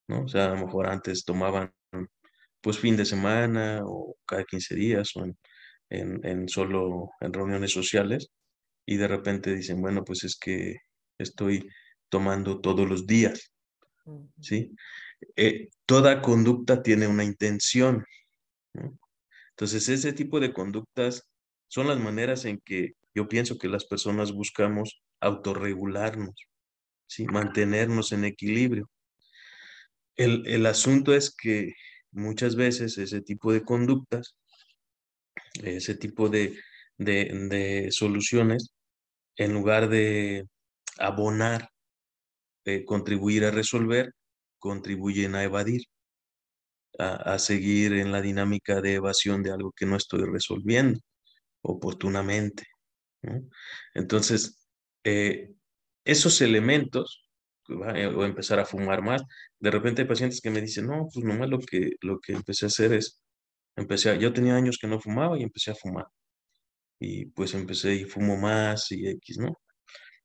¿no? 0.07 0.23
O 0.23 0.27
sea, 0.27 0.45
a 0.45 0.55
lo 0.55 0.65
mejor 0.65 0.87
antes 0.87 1.23
tomaban, 1.23 1.71
pues, 2.61 2.79
fin 2.79 2.97
de 2.97 3.05
semana 3.05 3.81
o 3.85 4.15
cada 4.25 4.43
15 4.43 4.73
días 4.75 5.15
o 5.15 5.23
en, 5.23 5.37
en 6.25 6.49
solo 6.49 7.11
en 7.21 7.31
reuniones 7.31 7.71
sociales 7.71 8.29
y 8.87 8.97
de 8.97 9.07
repente 9.07 9.55
dicen, 9.55 9.81
bueno, 9.81 10.03
pues 10.03 10.23
es 10.23 10.35
que 10.37 10.77
estoy 11.19 11.69
tomando 12.09 12.61
todos 12.61 12.89
los 12.89 13.05
días, 13.05 13.54
¿sí? 14.39 14.75
Eh, 15.35 15.69
toda 15.85 16.21
conducta 16.21 16.81
tiene 16.83 17.07
una 17.07 17.23
intención. 17.23 18.05
Entonces, 19.51 19.89
ese 19.89 20.13
tipo 20.13 20.39
de 20.39 20.53
conductas 20.53 21.29
son 21.67 21.87
las 21.87 21.99
maneras 21.99 22.45
en 22.45 22.59
que 22.59 22.93
yo 23.13 23.27
pienso 23.27 23.57
que 23.57 23.69
las 23.69 23.85
personas 23.85 24.33
buscamos 24.33 25.01
autorregularnos, 25.21 26.35
¿sí? 27.07 27.25
mantenernos 27.25 28.11
en 28.11 28.25
equilibrio. 28.25 28.89
El, 30.17 30.45
el 30.47 30.65
asunto 30.65 31.13
es 31.13 31.33
que 31.35 31.73
muchas 32.11 32.55
veces 32.55 32.97
ese 32.97 33.21
tipo 33.21 33.51
de 33.51 33.63
conductas, 33.63 34.35
ese 35.63 35.95
tipo 35.95 36.29
de, 36.29 36.57
de, 36.97 37.47
de 37.49 37.91
soluciones, 37.91 38.73
en 39.37 39.53
lugar 39.53 39.89
de 39.89 40.47
abonar 40.97 41.69
contribuir 42.85 43.45
a 43.45 43.51
resolver, 43.51 44.11
contribuyen 44.59 45.35
a 45.35 45.43
evadir, 45.43 45.83
a, 46.99 47.37
seguir 47.39 47.93
en 47.93 48.11
la 48.11 48.21
dinámica 48.21 48.81
de 48.81 48.95
evasión 48.95 49.43
de 49.43 49.51
algo 49.51 49.71
que 49.75 49.85
no 49.85 49.95
estoy 49.97 50.23
resolviendo 50.25 50.99
oportunamente. 51.61 52.63
Entonces, 53.93 54.59
eh, 55.03 55.51
esos 56.05 56.41
elementos, 56.41 57.29
eh, 57.95 58.07
o 58.07 58.25
empezar 58.25 58.59
a 58.59 58.65
fumar 58.65 59.01
más, 59.01 59.23
de 59.59 59.71
repente 59.71 60.01
hay 60.03 60.07
pacientes 60.07 60.41
que 60.41 60.51
me 60.51 60.61
dicen, 60.61 60.87
no, 60.87 61.07
pues 61.13 61.25
nomás 61.25 61.49
lo 61.49 61.59
que, 61.59 61.91
lo 62.01 62.19
que 62.19 62.33
empecé 62.33 62.65
a 62.65 62.67
hacer 62.69 62.93
es, 62.93 63.21
empecé 63.75 64.11
a, 64.11 64.15
yo 64.15 64.33
tenía 64.33 64.55
años 64.55 64.77
que 64.79 64.87
no 64.87 64.99
fumaba 65.01 65.37
y 65.39 65.43
empecé 65.43 65.71
a 65.71 65.75
fumar. 65.75 66.05
Y 66.99 67.27
pues 67.27 67.53
empecé 67.53 67.95
y 67.95 68.05
fumo 68.05 68.37
más 68.37 68.91
y 68.91 69.07
X, 69.09 69.37
¿no? 69.39 69.53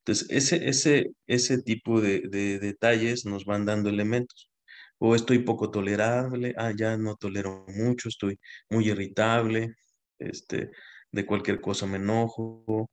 Entonces, 0.01 0.29
ese, 0.31 0.69
ese, 0.69 1.11
ese 1.27 1.63
tipo 1.63 2.01
de, 2.01 2.23
de 2.29 2.59
detalles 2.59 3.27
nos 3.27 3.45
van 3.45 3.67
dando 3.67 3.89
elementos. 3.91 4.51
O 4.99 5.15
estoy 5.15 5.41
poco 5.41 5.71
tolerable, 5.71 6.55
ah, 6.59 6.73
ya 6.77 6.97
no 6.97 7.17
tolero 7.17 7.65
mucho, 7.69 8.09
estoy 8.09 8.39
muy 8.71 8.89
irritable, 8.89 9.75
este, 10.19 10.71
de 11.13 11.27
cualquier 11.27 11.61
cosa 11.61 11.87
me 11.87 11.97
enojo, 11.97 12.91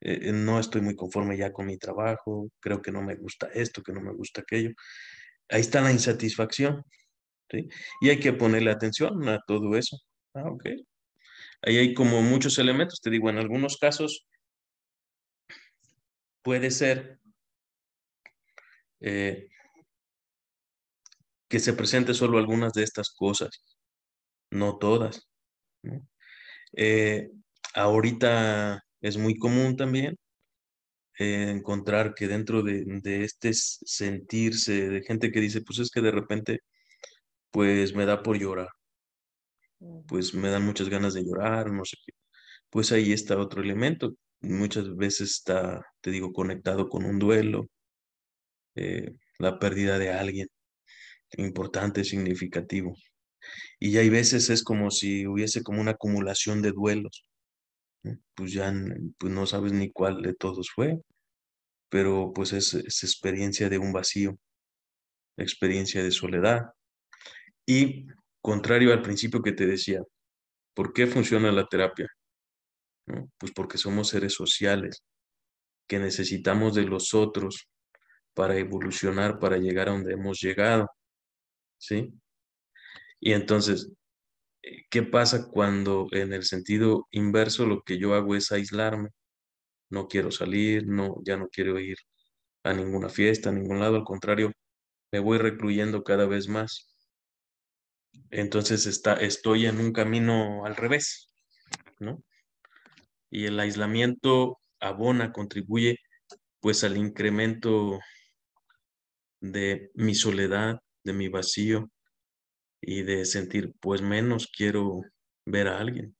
eh, 0.00 0.32
no 0.32 0.60
estoy 0.60 0.80
muy 0.82 0.94
conforme 0.96 1.36
ya 1.36 1.52
con 1.52 1.66
mi 1.66 1.76
trabajo, 1.78 2.48
creo 2.60 2.80
que 2.82 2.92
no 2.92 3.02
me 3.02 3.16
gusta 3.16 3.48
esto, 3.54 3.82
que 3.82 3.92
no 3.92 4.00
me 4.00 4.12
gusta 4.12 4.42
aquello. 4.42 4.70
Ahí 5.48 5.60
está 5.62 5.80
la 5.80 5.92
insatisfacción, 5.92 6.84
¿sí? 7.50 7.68
Y 8.02 8.10
hay 8.10 8.20
que 8.20 8.32
ponerle 8.32 8.70
atención 8.70 9.28
a 9.28 9.40
todo 9.46 9.76
eso. 9.76 9.98
Ah, 10.34 10.44
ok. 10.50 10.66
Ahí 11.62 11.76
hay 11.78 11.94
como 11.94 12.22
muchos 12.22 12.58
elementos, 12.58 13.00
te 13.00 13.10
digo, 13.10 13.30
en 13.30 13.38
algunos 13.38 13.76
casos 13.78 14.26
puede 16.48 16.70
ser 16.70 17.20
eh, 19.00 19.48
que 21.46 21.58
se 21.60 21.74
presente 21.74 22.14
solo 22.14 22.38
algunas 22.38 22.72
de 22.72 22.84
estas 22.84 23.10
cosas, 23.10 23.50
no 24.50 24.78
todas. 24.78 25.28
Eh, 26.72 27.28
ahorita 27.74 28.82
es 29.02 29.18
muy 29.18 29.36
común 29.36 29.76
también 29.76 30.16
eh, 31.18 31.50
encontrar 31.50 32.14
que 32.14 32.28
dentro 32.28 32.62
de, 32.62 32.82
de, 32.86 33.24
este 33.24 33.52
sentirse 33.52 34.88
de 34.88 35.02
gente 35.02 35.30
que 35.30 35.40
dice, 35.40 35.60
pues 35.60 35.80
es 35.80 35.90
que 35.90 36.00
de 36.00 36.12
repente, 36.12 36.60
pues 37.50 37.94
me 37.94 38.06
da 38.06 38.22
por 38.22 38.38
llorar, 38.38 38.68
pues 40.06 40.32
me 40.32 40.48
dan 40.48 40.64
muchas 40.64 40.88
ganas 40.88 41.12
de 41.12 41.24
llorar, 41.24 41.70
no 41.70 41.84
sé 41.84 41.98
qué. 42.06 42.12
Pues 42.70 42.92
ahí 42.92 43.12
está 43.12 43.38
otro 43.38 43.62
elemento. 43.62 44.14
Muchas 44.40 44.94
veces 44.96 45.30
está, 45.30 45.84
te 46.00 46.10
digo, 46.10 46.32
conectado 46.32 46.88
con 46.88 47.04
un 47.04 47.18
duelo, 47.18 47.68
eh, 48.76 49.14
la 49.38 49.58
pérdida 49.58 49.98
de 49.98 50.12
alguien 50.12 50.48
importante, 51.36 52.04
significativo. 52.04 52.94
Y 53.78 53.98
hay 53.98 54.08
veces 54.10 54.50
es 54.50 54.62
como 54.64 54.90
si 54.90 55.26
hubiese 55.26 55.62
como 55.62 55.80
una 55.80 55.92
acumulación 55.92 56.62
de 56.62 56.72
duelos. 56.72 57.24
Pues 58.34 58.52
ya 58.52 58.72
pues 59.18 59.32
no 59.32 59.46
sabes 59.46 59.72
ni 59.72 59.90
cuál 59.90 60.22
de 60.22 60.34
todos 60.34 60.70
fue, 60.70 61.00
pero 61.90 62.32
pues 62.34 62.52
es, 62.52 62.74
es 62.74 63.02
experiencia 63.04 63.68
de 63.68 63.78
un 63.78 63.92
vacío, 63.92 64.38
experiencia 65.36 66.02
de 66.02 66.10
soledad. 66.10 66.62
Y 67.66 68.06
contrario 68.40 68.92
al 68.92 69.02
principio 69.02 69.42
que 69.42 69.52
te 69.52 69.66
decía, 69.66 70.00
¿por 70.74 70.92
qué 70.92 71.06
funciona 71.06 71.52
la 71.52 71.66
terapia? 71.66 72.08
Pues 73.38 73.52
porque 73.52 73.78
somos 73.78 74.08
seres 74.08 74.34
sociales, 74.34 75.02
que 75.88 75.98
necesitamos 75.98 76.74
de 76.74 76.84
los 76.84 77.14
otros 77.14 77.68
para 78.34 78.56
evolucionar, 78.56 79.38
para 79.38 79.58
llegar 79.58 79.88
a 79.88 79.92
donde 79.92 80.14
hemos 80.14 80.40
llegado. 80.40 80.88
¿Sí? 81.78 82.12
Y 83.20 83.32
entonces, 83.32 83.90
eh, 84.62 84.84
¿qué 84.90 85.02
pasa 85.02 85.48
cuando 85.48 86.08
en 86.12 86.32
el 86.32 86.44
sentido 86.44 87.06
inverso 87.10 87.66
lo 87.66 87.82
que 87.82 87.98
yo 87.98 88.14
hago 88.14 88.36
es 88.36 88.52
aislarme? 88.52 89.10
No 89.90 90.08
quiero 90.08 90.30
salir, 90.30 90.86
no, 90.86 91.16
ya 91.24 91.36
no 91.36 91.48
quiero 91.48 91.78
ir 91.80 91.96
a 92.64 92.72
ninguna 92.74 93.08
fiesta, 93.08 93.50
a 93.50 93.52
ningún 93.52 93.80
lado, 93.80 93.96
al 93.96 94.04
contrario, 94.04 94.52
me 95.12 95.20
voy 95.20 95.38
recluyendo 95.38 96.04
cada 96.04 96.26
vez 96.26 96.48
más. 96.48 96.88
Entonces 98.30 98.86
está, 98.86 99.14
estoy 99.14 99.66
en 99.66 99.80
un 99.80 99.92
camino 99.92 100.64
al 100.66 100.76
revés, 100.76 101.32
¿no? 101.98 102.22
Y 103.30 103.46
el 103.46 103.58
aislamiento 103.60 104.58
abona, 104.80 105.32
contribuye 105.32 105.98
pues 106.60 106.84
al 106.84 106.96
incremento 106.96 108.00
de 109.40 109.90
mi 109.94 110.14
soledad, 110.14 110.80
de 111.04 111.12
mi 111.12 111.28
vacío 111.28 111.90
y 112.80 113.02
de 113.02 113.24
sentir, 113.24 113.74
pues 113.80 114.02
menos 114.02 114.46
quiero 114.46 115.02
ver 115.46 115.68
a 115.68 115.78
alguien. 115.78 116.16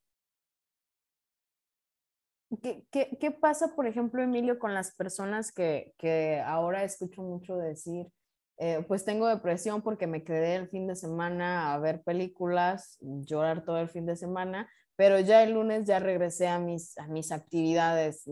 ¿Qué, 2.63 2.83
qué, 2.91 3.17
qué 3.19 3.31
pasa, 3.31 3.75
por 3.75 3.85
ejemplo, 3.85 4.23
Emilio, 4.23 4.57
con 4.57 4.73
las 4.73 4.95
personas 4.95 5.51
que, 5.51 5.93
que 5.97 6.41
ahora 6.43 6.83
escucho 6.83 7.21
mucho 7.21 7.55
decir, 7.57 8.07
eh, 8.57 8.83
pues 8.87 9.05
tengo 9.05 9.27
depresión 9.27 9.81
porque 9.81 10.07
me 10.07 10.23
quedé 10.23 10.55
el 10.55 10.67
fin 10.67 10.87
de 10.87 10.95
semana 10.95 11.73
a 11.73 11.79
ver 11.79 12.01
películas, 12.01 12.97
llorar 13.01 13.63
todo 13.63 13.79
el 13.79 13.87
fin 13.87 14.05
de 14.05 14.15
semana, 14.15 14.67
pero 14.99 15.17
ya 15.21 15.43
el 15.43 15.53
lunes 15.53 15.85
ya 15.85 15.97
regresé 15.99 16.49
a 16.49 16.59
mis, 16.59 16.97
a 16.97 17.07
mis 17.07 17.31
actividades 17.31 18.25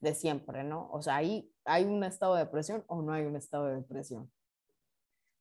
de 0.00 0.14
siempre, 0.14 0.62
¿no? 0.62 0.88
O 0.92 1.02
sea, 1.02 1.16
ahí 1.16 1.50
hay 1.64 1.82
un 1.82 2.04
estado 2.04 2.36
de 2.36 2.44
depresión 2.44 2.84
o 2.86 3.02
no 3.02 3.12
hay 3.12 3.24
un 3.24 3.34
estado 3.34 3.66
de 3.66 3.74
depresión. 3.74 4.30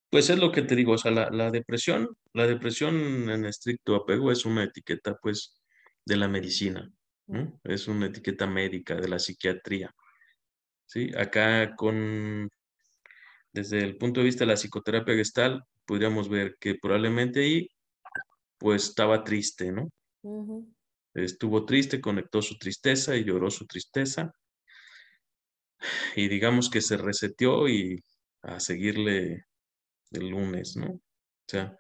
Pues 0.10 0.32
es 0.32 0.40
lo 0.40 0.52
que 0.52 0.64
te 0.64 0.76
digo, 0.76 0.94
o 0.94 0.98
sea, 0.98 1.12
la, 1.12 1.52
depresión, 1.52 2.10
la 2.34 2.48
depresión 2.48 3.30
en 3.30 3.46
estricto 3.46 3.94
apego 3.94 4.32
es 4.32 4.48
una 4.48 4.64
etiqueta, 4.64 5.16
pues, 5.22 5.62
de 6.06 6.16
la 6.16 6.28
medicina, 6.28 6.92
¿no? 7.28 7.62
Es 7.64 7.88
una 7.88 8.08
etiqueta 8.08 8.48
médica 8.48 8.96
de 8.96 9.10
la 9.10 9.20
psiquiatría, 9.20 9.94
¿sí? 10.88 11.12
Acá 11.16 11.76
con, 11.76 12.50
desde 13.52 13.78
el 13.78 13.98
punto 13.98 14.22
de 14.22 14.26
vista 14.26 14.44
de 14.44 14.48
la 14.48 14.58
psicoterapia 14.58 15.14
gestal, 15.14 15.64
podríamos 15.86 16.30
ver 16.30 16.58
que 16.60 16.74
probablemente 16.82 17.42
ahí, 17.42 17.70
pues, 18.58 18.86
estaba 18.86 19.24
triste, 19.24 19.72
¿no? 19.72 19.92
Estuvo 21.14 21.66
triste, 21.66 22.02
conectó 22.02 22.42
su 22.42 22.58
tristeza 22.58 23.16
y 23.16 23.24
lloró 23.24 23.52
su 23.52 23.66
tristeza, 23.68 24.34
y 26.16 26.28
digamos 26.28 26.70
que 26.70 26.82
se 26.82 26.98
reseteó 26.98 27.68
y 27.68 28.04
a 28.42 28.60
seguirle 28.60 29.46
el 30.12 30.30
lunes, 30.30 30.76
¿no? 30.76 30.88
O 30.88 31.02
sea, 31.48 31.76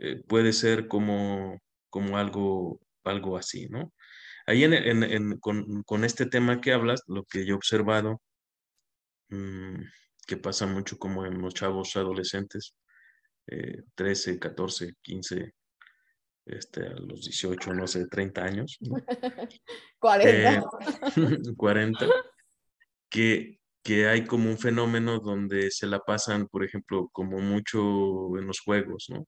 eh, 0.00 0.22
puede 0.26 0.52
ser 0.52 0.88
como, 0.88 1.60
como 1.90 2.18
algo, 2.18 2.80
algo 3.04 3.36
así, 3.36 3.68
¿no? 3.68 3.92
Ahí 4.46 4.64
en, 4.64 5.38
con, 5.40 6.04
este 6.04 6.26
tema 6.26 6.60
que 6.60 6.72
hablas, 6.72 7.02
lo 7.06 7.24
que 7.24 7.44
yo 7.44 7.54
he 7.54 7.56
observado, 7.56 8.22
mm, 9.28 9.82
que 10.26 10.36
pasa 10.36 10.66
mucho 10.66 10.98
como 10.98 11.26
en 11.26 11.40
los 11.40 11.54
chavos 11.54 11.96
adolescentes, 11.96 12.74
13, 13.94 14.38
14, 14.38 14.94
15, 15.02 15.54
este, 16.48 16.86
a 16.86 16.94
los 16.94 17.22
18, 17.22 17.74
no 17.74 17.86
sé, 17.86 18.06
30 18.06 18.44
años. 18.44 18.78
40. 19.98 20.64
40. 21.56 22.06
Eh, 22.06 22.08
que 23.10 23.58
que 23.88 24.06
hay 24.06 24.26
como 24.26 24.50
un 24.50 24.58
fenómeno 24.58 25.18
donde 25.18 25.70
se 25.70 25.86
la 25.86 26.00
pasan, 26.00 26.46
por 26.48 26.62
ejemplo, 26.62 27.08
como 27.10 27.38
mucho 27.38 28.36
en 28.36 28.46
los 28.46 28.60
juegos, 28.60 29.06
¿no? 29.08 29.26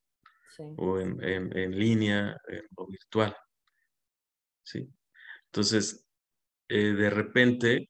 Sí. 0.55 0.65
O 0.77 1.01
en, 1.01 1.17
en, 1.25 1.79
línea, 1.79 2.37
en 2.47 2.67
lo 2.77 2.87
virtual. 2.87 3.35
¿Sí? 4.63 4.87
Entonces, 5.47 6.05
eh, 6.69 6.93
de 6.93 7.09
repente, 7.09 7.89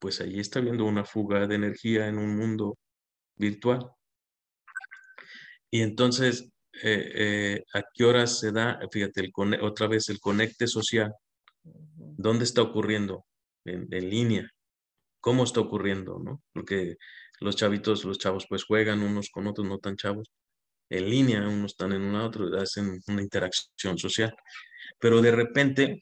pues 0.00 0.20
ahí 0.20 0.40
está 0.40 0.58
viendo 0.58 0.84
una 0.84 1.04
fuga 1.04 1.46
de 1.46 1.54
energía 1.54 2.08
en 2.08 2.18
un 2.18 2.36
mundo 2.36 2.76
virtual. 3.36 3.88
Y 5.70 5.82
entonces, 5.82 6.50
eh, 6.82 7.12
eh, 7.14 7.64
¿a 7.74 7.82
qué 7.94 8.04
horas 8.04 8.38
se 8.38 8.52
da? 8.52 8.78
Fíjate, 8.90 9.20
el 9.20 9.32
otra 9.62 9.86
vez 9.86 10.08
el 10.08 10.20
conecte 10.20 10.66
social. 10.66 11.12
¿Dónde 11.62 12.44
está 12.44 12.62
ocurriendo? 12.62 13.24
En, 13.64 13.86
en 13.90 14.10
línea 14.10 14.50
cómo 15.20 15.44
está 15.44 15.60
ocurriendo, 15.60 16.18
¿no? 16.18 16.42
Porque 16.52 16.96
los 17.40 17.56
chavitos, 17.56 18.04
los 18.04 18.18
chavos 18.18 18.46
pues 18.48 18.64
juegan 18.64 19.02
unos 19.02 19.30
con 19.30 19.46
otros, 19.46 19.66
no 19.66 19.78
tan 19.78 19.96
chavos, 19.96 20.30
en 20.90 21.08
línea, 21.08 21.46
unos 21.46 21.72
están 21.72 21.92
en 21.92 22.02
un 22.02 22.16
otro, 22.16 22.48
hacen 22.58 23.00
una 23.06 23.22
interacción 23.22 23.98
social. 23.98 24.34
Pero 24.98 25.22
de 25.22 25.30
repente 25.30 26.00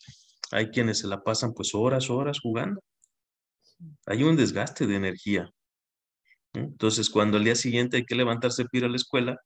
hay 0.50 0.70
quienes 0.70 0.98
se 1.00 1.08
la 1.08 1.22
pasan 1.22 1.52
pues 1.52 1.74
horas, 1.74 2.08
horas 2.10 2.40
jugando. 2.40 2.80
Hay 4.06 4.22
un 4.24 4.36
desgaste 4.36 4.86
de 4.86 4.96
energía. 4.96 5.50
Entonces, 6.54 7.10
cuando 7.10 7.36
al 7.36 7.44
día 7.44 7.54
siguiente 7.54 7.98
hay 7.98 8.04
que 8.06 8.14
levantarse 8.14 8.64
para 8.64 8.78
ir 8.78 8.84
a 8.86 8.88
la 8.88 8.96
escuela, 8.96 9.36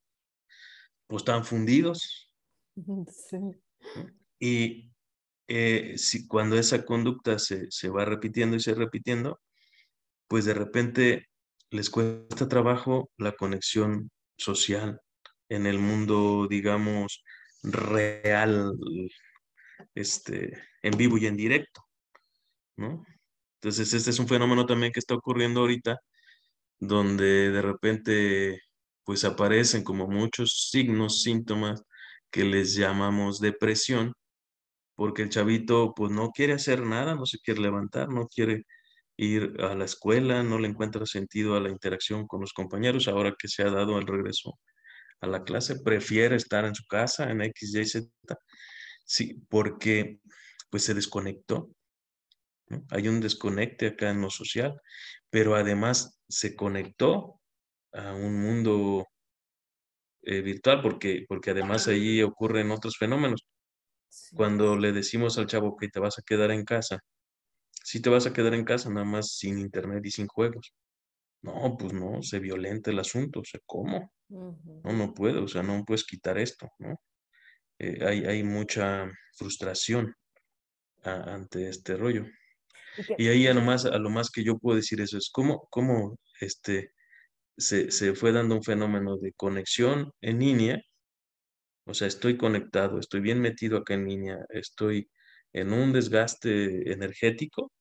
pues 1.13 1.21
están 1.21 1.45
fundidos. 1.45 2.33
Sí. 3.29 3.37
Y 4.41 4.91
eh, 5.47 5.93
si, 5.99 6.27
cuando 6.27 6.57
esa 6.57 6.87
conducta 6.87 7.39
se, 7.39 7.71
se 7.71 7.91
va 7.91 8.07
repitiendo 8.07 8.57
y 8.57 8.61
se 8.61 8.75
repitiendo, 8.75 9.39
pues 10.27 10.47
de 10.47 10.55
repente 10.55 11.29
les 11.71 11.91
cuesta 11.91 12.49
trabajo 12.49 13.11
la 13.19 13.33
conexión 13.33 14.11
social 14.39 15.03
en 15.51 15.67
el 15.67 15.79
mundo, 15.79 16.47
digamos, 16.49 17.23
real, 17.63 18.73
este, 19.95 20.59
en 20.83 20.97
vivo 20.97 21.19
y 21.19 21.27
en 21.27 21.37
directo, 21.37 21.85
¿no? 22.77 23.05
Entonces, 23.61 23.93
este 23.93 24.11
es 24.11 24.19
un 24.19 24.29
fenómeno 24.29 24.65
también 24.65 24.93
que 24.93 25.01
está 25.01 25.15
ocurriendo 25.15 25.61
ahorita, 25.61 26.01
donde 26.81 27.51
de 27.51 27.63
repente, 27.63 28.63
pues 29.05 29.25
aparecen 29.25 29.85
como 29.85 30.09
muchos 30.09 30.69
signos, 30.71 31.23
síntomas 31.23 31.83
que 32.31 32.45
les 32.45 32.75
llamamos 32.75 33.41
depresión, 33.41 34.15
porque 34.97 35.23
el 35.23 35.31
chavito, 35.31 35.95
pues 35.95 36.13
no 36.13 36.31
quiere 36.31 36.55
hacer 36.55 36.83
nada, 36.83 37.15
no 37.15 37.27
se 37.27 37.39
quiere 37.39 37.61
levantar, 37.61 38.09
no 38.09 38.29
quiere 38.29 38.65
ir 39.17 39.55
a 39.61 39.75
la 39.75 39.85
escuela, 39.85 40.43
no 40.43 40.59
le 40.59 40.69
encuentra 40.69 41.07
sentido 41.07 41.57
a 41.57 41.61
la 41.61 41.71
interacción 41.71 42.27
con 42.27 42.41
los 42.41 42.53
compañeros, 42.53 43.09
ahora 43.09 43.35
que 43.39 43.49
se 43.49 43.63
ha 43.63 43.71
dado 43.71 43.99
el 43.99 44.07
regreso 44.07 44.59
a 45.21 45.27
la 45.27 45.45
clase, 45.45 45.81
prefiere 45.81 46.37
estar 46.37 46.65
en 46.65 46.75
su 46.75 46.85
casa 46.87 47.31
en 47.31 47.43
X, 47.43 47.75
Y, 47.75 47.85
Z, 47.85 48.09
sí, 49.05 49.43
porque 49.49 50.19
pues 50.71 50.85
se 50.85 50.95
desconectó. 50.95 51.71
Hay 52.91 53.09
un 53.09 53.21
desconecte 53.21 53.89
acá 53.89 54.11
en 54.11 54.23
lo 54.23 54.31
social, 54.31 54.81
pero 55.31 55.55
además 55.55 56.19
se 56.29 56.57
conectó 56.57 57.42
a 57.93 58.15
un 58.15 58.41
mundo 58.41 59.07
eh, 60.23 60.41
virtual, 60.41 60.81
porque, 60.83 61.25
porque 61.29 61.51
además 61.51 61.89
allí 61.89 62.23
ocurren 62.23 62.71
otros 62.71 62.97
fenómenos. 62.97 63.45
Cuando 64.35 64.77
le 64.77 64.93
decimos 64.93 65.39
al 65.39 65.47
chavo 65.47 65.77
que 65.77 65.89
te 65.89 66.01
vas 66.01 66.19
a 66.19 66.23
quedar 66.23 66.51
en 66.51 66.65
casa, 66.65 67.01
si 67.85 68.01
te 68.01 68.11
vas 68.11 68.27
a 68.27 68.33
quedar 68.33 68.55
en 68.55 68.65
casa 68.65 68.91
nada 68.91 69.05
más 69.05 69.37
sin 69.37 69.59
internet 69.59 70.05
y 70.05 70.11
sin 70.11 70.27
juegos. 70.27 70.73
No, 71.43 71.77
pues 71.77 71.93
no, 71.93 72.23
se 72.23 72.39
violenta 72.39 72.91
el 72.93 73.01
asunto, 73.01 73.41
o 73.41 73.45
sea, 73.45 73.61
¿cómo? 73.67 74.13
No, 74.29 74.57
no 74.85 75.13
puedo, 75.13 75.45
o 75.45 75.49
sea, 75.49 75.63
no 75.63 75.85
puedes 75.85 76.05
quitar 76.05 76.39
esto, 76.39 76.71
¿no? 76.79 77.01
Eh, 77.81 77.99
hay, 78.07 78.25
hay, 78.25 78.45
mucha 78.45 79.11
frustración 79.37 80.15
ante 81.03 81.69
este 81.69 81.97
rollo. 81.97 82.25
Y 83.19 83.29
ahí 83.29 83.49
a 83.49 83.55
lo, 83.55 83.61
más, 83.61 83.87
a 83.87 83.99
lo 83.99 84.09
más 84.09 84.31
que 84.31 84.45
yo 84.45 84.59
puedo 84.59 84.77
decir 84.77 85.01
eso 85.01 85.19
es 85.19 85.31
cómo, 85.33 85.67
cómo 85.71 86.17
este, 86.41 86.93
se, 87.57 87.91
se 87.91 88.15
fue 88.15 88.33
dando 88.33 88.57
un 88.57 88.63
fenómeno 88.63 89.17
de 89.19 89.33
conexión 89.35 90.13
en 90.21 90.39
línea, 90.41 90.83
o 91.87 91.95
sea, 91.95 92.09
estoy 92.09 92.37
conectado, 92.37 92.99
estoy 92.99 93.21
bien 93.21 93.41
metido 93.41 93.79
acá 93.79 93.95
en 93.95 94.07
línea, 94.07 94.39
estoy 94.51 95.11
en 95.53 95.73
un 95.73 95.93
desgaste 95.93 96.93
energético, 96.93 97.73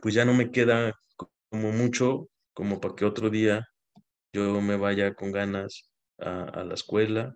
pues 0.00 0.14
ya 0.14 0.24
no 0.24 0.34
me 0.34 0.50
queda 0.50 0.92
como 1.50 1.72
mucho 1.72 2.28
como 2.54 2.80
para 2.80 2.94
que 2.94 3.04
otro 3.04 3.30
día 3.30 3.66
yo 4.32 4.60
me 4.60 4.76
vaya 4.76 5.14
con 5.14 5.32
ganas 5.32 5.90
a, 6.18 6.64
la 6.64 6.74
escuela 6.74 7.34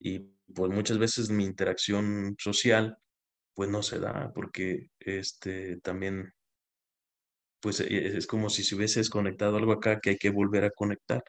y 0.00 0.20
pues 0.54 0.70
muchas 0.72 0.98
veces 0.98 1.30
mi 1.30 1.44
interacción 1.44 2.36
social 2.38 2.96
pues 3.54 3.70
no 3.70 3.82
se 3.82 4.00
da 4.00 4.32
porque 4.34 4.88
este 4.98 5.78
también 5.80 6.32
pues 7.62 7.80
e, 7.80 8.18
es 8.18 8.26
como 8.26 8.50
si 8.50 8.62
se 8.64 8.74
hubiese 8.74 9.00
desconectado 9.00 9.56
algo 9.56 9.72
acá 9.72 10.00
que 10.00 10.10
hay 10.10 10.16
que 10.18 10.30
volver 10.30 10.64
a 10.64 10.70
conectar 10.70 11.24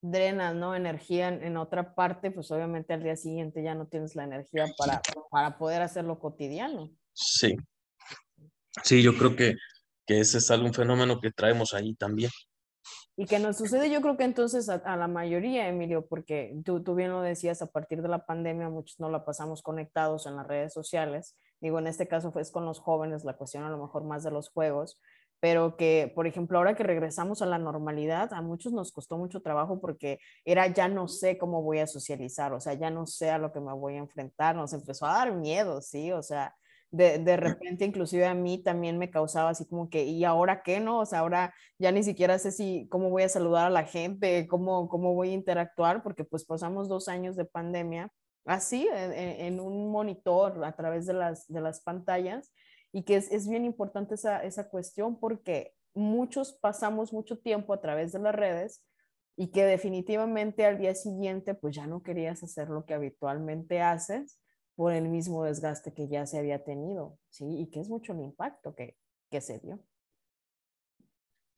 drenas, 0.00 0.54
¿no? 0.54 0.74
Energía 0.74 1.28
en, 1.28 1.56
otra 1.56 1.94
parte, 1.94 2.30
pues 2.30 2.50
obviamente 2.50 2.92
al 2.92 3.02
día 3.02 3.16
siguiente 3.16 3.62
ya 3.62 3.74
no 3.74 3.86
tienes 3.86 4.14
la 4.14 4.24
energía 4.24 4.66
para, 4.76 5.00
para 5.30 5.58
poder 5.58 5.82
hacerlo 5.82 6.18
cotidiano. 6.18 6.90
Sí. 7.12 7.56
Sí, 8.84 9.02
yo 9.02 9.16
creo 9.16 9.34
que, 9.34 9.56
que 10.06 10.20
ese 10.20 10.38
es 10.38 10.50
algún 10.50 10.72
fenómeno 10.72 11.20
que 11.20 11.32
traemos 11.32 11.74
ahí 11.74 11.94
también. 11.94 12.30
Y 13.16 13.26
que 13.26 13.40
nos 13.40 13.58
sucede, 13.58 13.90
yo 13.90 14.00
creo 14.00 14.16
que 14.16 14.22
entonces 14.22 14.68
a, 14.68 14.96
la 14.96 15.08
mayoría, 15.08 15.66
Emilio, 15.66 16.06
porque 16.06 16.56
tú, 16.64 16.84
tú, 16.84 16.94
bien 16.94 17.10
lo 17.10 17.20
decías, 17.20 17.60
a 17.62 17.66
partir 17.66 18.00
de 18.00 18.06
la 18.06 18.24
pandemia 18.24 18.68
muchos 18.68 19.00
no 19.00 19.10
la 19.10 19.24
pasamos 19.24 19.60
conectados 19.60 20.26
en 20.26 20.36
las 20.36 20.46
redes 20.46 20.72
sociales. 20.72 21.36
Digo, 21.60 21.80
en 21.80 21.88
este 21.88 22.06
caso 22.06 22.30
fue 22.30 22.44
con 22.52 22.64
los 22.64 22.78
jóvenes, 22.78 23.24
la 23.24 23.36
cuestión 23.36 23.64
a 23.64 23.70
lo 23.70 23.78
mejor 23.78 24.04
más 24.04 24.22
de 24.22 24.30
los 24.30 24.50
juegos, 24.50 25.00
pero 25.40 25.76
que, 25.76 26.12
por 26.14 26.26
ejemplo, 26.26 26.58
ahora 26.58 26.74
que 26.74 26.82
regresamos 26.82 27.42
a 27.42 27.46
la 27.46 27.58
normalidad, 27.58 28.32
a 28.32 28.42
muchos 28.42 28.72
nos 28.72 28.92
costó 28.92 29.18
mucho 29.18 29.40
trabajo 29.40 29.80
porque 29.80 30.18
era 30.44 30.66
ya 30.66 30.88
no 30.88 31.08
sé 31.08 31.38
cómo 31.38 31.62
voy 31.62 31.78
a 31.78 31.86
socializar, 31.86 32.52
o 32.52 32.60
sea, 32.60 32.74
ya 32.74 32.90
no 32.90 33.06
sé 33.06 33.30
a 33.30 33.38
lo 33.38 33.52
que 33.52 33.60
me 33.60 33.72
voy 33.72 33.94
a 33.94 33.98
enfrentar, 33.98 34.56
nos 34.56 34.72
empezó 34.72 35.06
a 35.06 35.12
dar 35.14 35.34
miedo, 35.34 35.80
¿sí? 35.80 36.12
O 36.12 36.22
sea, 36.22 36.54
de, 36.90 37.18
de 37.18 37.36
repente 37.36 37.84
inclusive 37.84 38.26
a 38.26 38.34
mí 38.34 38.62
también 38.62 38.98
me 38.98 39.10
causaba 39.10 39.50
así 39.50 39.66
como 39.66 39.90
que, 39.90 40.04
¿y 40.04 40.24
ahora 40.24 40.62
qué 40.62 40.80
no? 40.80 41.00
O 41.00 41.06
sea, 41.06 41.20
ahora 41.20 41.54
ya 41.78 41.92
ni 41.92 42.02
siquiera 42.02 42.38
sé 42.38 42.50
si 42.50 42.88
cómo 42.90 43.10
voy 43.10 43.22
a 43.22 43.28
saludar 43.28 43.66
a 43.66 43.70
la 43.70 43.84
gente, 43.84 44.46
cómo, 44.48 44.88
cómo 44.88 45.14
voy 45.14 45.30
a 45.30 45.34
interactuar, 45.34 46.02
porque 46.02 46.24
pues 46.24 46.44
pasamos 46.44 46.88
dos 46.88 47.08
años 47.08 47.36
de 47.36 47.44
pandemia 47.44 48.10
así, 48.44 48.88
en, 48.92 49.12
en 49.12 49.60
un 49.60 49.90
monitor 49.92 50.64
a 50.64 50.72
través 50.74 51.06
de 51.06 51.12
las, 51.12 51.46
de 51.48 51.60
las 51.60 51.80
pantallas 51.80 52.52
y 52.92 53.04
que 53.04 53.16
es, 53.16 53.30
es 53.30 53.48
bien 53.48 53.64
importante 53.64 54.14
esa, 54.14 54.42
esa 54.42 54.68
cuestión 54.68 55.18
porque 55.18 55.74
muchos 55.94 56.52
pasamos 56.52 57.12
mucho 57.12 57.38
tiempo 57.38 57.72
a 57.72 57.80
través 57.80 58.12
de 58.12 58.18
las 58.20 58.34
redes 58.34 58.82
y 59.36 59.48
que 59.48 59.64
definitivamente 59.64 60.64
al 60.64 60.78
día 60.78 60.94
siguiente 60.94 61.54
pues 61.54 61.76
ya 61.76 61.86
no 61.86 62.02
querías 62.02 62.42
hacer 62.42 62.68
lo 62.68 62.84
que 62.84 62.94
habitualmente 62.94 63.80
haces 63.80 64.38
por 64.74 64.92
el 64.92 65.08
mismo 65.08 65.44
desgaste 65.44 65.92
que 65.92 66.08
ya 66.08 66.26
se 66.26 66.38
había 66.38 66.62
tenido, 66.62 67.18
¿sí? 67.30 67.44
Y 67.58 67.70
que 67.70 67.80
es 67.80 67.88
mucho 67.88 68.12
el 68.12 68.20
impacto 68.20 68.74
que, 68.74 68.96
que 69.30 69.40
se 69.40 69.58
dio. 69.58 69.84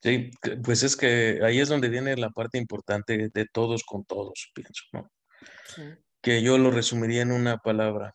Sí, 0.03 0.31
pues 0.65 0.83
es 0.83 0.97
que 0.97 1.41
ahí 1.45 1.61
es 1.61 1.69
donde 1.69 1.91
viene 1.91 2.17
la 2.17 2.31
parte 2.31 2.57
importante 2.57 3.29
de 3.33 3.47
todos 3.53 3.85
con 3.85 4.05
todos, 4.07 4.51
pienso, 4.55 4.85
¿no? 4.93 5.11
Que 6.23 6.43
yo 6.43 6.57
lo 6.57 6.71
resumiría 6.71 7.21
en 7.21 7.33
una 7.33 7.59
palabra, 7.59 8.15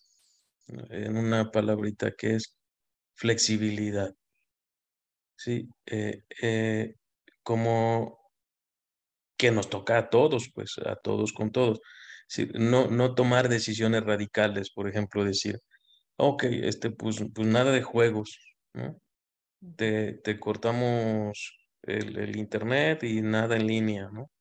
en 0.68 1.18
una 1.18 1.52
palabrita 1.52 2.12
que 2.12 2.36
es 2.36 2.58
flexibilidad. 3.16 4.14
Sí, 5.38 5.68
eh, 5.86 6.24
eh, 6.42 6.96
como 7.44 8.20
que 9.38 9.52
nos 9.52 9.70
toca 9.70 9.98
a 9.98 10.10
todos, 10.10 10.50
pues 10.54 10.78
a 10.86 10.96
todos 10.96 11.34
con 11.34 11.52
todos. 11.52 11.82
no, 12.54 12.88
no 12.90 13.16
tomar 13.16 13.50
decisiones 13.50 14.04
radicales, 14.04 14.72
por 14.72 14.90
ejemplo, 14.90 15.24
decir, 15.24 15.60
ok, 16.18 16.44
este, 16.46 16.92
pues, 16.92 17.24
pues 17.34 17.48
nada 17.48 17.72
de 17.72 17.84
juegos, 17.84 18.40
¿no? 18.74 19.00
Te, 19.78 20.22
cortamos 20.40 21.58
el, 21.84 22.36
internet 22.38 23.04
y 23.04 23.22
nada 23.22 23.56
en 23.58 23.68
línea, 23.68 24.10
¿no? 24.12 24.32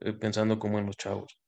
Eh, 0.00 0.12
pensando 0.14 0.58
como 0.58 0.78
en 0.78 0.86
los 0.86 0.96
chavos. 0.96 1.38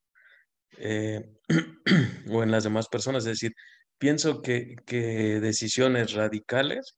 o 2.31 2.43
en 2.43 2.51
las 2.51 2.65
demás 2.65 2.89
personas, 2.89 3.25
es 3.25 3.41
decir, 3.41 3.53
pienso 3.99 4.43
que, 4.43 4.77
que 4.87 5.41
decisiones 5.41 6.13
radicales 6.15 6.97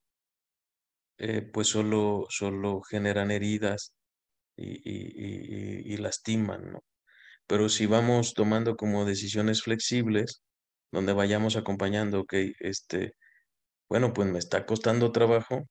eh, 1.19 1.43
pues 1.43 1.69
solo, 1.69 2.27
solo 2.29 2.83
generan 2.83 3.31
heridas 3.31 3.95
y, 4.57 5.93
y, 5.95 5.97
lastiman, 5.99 6.73
¿no? 6.73 6.85
Pero 7.47 7.69
si 7.71 7.87
vamos 7.87 8.35
tomando 8.35 8.77
como 8.77 9.05
decisiones 9.07 9.63
flexibles, 9.63 10.43
donde 10.93 11.13
vayamos 11.15 11.57
acompañando, 11.57 12.21
ok, 12.23 12.35
este, 12.61 13.15
bueno, 13.91 14.13
pues 14.15 14.29
me 14.31 14.39
está 14.41 14.67
costando 14.67 15.13
trabajo, 15.13 15.69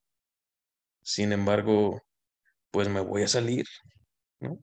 sin 1.03 1.31
embargo, 1.33 2.01
pues 2.71 2.89
me 2.89 3.01
voy 3.01 3.23
a 3.23 3.27
salir, 3.27 3.65
¿no? 4.41 4.59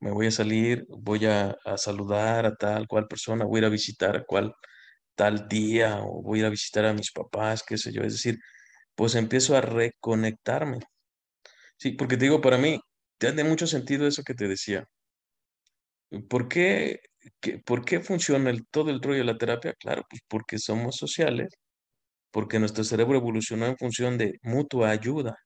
Me 0.00 0.12
voy 0.12 0.28
a 0.28 0.30
salir, 0.32 0.86
voy 0.90 1.26
a, 1.26 1.56
a 1.64 1.78
saludar 1.78 2.46
a 2.46 2.56
tal 2.56 2.88
cual 2.88 3.08
persona, 3.08 3.44
voy 3.46 3.58
a 3.58 3.60
ir 3.62 3.66
a 3.66 3.70
visitar 3.70 4.16
a 4.16 4.24
cual 4.24 4.54
tal 5.16 5.48
día 5.48 6.00
o 6.02 6.22
voy 6.22 6.38
a 6.38 6.42
ir 6.42 6.46
a 6.46 6.50
visitar 6.50 6.86
a 6.86 6.94
mis 6.94 7.12
papás, 7.12 7.64
qué 7.66 7.78
sé 7.78 7.92
yo. 7.92 8.02
Es 8.02 8.14
decir, 8.14 8.38
pues 8.94 9.14
empiezo 9.16 9.56
a 9.56 9.60
reconectarme. 9.62 10.80
Sí, 11.78 11.92
porque 11.92 12.16
te 12.16 12.26
digo, 12.26 12.40
para 12.40 12.58
mí, 12.58 12.80
tiene 13.18 13.44
mucho 13.44 13.66
sentido 13.66 14.06
eso 14.06 14.22
que 14.24 14.34
te 14.34 14.48
decía. 14.48 14.86
¿Por 16.28 16.48
qué, 16.48 17.00
¿por 17.64 17.84
qué 17.84 18.00
funciona 18.00 18.50
el, 18.50 18.66
todo 18.68 18.90
el 18.90 19.02
rollo 19.02 19.18
de 19.18 19.24
la 19.24 19.38
terapia? 19.38 19.74
Claro, 19.74 20.04
pues 20.08 20.22
porque 20.28 20.58
somos 20.58 20.96
sociales, 20.96 21.50
porque 22.30 22.58
nuestro 22.58 22.84
cerebro 22.84 23.16
evolucionó 23.18 23.66
en 23.66 23.76
función 23.78 24.18
de 24.18 24.38
mutua 24.42 24.90
ayuda, 24.90 25.36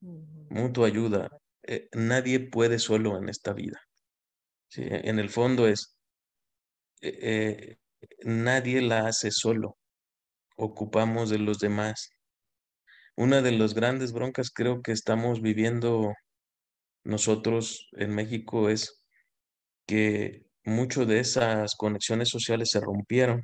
mutua 0.00 0.88
ayuda. 0.88 1.28
Eh, 1.62 1.88
nadie 1.92 2.40
puede 2.40 2.78
solo 2.78 3.18
en 3.18 3.28
esta 3.28 3.52
vida. 3.52 3.80
¿sí? 4.68 4.82
En 4.86 5.18
el 5.18 5.30
fondo 5.30 5.68
es, 5.68 5.96
eh, 7.00 7.18
eh, 7.22 7.76
nadie 8.24 8.82
la 8.82 9.06
hace 9.06 9.30
solo, 9.30 9.76
ocupamos 10.56 11.30
de 11.30 11.38
los 11.38 11.58
demás. 11.58 12.10
Una 13.16 13.42
de 13.42 13.52
las 13.52 13.74
grandes 13.74 14.12
broncas 14.12 14.50
creo 14.50 14.82
que 14.82 14.92
estamos 14.92 15.42
viviendo 15.42 16.14
nosotros 17.04 17.88
en 17.92 18.14
México 18.14 18.68
es 18.68 19.04
que 19.86 20.46
mucho 20.64 21.06
de 21.06 21.20
esas 21.20 21.74
conexiones 21.76 22.28
sociales 22.28 22.70
se 22.70 22.80
rompieron. 22.80 23.42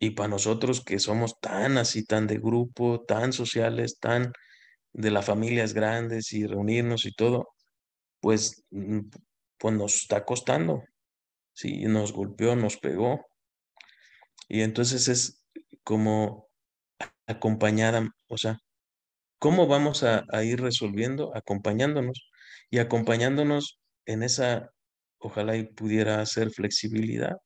Y 0.00 0.10
para 0.10 0.28
nosotros 0.28 0.82
que 0.82 0.98
somos 0.98 1.38
tan 1.40 1.76
así, 1.78 2.04
tan 2.04 2.26
de 2.26 2.38
grupo, 2.38 3.04
tan 3.04 3.32
sociales, 3.32 3.98
tan 4.00 4.32
de 4.92 5.10
las 5.10 5.26
familias 5.26 5.74
grandes 5.74 6.32
y 6.32 6.46
reunirnos 6.46 7.04
y 7.04 7.12
todo, 7.12 7.48
pues, 8.20 8.64
mm, 8.70 9.00
pues 9.58 9.74
nos 9.74 9.94
está 9.96 10.24
costando. 10.24 10.84
Sí, 11.52 11.84
nos 11.84 12.12
golpeó, 12.12 12.56
nos 12.56 12.78
pegó. 12.78 13.26
Y 14.50 14.62
entonces 14.62 15.06
es 15.08 15.44
como 15.84 16.48
acompañada, 17.26 18.10
o 18.28 18.36
sea, 18.36 18.58
¿cómo 19.38 19.68
vamos 19.68 20.02
a, 20.02 20.24
ir 20.44 20.60
resolviendo? 20.60 21.34
Acompañándonos 21.36 22.28
y 22.68 22.78
acompañándonos 22.78 23.80
en 24.06 24.24
esa, 24.24 24.70
ojalá 25.18 25.54
pudiera 25.76 26.26
ser 26.26 26.50
flexibilidad, 26.50 27.36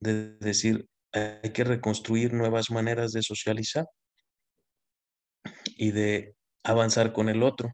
de 0.00 0.36
decir, 0.38 0.88
hay 1.12 1.52
que 1.52 1.64
reconstruir 1.64 2.32
nuevas 2.32 2.70
maneras 2.70 3.12
de 3.12 3.22
socializar. 3.22 3.86
y 5.76 5.92
de 5.92 6.36
avanzar 6.64 7.12
con 7.12 7.28
el 7.28 7.42
otro, 7.42 7.70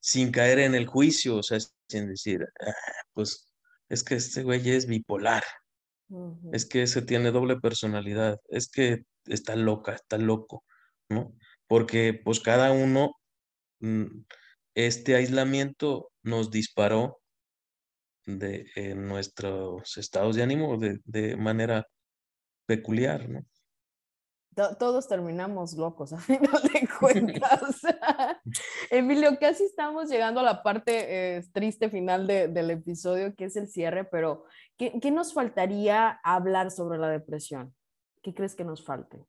sin 0.00 0.32
caer 0.32 0.60
en 0.60 0.74
el 0.74 0.86
juicio, 0.86 1.36
o 1.36 1.42
sea, 1.42 1.58
sin 1.88 2.08
decir, 2.08 2.44
ah, 2.66 2.72
pues 3.14 3.52
es 3.88 4.04
que 4.04 4.16
este 4.16 4.42
güey 4.42 4.68
es 4.70 4.86
bipolar, 4.86 5.44
es 6.52 6.66
que 6.66 6.82
ese 6.82 7.02
tiene 7.02 7.30
doble 7.30 7.56
personalidad, 7.60 8.38
es 8.48 8.68
que 8.70 9.02
está 9.26 9.56
loca, 9.56 9.94
está 9.94 10.18
loco, 10.18 10.64
¿no? 11.08 11.36
Porque 11.66 12.20
pues 12.24 12.40
cada 12.40 12.72
uno, 12.72 13.12
mm, 13.80 14.24
este 14.74 15.16
aislamiento 15.16 16.10
nos 16.22 16.50
disparó 16.50 17.20
de 18.26 18.94
nuestros 18.96 19.96
estados 19.96 20.36
de 20.36 20.42
ánimo 20.42 20.78
de, 20.78 21.00
de 21.04 21.36
manera 21.36 21.86
peculiar, 22.66 23.28
¿no? 23.28 23.46
Todos 24.54 25.06
terminamos 25.06 25.74
locos 25.74 26.12
a 26.12 26.18
final 26.18 26.60
de 26.72 26.88
cuentas. 26.98 27.80
Emilio, 28.90 29.38
casi 29.38 29.64
estamos 29.64 30.08
llegando 30.08 30.40
a 30.40 30.42
la 30.42 30.62
parte 30.62 31.36
eh, 31.36 31.44
triste 31.52 31.88
final 31.88 32.26
del 32.26 32.70
episodio, 32.70 33.34
que 33.36 33.44
es 33.44 33.56
el 33.56 33.68
cierre, 33.68 34.04
pero 34.04 34.44
¿qué, 34.76 35.10
nos 35.10 35.32
faltaría 35.32 36.20
hablar 36.24 36.70
sobre 36.70 36.98
la 36.98 37.08
depresión? 37.08 37.74
¿Qué 38.22 38.34
crees 38.34 38.54
que 38.54 38.64
nos 38.64 38.84
falte? 38.84 39.24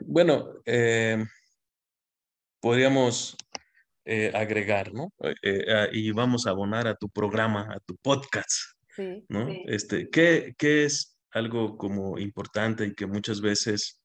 Bueno, 0.00 0.52
eh, 0.66 1.24
podríamos 2.60 3.36
eh, 4.04 4.30
agregar, 4.34 4.92
¿no? 4.92 5.12
y 5.92 6.10
vamos 6.12 6.46
a 6.46 6.50
abonar 6.50 6.86
a 6.86 6.96
tu 6.96 7.08
programa, 7.08 7.72
a 7.72 7.80
tu 7.80 7.96
podcast. 7.96 8.52
Sí, 8.94 9.24
¿no? 9.28 9.48
Este, 9.66 10.08
¿qué, 10.08 10.54
¿Qué 10.56 10.84
es 10.84 11.15
algo 11.36 11.76
como 11.76 12.18
importante 12.18 12.86
y 12.86 12.94
que 12.94 13.06
muchas 13.06 13.42
veces 13.42 14.00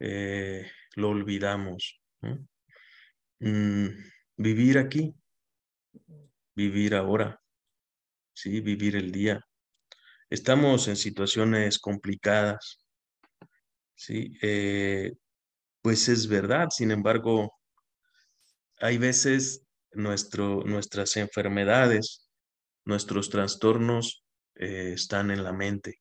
eh, 0.00 0.70
lo 0.96 1.08
olvidamos. 1.10 1.98
Mm, 3.40 3.88
vivir 4.36 4.78
aquí, 4.78 5.14
vivir 6.54 6.94
ahora, 6.94 7.40
¿sí? 8.34 8.60
vivir 8.60 8.96
el 8.96 9.10
día. 9.10 9.40
Estamos 10.28 10.88
en 10.88 10.96
situaciones 10.96 11.78
complicadas, 11.78 12.84
¿sí? 13.94 14.36
Eh, 14.42 15.12
pues 15.82 16.08
es 16.10 16.28
verdad, 16.28 16.68
sin 16.70 16.90
embargo, 16.90 17.50
hay 18.78 18.98
veces 18.98 19.64
nuestro, 19.92 20.64
nuestras 20.64 21.16
enfermedades, 21.16 22.28
nuestros 22.84 23.30
trastornos 23.30 24.22
eh, 24.56 24.92
están 24.94 25.30
en 25.30 25.44
la 25.44 25.52
mente 25.54 26.00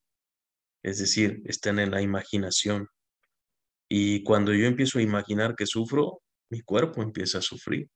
es 0.84 1.00
decir, 1.00 1.42
están 1.46 1.80
en 1.80 1.92
la 1.92 2.02
imaginación. 2.02 2.88
Y 3.90 4.24
cuando 4.24 4.54
yo 4.54 4.66
empiezo 4.66 5.00
a 5.00 5.02
imaginar 5.02 5.56
que 5.56 5.66
sufro, 5.66 6.22
mi 6.50 6.62
cuerpo 6.62 7.02
empieza 7.02 7.40
a 7.40 7.42
sufrir. 7.42 7.90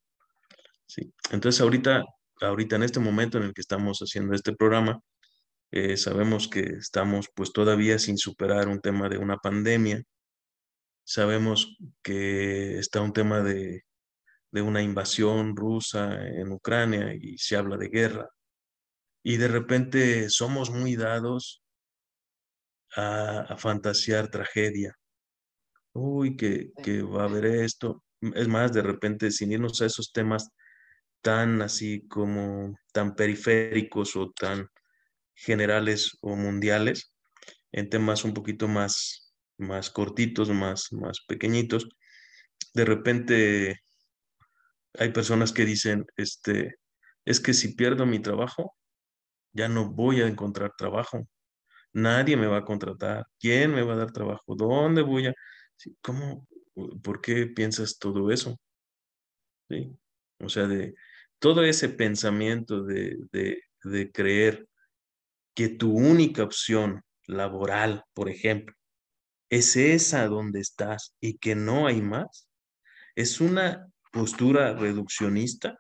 ¿sí? 0.86 1.14
Entonces 1.32 1.62
ahorita, 1.62 2.04
ahorita 2.42 2.76
en 2.76 2.84
este 2.84 3.00
momento 3.00 3.38
en 3.38 3.46
el 3.46 3.54
que 3.54 3.62
estamos 3.62 4.00
haciendo 4.00 4.34
este 4.34 4.54
programa, 4.54 5.00
eh, 5.72 5.98
sabemos 5.98 6.48
que 6.48 6.62
estamos 6.62 7.30
pues 7.34 7.52
todavía 7.52 7.98
sin 8.00 8.18
superar 8.18 8.68
un 8.68 8.80
tema 8.80 9.10
de 9.10 9.18
una 9.18 9.38
pandemia. 9.38 10.04
Sabemos 11.04 11.78
que 12.02 12.78
está 12.78 13.02
un 13.02 13.14
tema 13.14 13.42
de, 13.42 13.84
de 14.52 14.62
una 14.62 14.84
invasión 14.84 15.56
rusa 15.56 16.28
en 16.28 16.52
Ucrania 16.52 17.14
y 17.16 17.38
se 17.40 17.56
habla 17.56 17.78
de 17.78 17.90
guerra. 17.90 18.30
Y 19.24 19.38
de 19.38 19.48
repente 19.48 20.30
somos 20.30 20.70
muy 20.70 20.96
dados 20.96 21.63
a, 22.96 23.56
fantasear 23.58 24.30
tragedia. 24.30 24.96
Uy, 25.94 26.36
que, 26.36 26.72
que 26.84 27.02
va 27.02 27.24
a 27.24 27.26
haber 27.26 27.46
esto. 27.46 28.04
Es 28.36 28.48
más, 28.48 28.74
de 28.74 28.82
repente, 28.82 29.32
sin 29.32 29.52
irnos 29.52 29.82
a 29.82 29.86
esos 29.86 30.12
temas 30.12 30.50
tan 31.22 31.62
así 31.62 32.08
como 32.08 32.76
tan 32.92 33.16
periféricos 33.16 34.16
o 34.16 34.32
tan 34.32 34.68
generales 35.36 36.18
o 36.22 36.36
mundiales, 36.36 37.14
en 37.72 37.90
temas 37.90 38.24
un 38.24 38.34
poquito 38.34 38.68
más, 38.68 39.34
más 39.58 39.90
cortitos, 39.90 40.50
más, 40.50 40.92
más 40.92 41.20
pequeñitos, 41.28 41.88
de 42.74 42.86
repente 42.86 43.82
hay 44.96 45.12
personas 45.12 45.52
que 45.52 45.66
dicen, 45.66 46.06
este, 46.18 46.76
es 47.26 47.40
que 47.40 47.54
si 47.54 47.74
pierdo 47.76 48.06
mi 48.06 48.20
trabajo, 48.20 48.76
ya 49.54 49.68
no 49.68 49.92
voy 49.92 50.22
a 50.22 50.28
encontrar 50.28 50.74
trabajo. 50.78 51.28
Nadie 51.94 52.38
me 52.38 52.48
va 52.48 52.58
a 52.58 52.66
contratar. 52.66 53.26
¿Quién 53.40 53.74
me 53.74 53.84
va 53.84 53.94
a 53.94 53.98
dar 53.98 54.12
trabajo? 54.12 54.56
¿Dónde 54.56 55.02
voy 55.02 55.28
a...? 55.28 55.34
¿Cómo? 56.02 56.48
¿Por 57.04 57.22
qué 57.22 57.48
piensas 57.48 57.98
todo 58.00 58.32
eso? 58.32 58.60
O 60.40 60.50
sea, 60.50 60.68
de 60.68 60.96
todo 61.40 61.64
ese 61.64 61.90
pensamiento 61.90 62.84
de, 62.84 63.18
de 63.84 64.12
creer 64.12 64.68
que 65.56 65.70
tu 65.70 65.96
única 65.96 66.44
opción 66.44 67.04
laboral, 67.28 68.04
por 68.14 68.30
ejemplo, 68.30 68.76
es 69.50 69.76
esa 69.76 70.28
donde 70.28 70.60
estás 70.60 71.16
y 71.20 71.38
que 71.38 71.56
no 71.56 71.88
hay 71.88 72.02
más, 72.02 72.48
es 73.16 73.40
una 73.40 73.88
postura 74.12 74.74
reduccionista 74.74 75.78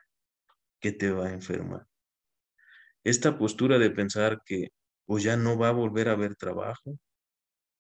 que 0.80 0.92
te 0.92 1.12
va 1.12 1.28
a 1.28 1.34
enfermar. 1.34 1.88
Esta 3.04 3.38
postura 3.38 3.80
de 3.80 3.90
pensar 3.90 4.42
que 4.46 4.70
pues 5.06 5.24
ya 5.24 5.38
no 5.38 5.58
va 5.58 5.70
a 5.70 5.72
volver 5.74 6.10
a 6.10 6.14
haber 6.14 6.36
trabajo. 6.36 6.98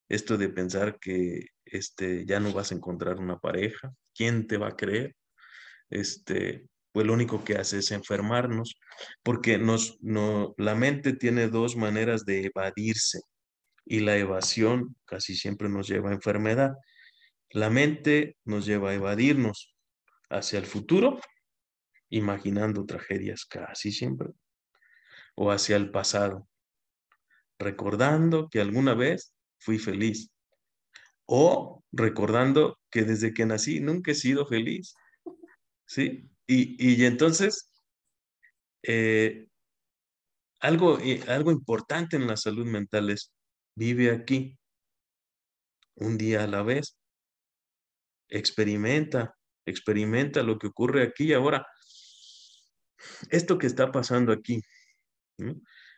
Esto 0.09 0.37
de 0.37 0.49
pensar 0.49 0.99
que 0.99 1.47
este, 1.65 2.25
ya 2.25 2.39
no 2.39 2.53
vas 2.53 2.71
a 2.71 2.75
encontrar 2.75 3.17
una 3.19 3.39
pareja, 3.39 3.93
¿quién 4.13 4.47
te 4.47 4.57
va 4.57 4.69
a 4.69 4.75
creer? 4.75 5.15
Este, 5.89 6.67
pues 6.91 7.07
lo 7.07 7.13
único 7.13 7.43
que 7.43 7.55
hace 7.55 7.79
es 7.79 7.91
enfermarnos, 7.91 8.75
porque 9.23 9.57
nos, 9.57 9.97
no, 10.01 10.53
la 10.57 10.75
mente 10.75 11.13
tiene 11.13 11.47
dos 11.47 11.75
maneras 11.75 12.25
de 12.25 12.51
evadirse 12.53 13.19
y 13.85 13.99
la 14.01 14.17
evasión 14.17 14.95
casi 15.05 15.35
siempre 15.35 15.69
nos 15.69 15.87
lleva 15.87 16.11
a 16.11 16.13
enfermedad. 16.13 16.73
La 17.49 17.69
mente 17.69 18.37
nos 18.45 18.65
lleva 18.65 18.91
a 18.91 18.93
evadirnos 18.93 19.75
hacia 20.29 20.59
el 20.59 20.65
futuro, 20.65 21.19
imaginando 22.09 22.85
tragedias 22.85 23.45
casi 23.45 23.91
siempre, 23.91 24.29
o 25.35 25.51
hacia 25.51 25.75
el 25.75 25.89
pasado, 25.91 26.47
recordando 27.63 28.49
que 28.49 28.61
alguna 28.61 28.93
vez 28.93 29.33
fui 29.59 29.79
feliz 29.79 30.29
o 31.25 31.83
recordando 31.91 32.79
que 32.91 33.03
desde 33.03 33.33
que 33.33 33.45
nací 33.45 33.79
nunca 33.79 34.11
he 34.11 34.15
sido 34.15 34.45
feliz. 34.45 34.93
¿Sí? 35.85 36.29
Y, 36.45 37.05
entonces, 37.05 37.71
eh, 38.83 39.47
algo, 40.59 40.99
eh, 40.99 41.21
algo 41.27 41.51
importante 41.51 42.17
en 42.17 42.27
la 42.27 42.37
salud 42.37 42.65
mental 42.65 43.09
es, 43.09 43.31
vive 43.75 44.11
aquí, 44.11 44.57
un 45.95 46.17
día 46.17 46.43
a 46.43 46.47
la 46.47 46.63
vez, 46.63 46.97
experimenta, 48.29 49.35
experimenta 49.65 50.43
lo 50.43 50.57
que 50.57 50.67
ocurre 50.67 51.03
aquí 51.03 51.25
y 51.25 51.33
ahora. 51.33 51.65
Esto 53.29 53.57
que 53.57 53.67
está 53.67 53.91
pasando 53.91 54.31
aquí, 54.33 54.61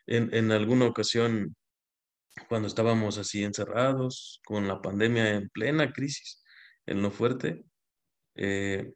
en, 0.08 0.52
alguna 0.52 0.86
ocasión, 0.86 1.56
cuando 2.50 2.68
estábamos 2.68 3.18
así 3.18 3.44
encerrados, 3.44 4.42
con 4.46 4.68
la 4.68 4.82
pandemia 4.82 5.32
en 5.32 5.50
plena 5.50 5.92
crisis, 5.92 6.44
en 6.86 7.02
lo 7.02 7.12
fuerte, 7.12 7.64
eh, 8.36 8.94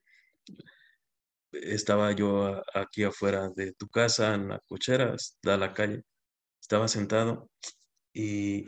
estaba 1.52 2.12
yo 2.14 2.62
aquí 2.74 3.04
afuera 3.04 3.50
de 3.56 3.74
tu 3.74 3.88
casa, 3.90 4.36
en 4.36 4.50
la 4.50 4.60
cochera, 4.60 5.16
da 5.44 5.58
la 5.58 5.74
calle, 5.74 6.04
estaba 6.62 6.88
sentado 6.88 7.50
y 8.14 8.66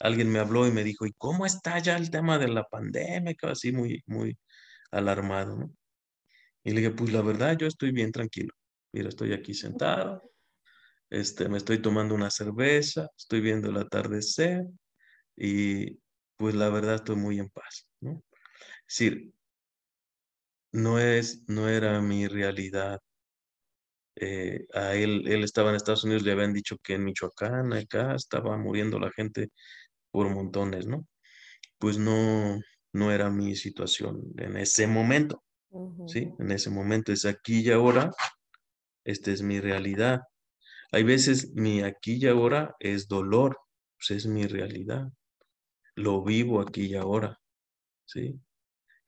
alguien 0.00 0.30
me 0.30 0.40
habló 0.40 0.66
y 0.66 0.72
me 0.72 0.84
dijo, 0.84 1.06
¿y 1.06 1.12
cómo 1.12 1.46
está 1.46 1.78
ya 1.78 1.96
el 1.96 2.10
tema 2.10 2.38
de 2.38 2.48
la 2.48 2.64
pandemia? 2.64 3.34
Así 3.42 3.72
muy, 3.72 4.02
muy 4.06 4.36
alarmado, 4.90 5.56
¿no? 5.56 5.72
Y 6.64 6.72
le 6.72 6.80
dije, 6.80 6.92
pues 6.92 7.12
la 7.12 7.22
verdad, 7.22 7.56
yo 7.56 7.66
estoy 7.66 7.92
bien 7.92 8.12
tranquilo. 8.12 8.52
Mira, 8.92 9.08
estoy 9.08 9.32
aquí 9.32 9.54
sentado, 9.54 10.29
este, 11.10 11.48
me 11.48 11.58
estoy 11.58 11.82
tomando 11.82 12.14
una 12.14 12.30
cerveza, 12.30 13.08
estoy 13.16 13.40
viendo 13.40 13.68
el 13.68 13.76
atardecer 13.76 14.64
y 15.36 15.98
pues 16.36 16.54
la 16.54 16.70
verdad 16.70 16.96
estoy 16.96 17.16
muy 17.16 17.38
en 17.38 17.50
paz, 17.50 17.86
¿no? 18.00 18.22
Es 18.88 18.98
decir, 18.98 19.32
no, 20.72 20.98
es, 20.98 21.42
no 21.48 21.68
era 21.68 22.00
mi 22.00 22.26
realidad. 22.28 23.00
Eh, 24.16 24.66
a 24.74 24.94
él, 24.94 25.26
él 25.26 25.44
estaba 25.44 25.70
en 25.70 25.76
Estados 25.76 26.04
Unidos, 26.04 26.22
le 26.22 26.32
habían 26.32 26.52
dicho 26.52 26.76
que 26.82 26.94
en 26.94 27.04
Michoacán, 27.04 27.72
acá, 27.72 28.14
estaba 28.14 28.56
muriendo 28.56 28.98
la 28.98 29.10
gente 29.10 29.48
por 30.10 30.28
montones, 30.28 30.86
¿no? 30.86 31.06
Pues 31.78 31.98
no, 31.98 32.60
no 32.92 33.12
era 33.12 33.30
mi 33.30 33.56
situación 33.56 34.20
en 34.36 34.56
ese 34.56 34.86
momento, 34.86 35.42
¿sí? 36.06 36.32
En 36.38 36.50
ese 36.52 36.70
momento 36.70 37.12
es 37.12 37.24
aquí 37.24 37.60
y 37.60 37.70
ahora, 37.70 38.10
esta 39.04 39.30
es 39.30 39.42
mi 39.42 39.60
realidad. 39.60 40.20
Hay 40.92 41.04
veces 41.04 41.52
mi 41.54 41.82
aquí 41.82 42.16
y 42.16 42.26
ahora 42.26 42.74
es 42.80 43.08
dolor, 43.08 43.58
pues 43.96 44.10
es 44.10 44.26
mi 44.26 44.46
realidad. 44.46 45.12
lo 45.96 46.22
vivo 46.24 46.60
aquí 46.60 46.86
y 46.86 46.96
ahora, 46.96 47.38
¿sí? 48.06 48.40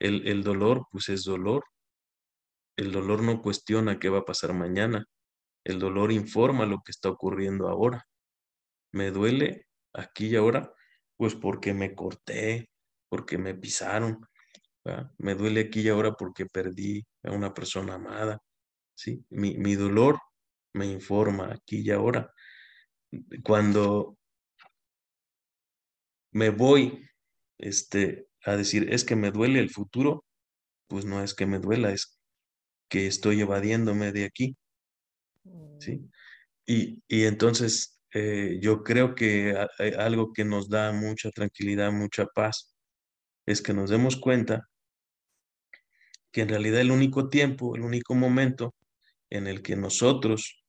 El, 0.00 0.26
el 0.28 0.42
dolor, 0.44 0.86
pues 0.90 1.08
es 1.10 1.24
dolor. 1.24 1.64
El 2.76 2.92
dolor 2.92 3.22
no 3.22 3.42
cuestiona 3.42 3.98
qué 3.98 4.08
va 4.10 4.20
a 4.20 4.24
pasar 4.24 4.52
mañana. 4.52 5.06
El 5.64 5.78
dolor 5.78 6.12
informa 6.12 6.66
lo 6.66 6.82
que 6.84 6.92
está 6.92 7.08
ocurriendo 7.10 7.68
ahora. 7.68 8.04
Me 8.92 9.10
duele 9.10 9.66
aquí 9.94 10.28
y 10.28 10.36
ahora, 10.36 10.72
pues 11.16 11.34
porque 11.34 11.74
me 11.74 11.94
corté, 11.94 12.70
porque 13.08 13.38
me 13.38 13.54
pisaron. 13.54 14.26
Me 15.18 15.34
duele 15.34 15.62
aquí 15.62 15.82
y 15.82 15.88
ahora 15.88 16.12
porque 16.14 16.46
perdí 16.46 17.04
a 17.22 17.30
una 17.32 17.54
persona 17.54 17.94
amada. 17.94 18.38
¿sí? 18.94 19.24
Mi, 19.30 19.56
mi 19.56 19.76
dolor 19.76 20.18
me 20.74 20.86
informa 20.86 21.52
aquí 21.52 21.80
y 21.80 21.90
ahora. 21.90 22.32
Cuando 23.44 24.16
me 26.32 26.50
voy 26.50 27.08
este, 27.58 28.28
a 28.44 28.56
decir, 28.56 28.92
es 28.92 29.04
que 29.04 29.16
me 29.16 29.30
duele 29.30 29.60
el 29.60 29.70
futuro, 29.70 30.24
pues 30.88 31.04
no 31.04 31.22
es 31.22 31.34
que 31.34 31.46
me 31.46 31.58
duela, 31.58 31.92
es 31.92 32.18
que 32.88 33.06
estoy 33.06 33.40
evadiéndome 33.40 34.12
de 34.12 34.24
aquí. 34.24 34.56
¿sí? 35.78 35.98
Mm. 35.98 36.10
Y, 36.66 37.02
y 37.08 37.24
entonces 37.24 38.00
eh, 38.14 38.58
yo 38.60 38.82
creo 38.82 39.14
que 39.14 39.54
algo 39.98 40.32
que 40.32 40.44
nos 40.44 40.68
da 40.68 40.92
mucha 40.92 41.30
tranquilidad, 41.30 41.92
mucha 41.92 42.26
paz, 42.26 42.74
es 43.46 43.62
que 43.62 43.72
nos 43.72 43.90
demos 43.90 44.16
cuenta 44.16 44.68
que 46.30 46.42
en 46.42 46.48
realidad 46.48 46.80
el 46.80 46.90
único 46.90 47.28
tiempo, 47.28 47.76
el 47.76 47.82
único 47.82 48.14
momento 48.14 48.74
en 49.30 49.46
el 49.46 49.62
que 49.62 49.76
nosotros 49.76 50.61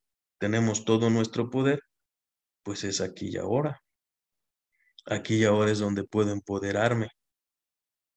tenemos 0.43 0.83
todo 0.83 1.09
nuestro 1.09 1.49
poder, 1.49 1.79
pues 2.63 2.83
es 2.83 2.99
aquí 2.99 3.29
y 3.29 3.37
ahora. 3.37 3.81
Aquí 5.05 5.37
y 5.37 5.45
ahora 5.45 5.71
es 5.71 5.79
donde 5.79 6.03
puedo 6.03 6.33
empoderarme. 6.33 7.07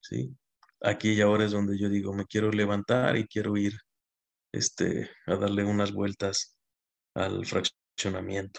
¿Sí? 0.00 0.36
Aquí 0.80 1.12
y 1.12 1.20
ahora 1.20 1.44
es 1.44 1.52
donde 1.52 1.78
yo 1.78 1.88
digo, 1.88 2.12
me 2.12 2.26
quiero 2.26 2.50
levantar 2.50 3.16
y 3.16 3.28
quiero 3.28 3.56
ir 3.56 3.74
este, 4.50 5.08
a 5.26 5.36
darle 5.36 5.62
unas 5.62 5.92
vueltas 5.92 6.56
al 7.14 7.46
fraccionamiento. 7.46 8.58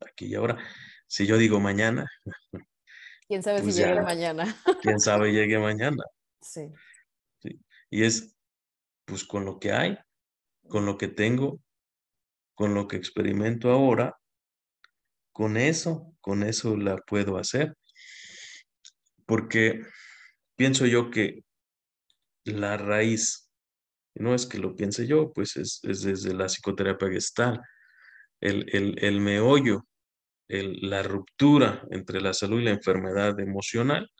Aquí 0.00 0.26
y 0.26 0.34
ahora. 0.34 0.58
Si 1.06 1.24
yo 1.24 1.38
digo 1.38 1.60
mañana. 1.60 2.10
¿Quién 3.28 3.44
sabe 3.44 3.58
si 3.58 3.64
pues 3.66 3.76
llegue 3.76 4.02
mañana? 4.02 4.56
¿Quién 4.82 4.98
sabe 4.98 5.32
llegue 5.32 5.60
mañana? 5.60 6.02
Sí. 6.40 6.68
sí. 7.38 7.60
Y 7.90 8.02
es, 8.02 8.36
pues 9.06 9.24
con 9.24 9.44
lo 9.44 9.60
que 9.60 9.72
hay, 9.72 9.96
con 10.68 10.84
lo 10.84 10.98
que 10.98 11.08
tengo, 11.08 11.63
con 12.54 12.74
lo 12.74 12.86
que 12.88 12.96
experimento 12.96 13.70
ahora, 13.70 14.16
con 15.32 15.56
eso, 15.56 16.14
con 16.20 16.42
eso 16.42 16.76
la 16.76 16.96
puedo 16.98 17.36
hacer. 17.36 17.76
Porque 19.26 19.82
pienso 20.56 20.86
yo 20.86 21.10
que 21.10 21.44
la 22.44 22.76
raíz, 22.76 23.50
no 24.14 24.34
es 24.34 24.46
que 24.46 24.58
lo 24.58 24.76
piense 24.76 25.06
yo, 25.06 25.32
pues 25.32 25.56
es, 25.56 25.80
desde 25.82 26.34
la 26.34 26.46
psicoterapia 26.46 27.10
gestal, 27.10 27.60
el, 28.40 28.66
el, 28.72 28.96
el 29.02 29.20
meollo, 29.20 29.86
el, 30.48 30.78
la 30.82 31.02
ruptura 31.02 31.86
entre 31.90 32.20
la 32.20 32.32
salud 32.32 32.60
y 32.60 32.64
la 32.64 32.70
enfermedad 32.70 33.38
emocional 33.40 34.10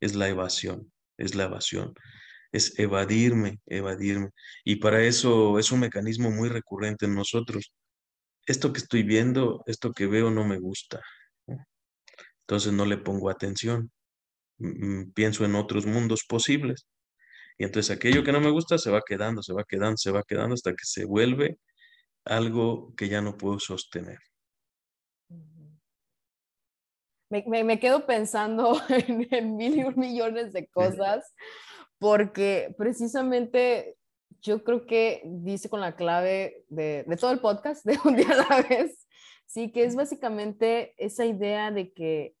es 0.00 0.14
la 0.14 0.28
evasión, 0.28 0.92
es 1.18 1.34
la 1.34 1.44
evasión, 1.44 1.94
es 2.52 2.78
evadirme, 2.78 3.60
evadirme. 3.66 4.30
Y 4.64 4.76
para 4.76 5.02
eso 5.02 5.58
es 5.58 5.72
un 5.72 5.80
mecanismo 5.80 6.30
muy 6.30 6.48
recurrente 6.48 7.06
en 7.06 7.14
nosotros 7.14 7.72
esto 8.46 8.72
que 8.72 8.78
estoy 8.78 9.02
viendo, 9.02 9.62
esto 9.66 9.92
que 9.92 10.06
veo 10.06 10.30
no 10.30 10.44
me 10.44 10.58
gusta. 10.58 11.00
Entonces 12.50 12.72
no 12.72 12.84
le 12.84 12.98
pongo 12.98 13.30
atención. 13.30 13.90
Pienso 15.14 15.44
en 15.44 15.54
otros 15.54 15.86
mundos 15.86 16.24
posibles. 16.28 16.86
Y 17.56 17.64
entonces 17.64 17.94
aquello 17.94 18.24
que 18.24 18.32
no 18.32 18.40
me 18.40 18.50
gusta 18.50 18.78
se 18.78 18.90
va 18.90 19.02
quedando, 19.06 19.42
se 19.42 19.52
va 19.52 19.64
quedando, 19.64 19.96
se 19.96 20.10
va 20.10 20.22
quedando 20.22 20.54
hasta 20.54 20.72
que 20.72 20.84
se 20.84 21.04
vuelve 21.04 21.58
algo 22.24 22.94
que 22.96 23.08
ya 23.08 23.20
no 23.20 23.36
puedo 23.36 23.58
sostener. 23.58 24.18
Me, 27.30 27.78
quedo 27.78 28.06
pensando 28.06 28.80
en, 28.88 29.28
en, 29.30 29.56
mil 29.56 29.78
y 29.78 29.84
un 29.84 29.94
millones 29.96 30.52
de 30.52 30.66
cosas, 30.66 31.32
porque 31.98 32.74
precisamente 32.76 33.96
yo 34.40 34.64
creo 34.64 34.86
que 34.86 35.22
dice 35.24 35.68
con 35.68 35.80
la 35.80 35.96
clave 35.96 36.64
de, 36.68 37.04
todo 37.18 37.32
el 37.32 37.40
podcast, 37.40 37.84
de 37.84 37.98
un 38.04 38.16
día 38.16 38.28
a 38.30 38.48
la 38.48 38.68
vez, 38.68 39.06
sí, 39.46 39.72
que 39.72 39.84
es 39.84 39.96
básicamente 39.96 40.94
esa 40.96 41.26
idea 41.26 41.70
de 41.70 41.92
que 41.92 42.34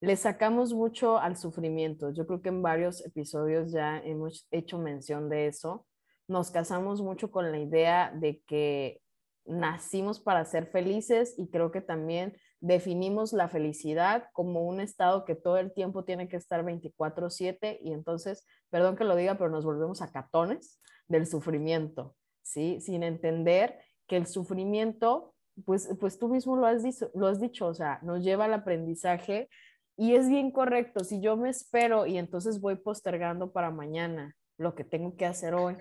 le 0.00 0.16
sacamos 0.16 0.74
mucho 0.74 1.18
al 1.18 1.36
sufrimiento. 1.36 2.10
Yo 2.10 2.26
creo 2.26 2.42
que 2.42 2.50
en 2.50 2.62
varios 2.62 3.04
episodios 3.04 3.72
ya 3.72 3.98
hemos 3.98 4.46
hecho 4.50 4.78
mención 4.78 5.30
de 5.30 5.46
eso. 5.46 5.86
Nos 6.28 6.50
casamos 6.50 7.00
mucho 7.00 7.30
con 7.30 7.50
la 7.50 7.58
idea 7.58 8.12
de 8.14 8.42
que 8.46 9.00
nacimos 9.46 10.20
para 10.20 10.44
ser 10.44 10.66
felices 10.66 11.34
y 11.38 11.48
creo 11.48 11.70
que 11.70 11.80
también 11.80 12.36
definimos 12.66 13.32
la 13.32 13.48
felicidad 13.48 14.24
como 14.32 14.66
un 14.66 14.80
estado 14.80 15.24
que 15.24 15.34
todo 15.34 15.56
el 15.56 15.72
tiempo 15.72 16.04
tiene 16.04 16.28
que 16.28 16.36
estar 16.36 16.64
24/7 16.64 17.78
y 17.80 17.92
entonces, 17.92 18.44
perdón 18.70 18.96
que 18.96 19.04
lo 19.04 19.14
diga, 19.14 19.38
pero 19.38 19.50
nos 19.50 19.64
volvemos 19.64 20.02
a 20.02 20.10
catones 20.10 20.80
del 21.06 21.26
sufrimiento, 21.26 22.16
¿sí? 22.42 22.80
Sin 22.80 23.02
entender 23.02 23.78
que 24.08 24.16
el 24.16 24.26
sufrimiento, 24.26 25.34
pues, 25.64 25.88
pues 26.00 26.18
tú 26.18 26.28
mismo 26.28 26.56
lo 26.56 26.66
has, 26.66 26.82
dicho, 26.82 27.10
lo 27.14 27.28
has 27.28 27.40
dicho, 27.40 27.66
o 27.66 27.74
sea, 27.74 28.00
nos 28.02 28.24
lleva 28.24 28.46
al 28.46 28.54
aprendizaje 28.54 29.48
y 29.96 30.14
es 30.14 30.28
bien 30.28 30.50
correcto. 30.50 31.04
Si 31.04 31.20
yo 31.20 31.36
me 31.36 31.50
espero 31.50 32.06
y 32.06 32.18
entonces 32.18 32.60
voy 32.60 32.76
postergando 32.76 33.52
para 33.52 33.70
mañana 33.70 34.34
lo 34.58 34.74
que 34.74 34.84
tengo 34.84 35.16
que 35.16 35.26
hacer 35.26 35.54
hoy, 35.54 35.76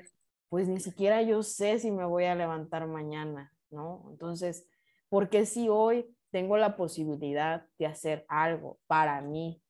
pues 0.49 0.67
ni 0.67 0.79
siquiera 0.79 1.23
yo 1.23 1.41
sé 1.41 1.79
si 1.79 1.89
me 1.89 2.05
voy 2.05 2.25
a 2.25 2.35
levantar 2.35 2.85
mañana, 2.87 3.51
¿no? 3.71 4.07
Entonces, 4.11 4.67
porque 5.09 5.45
si 5.45 5.67
hoy 5.69 6.15
tengo 6.35 6.57
la 6.57 6.75
posibilidad 6.75 7.65
de 7.79 7.85
hacer 7.85 8.25
algo 8.27 8.77
para 8.87 9.21
mí 9.21 9.63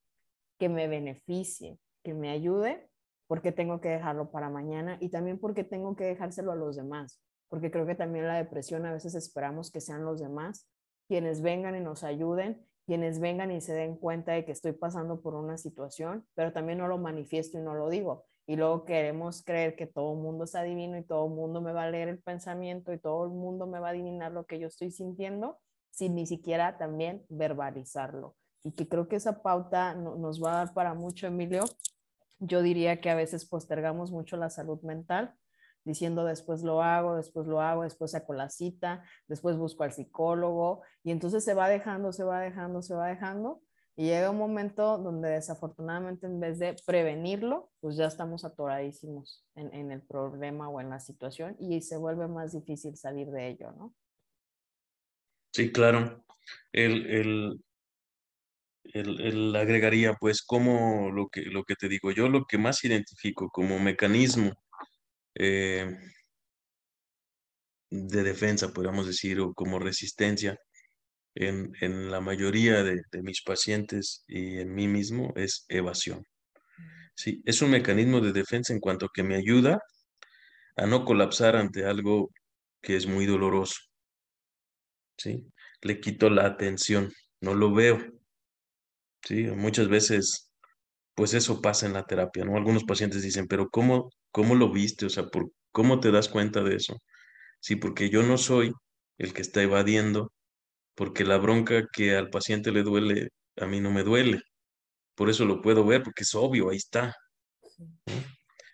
que 0.58 0.68
me 0.68 0.88
beneficie, 0.88 1.78
que 2.04 2.16
me 2.16 2.32
ayude, 2.32 2.90
porque 3.28 3.52
tengo 3.52 3.80
que 3.82 3.90
dejarlo 3.90 4.32
para 4.32 4.50
mañana 4.50 4.98
y 5.00 5.10
también 5.10 5.38
porque 5.38 5.64
tengo 5.64 5.96
que 5.96 6.06
dejárselo 6.06 6.52
a 6.52 6.56
los 6.56 6.76
demás, 6.76 7.22
porque 7.50 7.70
creo 7.70 7.86
que 7.86 7.94
también 7.94 8.26
la 8.26 8.38
depresión 8.38 8.84
a 8.88 8.94
veces 8.94 9.14
esperamos 9.14 9.70
que 9.70 9.80
sean 9.80 10.06
los 10.06 10.20
demás 10.20 10.68
quienes 11.08 11.44
vengan 11.44 11.76
y 11.76 11.82
nos 11.82 12.04
ayuden, 12.04 12.66
quienes 12.88 13.20
vengan 13.20 13.52
y 13.52 13.62
se 13.62 13.76
den 13.76 13.96
cuenta 13.96 14.32
de 14.32 14.44
que 14.44 14.52
estoy 14.52 14.72
pasando 14.72 15.22
por 15.22 15.36
una 15.36 15.60
situación, 15.60 16.26
pero 16.34 16.52
también 16.52 16.80
no 16.80 16.88
lo 16.88 16.98
manifiesto 16.98 17.60
y 17.60 17.62
no 17.62 17.76
lo 17.76 17.90
digo. 17.92 18.26
Y 18.48 18.56
luego 18.56 18.86
queremos 18.86 19.44
creer 19.44 19.76
que 19.76 19.86
todo 19.86 20.14
el 20.14 20.20
mundo 20.20 20.46
es 20.46 20.56
adivino 20.56 20.98
y 20.98 21.04
todo 21.04 21.28
el 21.28 21.34
mundo 21.34 21.62
me 21.62 21.74
va 21.74 21.84
a 21.84 21.92
leer 21.92 22.10
el 22.10 22.24
pensamiento 22.24 22.92
y 22.92 22.98
todo 22.98 23.26
el 23.26 23.30
mundo 23.30 23.68
me 23.68 23.80
va 23.80 23.90
a 23.90 23.92
adivinar 23.92 24.32
lo 24.32 24.48
que 24.48 24.58
yo 24.58 24.66
estoy 24.66 24.90
sintiendo 24.90 25.60
sin 25.96 26.14
ni 26.14 26.28
siquiera 26.28 26.78
también 26.78 27.26
verbalizarlo. 27.30 28.36
Y 28.64 28.74
que 28.74 28.88
creo 28.88 29.08
que 29.08 29.16
esa 29.16 29.42
pauta 29.42 29.96
nos 29.96 30.44
va 30.44 30.52
a 30.52 30.66
dar 30.66 30.74
para 30.74 30.94
mucho, 30.94 31.28
Emilio, 31.28 31.64
yo 32.40 32.62
diría 32.62 33.00
que 33.00 33.10
a 33.10 33.16
veces 33.16 33.46
postergamos 33.46 34.12
mucho 34.12 34.38
la 34.38 34.50
salud 34.50 34.82
mental, 34.82 35.34
diciendo 35.86 36.26
después 36.26 36.64
lo 36.64 36.82
hago, 36.82 37.16
después 37.16 37.48
lo 37.48 37.62
hago, 37.62 37.84
después 37.84 38.12
saco 38.12 38.34
la 38.34 38.50
cita, 38.50 39.04
después 39.28 39.58
busco 39.58 39.84
al 39.84 39.94
psicólogo 39.94 40.82
y 41.04 41.12
entonces 41.12 41.44
se 41.44 41.54
va 41.54 41.70
dejando, 41.70 42.12
se 42.12 42.24
va 42.24 42.40
dejando, 42.40 42.82
se 42.82 42.96
va 42.96 43.08
dejando 43.08 43.62
y 43.96 44.06
llega 44.08 44.32
un 44.32 44.38
momento 44.38 44.98
donde 44.98 45.30
desafortunadamente 45.30 46.26
en 46.26 46.40
vez 46.40 46.60
de 46.60 46.76
prevenirlo, 46.86 47.70
pues 47.80 47.96
ya 47.96 48.08
estamos 48.08 48.44
atoradísimos 48.44 49.46
en, 49.56 49.92
el 49.92 50.02
problema 50.02 50.68
o 50.68 50.82
en 50.82 50.90
la 50.90 51.00
situación 51.00 51.56
y 51.60 51.82
se 51.82 51.96
vuelve 51.96 52.28
más 52.28 52.52
difícil 52.52 52.98
salir 52.98 53.32
de 53.32 53.48
ello, 53.48 53.72
¿no? 53.72 53.94
Sí, 55.56 55.72
claro. 55.72 56.26
el, 56.74 57.62
él, 58.94 59.56
agregaría, 59.56 60.14
pues, 60.20 60.42
como 60.44 61.12
lo 61.12 61.28
que, 61.30 61.44
lo 61.44 61.64
que 61.64 61.76
te 61.76 61.88
digo, 61.88 62.12
yo 62.12 62.28
lo 62.28 62.44
que 62.46 62.58
más 62.58 62.84
identifico 62.84 63.50
como 63.50 63.80
mecanismo 63.80 64.52
eh, 65.36 65.98
de 67.90 68.24
defensa, 68.24 68.74
podríamos 68.74 69.08
decir, 69.08 69.40
o 69.40 69.54
como 69.54 69.80
resistencia 69.80 70.58
en, 71.36 71.74
en 71.82 72.12
la 72.12 72.22
mayoría 72.22 72.84
de, 72.84 73.02
de, 73.12 73.24
mis 73.24 73.42
pacientes 73.44 74.24
y 74.28 74.60
en 74.60 74.76
mí 74.76 74.88
mismo 74.90 75.34
es 75.38 75.66
evasión. 75.70 76.24
Sí, 77.16 77.42
es 77.46 77.62
un 77.62 77.72
mecanismo 77.72 78.22
de 78.22 78.34
defensa 78.34 78.74
en 78.74 78.82
cuanto 78.82 79.10
que 79.14 79.24
me 79.24 79.36
ayuda 79.36 79.80
a 80.78 80.86
no 80.88 81.06
colapsar 81.06 81.56
ante 81.58 81.86
algo 81.86 82.32
que 82.82 82.98
es 82.98 83.08
muy 83.08 83.26
doloroso. 83.26 83.78
¿Sí? 85.18 85.46
Le 85.82 86.00
quito 86.00 86.30
la 86.30 86.46
atención, 86.46 87.12
no 87.42 87.54
lo 87.54 87.74
veo, 87.74 88.00
Sí, 89.26 89.44
muchas 89.46 89.88
veces, 89.90 90.52
pues 91.16 91.34
eso 91.34 91.62
pasa 91.62 91.88
en 91.88 91.94
la 91.94 92.06
terapia, 92.06 92.46
¿no? 92.46 92.58
Algunos 92.58 92.84
pacientes 92.86 93.24
dicen, 93.24 93.48
pero 93.48 93.70
¿cómo, 93.70 94.12
cómo 94.32 94.56
lo 94.56 94.72
viste? 94.72 95.06
O 95.08 95.10
sea, 95.10 95.26
¿por, 95.28 95.52
¿cómo 95.72 96.00
te 96.00 96.12
das 96.12 96.30
cuenta 96.30 96.64
de 96.64 96.76
eso? 96.76 97.02
Sí, 97.60 97.76
porque 97.78 98.10
yo 98.10 98.24
no 98.24 98.38
soy 98.38 98.74
el 99.20 99.34
que 99.34 99.42
está 99.44 99.64
evadiendo, 99.64 100.34
porque 100.96 101.26
la 101.26 101.38
bronca 101.38 101.88
que 101.94 102.16
al 102.18 102.30
paciente 102.32 102.72
le 102.72 102.84
duele, 102.84 103.30
a 103.58 103.68
mí 103.68 103.82
no 103.82 103.92
me 103.92 104.04
duele. 104.04 104.42
por 105.16 105.30
eso 105.30 105.46
lo 105.46 105.62
puedo 105.62 105.86
ver, 105.86 106.04
porque 106.04 106.24
es 106.24 106.36
obvio, 106.36 106.72
ahí 106.72 106.78
está. 106.78 107.16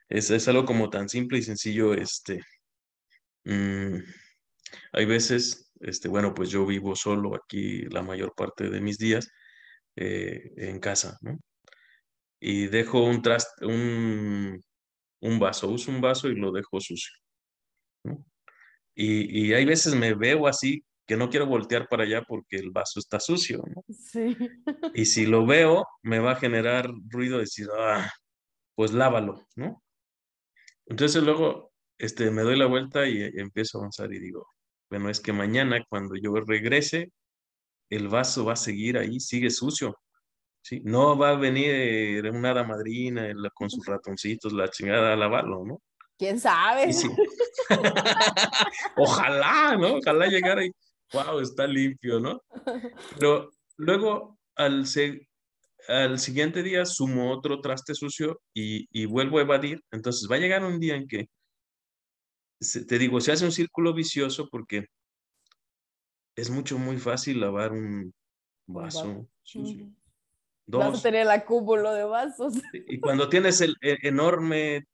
Es, 0.10 0.30
es, 0.32 0.48
algo 0.48 0.66
como 0.66 0.90
tan 0.90 1.10
simple 1.10 1.40
y 1.40 1.44
sencillo, 1.44 1.94
este, 1.94 2.42
mm, 3.46 3.98
hay 4.94 5.06
veces, 5.06 5.71
este, 5.82 6.08
bueno, 6.08 6.34
pues 6.34 6.50
yo 6.50 6.66
vivo 6.66 6.96
solo 6.96 7.36
aquí 7.36 7.84
la 7.84 8.02
mayor 8.02 8.34
parte 8.36 8.70
de 8.70 8.82
mis 8.82 8.98
días 8.98 9.30
eh, 9.96 10.52
en 10.58 10.80
casa, 10.80 11.18
¿no? 11.22 11.40
Y 12.40 12.68
dejo 12.68 13.04
un, 13.04 13.22
traste, 13.22 13.66
un, 13.66 14.60
un 15.22 15.40
vaso, 15.40 15.68
uso 15.70 15.92
un 15.92 16.02
vaso 16.02 16.28
y 16.28 16.36
lo 16.36 16.52
dejo 16.52 16.80
sucio. 16.80 17.14
¿no? 18.04 18.26
Y, 18.96 19.48
y 19.48 19.54
hay 19.54 19.66
veces 19.66 19.96
me 19.96 20.14
veo 20.16 20.48
así 20.48 20.84
que 21.08 21.18
no 21.18 21.30
quiero 21.30 21.46
voltear 21.46 21.88
para 21.88 22.04
allá 22.04 22.24
porque 22.24 22.58
el 22.58 22.72
vaso 22.72 23.00
está 23.00 23.20
sucio, 23.20 23.64
¿no? 23.68 23.84
Sí. 23.94 24.38
Y 24.94 25.06
si 25.06 25.26
lo 25.26 25.46
veo, 25.46 25.86
me 26.04 26.20
va 26.20 26.32
a 26.32 26.36
generar 26.38 26.90
ruido 27.10 27.38
decir, 27.38 27.68
ah, 27.78 28.10
pues 28.76 28.94
lávalo, 28.94 29.46
¿no? 29.56 29.84
Entonces 30.86 31.22
luego 31.22 31.72
este, 31.98 32.32
me 32.32 32.42
doy 32.42 32.58
la 32.58 32.66
vuelta 32.66 33.08
y 33.08 33.22
empiezo 33.22 33.78
a 33.78 33.82
avanzar 33.82 34.12
y 34.14 34.20
digo, 34.20 34.48
bueno, 34.92 35.10
es 35.10 35.22
que 35.22 35.32
mañana 35.32 35.84
cuando 35.88 36.16
yo 36.18 36.34
regrese, 36.46 37.12
el 37.90 38.10
vaso 38.10 38.44
va 38.44 38.54
a 38.54 38.58
seguir 38.58 38.98
ahí, 38.98 39.22
sigue 39.22 39.50
sucio. 39.50 39.98
¿sí? 40.62 40.82
No 40.84 41.18
va 41.18 41.30
a 41.30 41.36
venir 41.36 42.30
una 42.30 42.52
hada 42.52 42.66
madrina 42.66 43.32
con 43.54 43.70
sus 43.70 43.86
ratoncitos, 43.86 44.52
la 44.52 44.70
chingada 44.70 45.14
a 45.14 45.16
lavarlo, 45.16 45.64
¿no? 45.66 45.82
¿Quién 46.18 46.42
sabe? 46.42 46.92
Sí. 46.92 47.08
Ojalá, 48.98 49.78
¿no? 49.78 49.96
Ojalá 49.96 50.28
llegara 50.28 50.66
y, 50.66 50.72
wow, 51.14 51.40
está 51.40 51.66
limpio, 51.66 52.20
¿no? 52.20 52.42
Pero 53.18 53.50
luego 53.78 54.38
al, 54.56 54.86
al 55.88 56.20
siguiente 56.20 56.64
día 56.64 56.86
sumo 56.86 57.32
otro 57.32 57.62
traste 57.62 57.96
sucio 57.96 58.42
y, 58.54 58.88
y, 58.92 59.06
vuelvo 59.06 59.40
a 59.40 59.44
evadir. 59.44 59.82
Entonces 59.90 60.28
va 60.30 60.36
a 60.36 60.40
llegar 60.40 60.66
un 60.66 60.82
día 60.82 60.96
en 60.96 61.08
que, 61.08 61.30
te 62.88 63.00
digo, 63.00 63.20
se 63.20 63.32
hace 63.32 63.46
un 63.46 63.52
círculo 63.52 63.94
vicioso 63.94 64.48
porque 64.50 64.86
es 66.36 66.50
mucho, 66.50 66.78
muy 66.78 66.98
fácil 66.98 67.42
lavar 67.42 67.72
un 67.72 68.14
vaso 68.68 69.28
sucio. 69.44 69.92
Dos. 70.66 70.92
Vas 70.92 71.00
a 71.00 71.04
tener 71.04 71.22
el 71.24 71.32
acúmulo 71.32 71.94
de 71.94 72.04
vasos. 72.04 72.54
Y 72.74 73.00
cuando 73.00 73.28
tienes 73.28 73.60
el, 73.62 73.76
el 73.82 73.98
enorme 74.04 74.88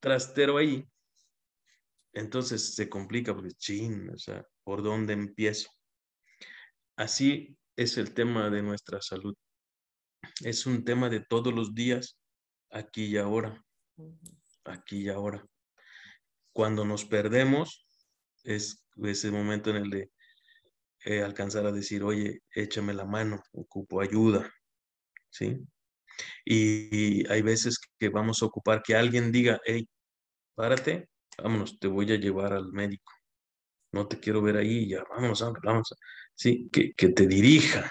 trastero 0.00 0.56
ahí, 0.56 0.84
entonces 2.12 2.74
se 2.74 2.88
complica 2.88 3.34
porque, 3.34 3.52
chin, 3.52 4.10
o 4.10 4.18
sea, 4.18 4.44
¿por 4.64 4.82
dónde 4.82 5.12
empiezo? 5.12 5.70
Así 6.96 7.56
es 7.76 7.98
el 7.98 8.14
tema 8.14 8.48
de 8.48 8.62
nuestra 8.62 9.02
salud. 9.02 9.36
Es 10.42 10.66
un 10.66 10.84
tema 10.84 11.10
de 11.10 11.20
todos 11.20 11.52
los 11.52 11.74
días, 11.74 12.18
aquí 12.70 13.04
y 13.04 13.16
ahora, 13.18 13.62
aquí 14.64 15.02
y 15.02 15.08
ahora. 15.10 15.46
Cuando 16.56 16.86
nos 16.86 17.04
perdemos, 17.04 17.86
es 18.42 18.82
ese 19.04 19.30
momento 19.30 19.68
en 19.68 19.76
el 19.76 19.90
de 19.90 20.10
eh, 21.04 21.20
alcanzar 21.20 21.66
a 21.66 21.70
decir, 21.70 22.02
oye, 22.02 22.40
échame 22.54 22.94
la 22.94 23.04
mano, 23.04 23.42
ocupo 23.52 24.00
ayuda, 24.00 24.50
¿sí? 25.28 25.58
Y, 26.46 27.30
hay 27.30 27.42
veces 27.42 27.78
que 27.98 28.08
vamos 28.08 28.42
a 28.42 28.46
ocupar 28.46 28.82
que 28.82 28.96
alguien 28.96 29.30
diga, 29.32 29.60
hey, 29.66 29.86
párate, 30.54 31.10
vámonos, 31.36 31.78
te 31.78 31.88
voy 31.88 32.10
a 32.12 32.16
llevar 32.16 32.54
al 32.54 32.72
médico. 32.72 33.12
No 33.92 34.08
te 34.08 34.18
quiero 34.18 34.40
ver 34.40 34.56
ahí, 34.56 34.88
ya, 34.88 35.04
vámonos, 35.10 35.44
vamos. 35.62 35.94
Sí, 36.34 36.70
que, 36.72 36.94
que 36.94 37.10
te 37.10 37.26
dirija, 37.26 37.90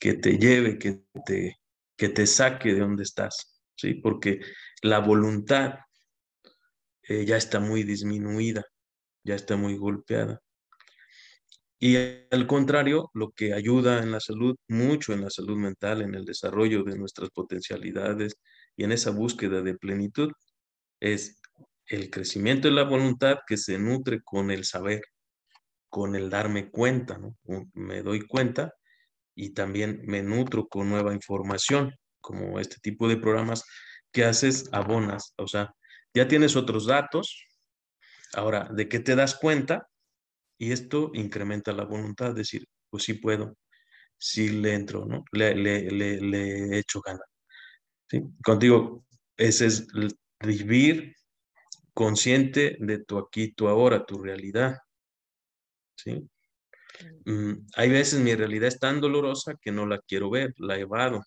que 0.00 0.14
te 0.14 0.36
lleve, 0.36 0.80
que 0.80 1.04
te, 1.24 1.58
que 1.96 2.08
te 2.08 2.26
saque 2.26 2.74
de 2.74 2.80
donde 2.80 3.04
estás, 3.04 3.62
¿sí? 3.76 3.94
Porque 3.94 4.40
la 4.82 4.98
voluntad 4.98 5.78
eh, 7.08 7.24
ya 7.24 7.36
está 7.36 7.58
muy 7.58 7.82
disminuida, 7.84 8.64
ya 9.24 9.34
está 9.34 9.56
muy 9.56 9.76
golpeada. 9.76 10.40
Y 11.80 11.96
al 12.30 12.46
contrario, 12.46 13.10
lo 13.14 13.30
que 13.30 13.54
ayuda 13.54 14.02
en 14.02 14.10
la 14.10 14.20
salud, 14.20 14.56
mucho 14.68 15.12
en 15.12 15.22
la 15.22 15.30
salud 15.30 15.56
mental, 15.56 16.02
en 16.02 16.14
el 16.14 16.24
desarrollo 16.24 16.82
de 16.82 16.98
nuestras 16.98 17.30
potencialidades 17.30 18.36
y 18.76 18.84
en 18.84 18.92
esa 18.92 19.10
búsqueda 19.10 19.62
de 19.62 19.76
plenitud, 19.78 20.30
es 21.00 21.40
el 21.86 22.10
crecimiento 22.10 22.68
de 22.68 22.74
la 22.74 22.82
voluntad 22.82 23.38
que 23.46 23.56
se 23.56 23.78
nutre 23.78 24.20
con 24.22 24.50
el 24.50 24.64
saber, 24.64 25.02
con 25.88 26.16
el 26.16 26.30
darme 26.30 26.70
cuenta, 26.70 27.16
¿no? 27.18 27.36
Me 27.74 28.02
doy 28.02 28.26
cuenta 28.26 28.74
y 29.34 29.50
también 29.54 30.02
me 30.04 30.22
nutro 30.22 30.68
con 30.68 30.90
nueva 30.90 31.14
información, 31.14 31.94
como 32.20 32.58
este 32.60 32.76
tipo 32.82 33.08
de 33.08 33.16
programas 33.16 33.64
que 34.12 34.24
haces 34.24 34.68
abonas, 34.72 35.32
o 35.38 35.46
sea, 35.46 35.72
ya 36.18 36.26
tienes 36.26 36.56
otros 36.56 36.86
datos, 36.86 37.44
ahora, 38.34 38.68
¿de 38.72 38.88
qué 38.88 38.98
te 38.98 39.14
das 39.14 39.36
cuenta? 39.36 39.88
Y 40.58 40.72
esto 40.72 41.12
incrementa 41.14 41.72
la 41.72 41.84
voluntad, 41.84 42.34
decir, 42.34 42.66
pues 42.90 43.04
sí 43.04 43.14
puedo, 43.14 43.56
sí 44.16 44.48
le 44.48 44.74
entro, 44.74 45.06
¿no? 45.06 45.24
Le, 45.30 45.54
le, 45.54 45.90
le, 45.90 46.20
le 46.20 46.78
echo 46.78 47.00
ganas. 47.00 47.28
Contigo, 48.42 49.06
ese 49.36 49.66
es 49.66 49.86
vivir 50.40 51.14
consciente 51.94 52.76
de 52.80 53.04
tu 53.04 53.18
aquí, 53.18 53.52
tu 53.52 53.68
ahora, 53.68 54.04
tu 54.04 54.18
realidad. 54.18 54.76
¿sí? 55.96 56.28
Mm, 57.24 57.66
hay 57.76 57.90
veces 57.90 58.18
mi 58.18 58.34
realidad 58.34 58.66
es 58.66 58.80
tan 58.80 59.00
dolorosa 59.00 59.54
que 59.60 59.70
no 59.70 59.86
la 59.86 60.00
quiero 60.00 60.30
ver, 60.30 60.52
la 60.58 60.76
evado. 60.76 61.22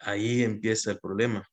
Ahí 0.00 0.42
empieza 0.42 0.90
el 0.90 0.98
problema. 0.98 1.48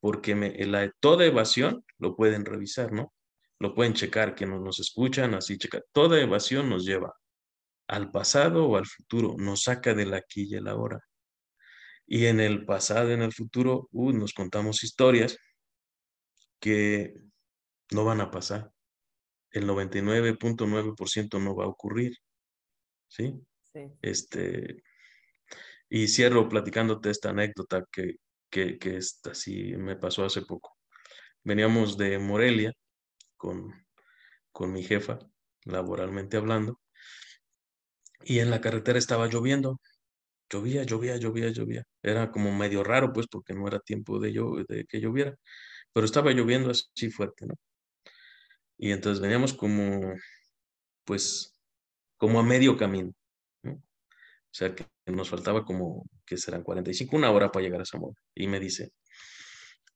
Porque 0.00 0.34
me, 0.34 0.50
la, 0.66 0.90
toda 1.00 1.24
evasión 1.24 1.84
lo 1.98 2.16
pueden 2.16 2.44
revisar, 2.44 2.92
¿no? 2.92 3.12
lo 3.58 3.74
pueden 3.74 3.94
checar, 3.94 4.34
que 4.34 4.46
nos, 4.46 4.60
nos 4.60 4.78
escuchan, 4.78 5.34
así 5.34 5.58
checar. 5.58 5.84
Toda 5.92 6.20
evasión 6.20 6.68
nos 6.68 6.84
lleva 6.84 7.14
al 7.88 8.10
pasado 8.10 8.66
o 8.66 8.76
al 8.76 8.86
futuro, 8.86 9.34
nos 9.38 9.62
saca 9.62 9.94
del 9.94 10.14
aquí 10.14 10.46
y 10.48 10.54
el 10.54 10.68
ahora. 10.68 11.00
Y 12.06 12.26
en 12.26 12.40
el 12.40 12.64
pasado, 12.64 13.10
en 13.10 13.22
el 13.22 13.32
futuro, 13.32 13.88
uh, 13.92 14.12
nos 14.12 14.32
contamos 14.32 14.84
historias 14.84 15.38
que 16.60 17.14
no 17.92 18.04
van 18.04 18.20
a 18.20 18.30
pasar. 18.30 18.70
El 19.50 19.66
99.9% 19.66 21.42
no 21.42 21.56
va 21.56 21.64
a 21.64 21.68
ocurrir. 21.68 22.16
¿Sí? 23.08 23.34
Sí. 23.72 23.80
Este, 24.02 24.82
y 25.88 26.08
cierro 26.08 26.48
platicándote 26.48 27.10
esta 27.10 27.30
anécdota 27.30 27.84
que, 27.90 28.16
que, 28.50 28.78
que 28.78 28.96
es 28.96 29.20
así, 29.26 29.76
me 29.76 29.96
pasó 29.96 30.24
hace 30.24 30.42
poco. 30.42 30.76
Veníamos 31.44 31.98
de 31.98 32.18
Morelia 32.18 32.72
con, 33.36 33.72
con 34.52 34.72
mi 34.72 34.82
jefa, 34.84 35.18
laboralmente 35.64 36.36
hablando, 36.36 36.80
y 38.24 38.40
en 38.40 38.50
la 38.50 38.60
carretera 38.60 38.98
estaba 38.98 39.26
lloviendo. 39.28 39.80
Llovía, 40.50 40.82
llovía, 40.84 41.16
llovía, 41.16 41.50
llovía. 41.50 41.84
Era 42.02 42.30
como 42.30 42.54
medio 42.54 42.82
raro, 42.84 43.12
pues, 43.12 43.26
porque 43.28 43.54
no 43.54 43.66
era 43.68 43.80
tiempo 43.80 44.18
de, 44.18 44.32
de 44.68 44.86
que 44.86 45.00
lloviera, 45.00 45.36
pero 45.92 46.06
estaba 46.06 46.32
lloviendo 46.32 46.70
así 46.70 47.10
fuerte, 47.10 47.46
¿no? 47.46 47.54
Y 48.78 48.92
entonces 48.92 49.20
veníamos 49.20 49.52
como, 49.54 50.14
pues, 51.04 51.58
como 52.16 52.40
a 52.40 52.42
medio 52.42 52.76
camino, 52.76 53.12
sea, 54.50 54.74
que 54.74 54.86
nos 55.06 55.28
faltaba 55.28 55.64
como, 55.64 56.04
que 56.26 56.36
serán 56.36 56.62
45, 56.62 57.16
una 57.16 57.30
hora 57.30 57.50
para 57.50 57.64
llegar 57.64 57.80
a 57.80 57.86
Zamora. 57.86 58.20
Y 58.34 58.46
me 58.46 58.60
dice, 58.60 58.92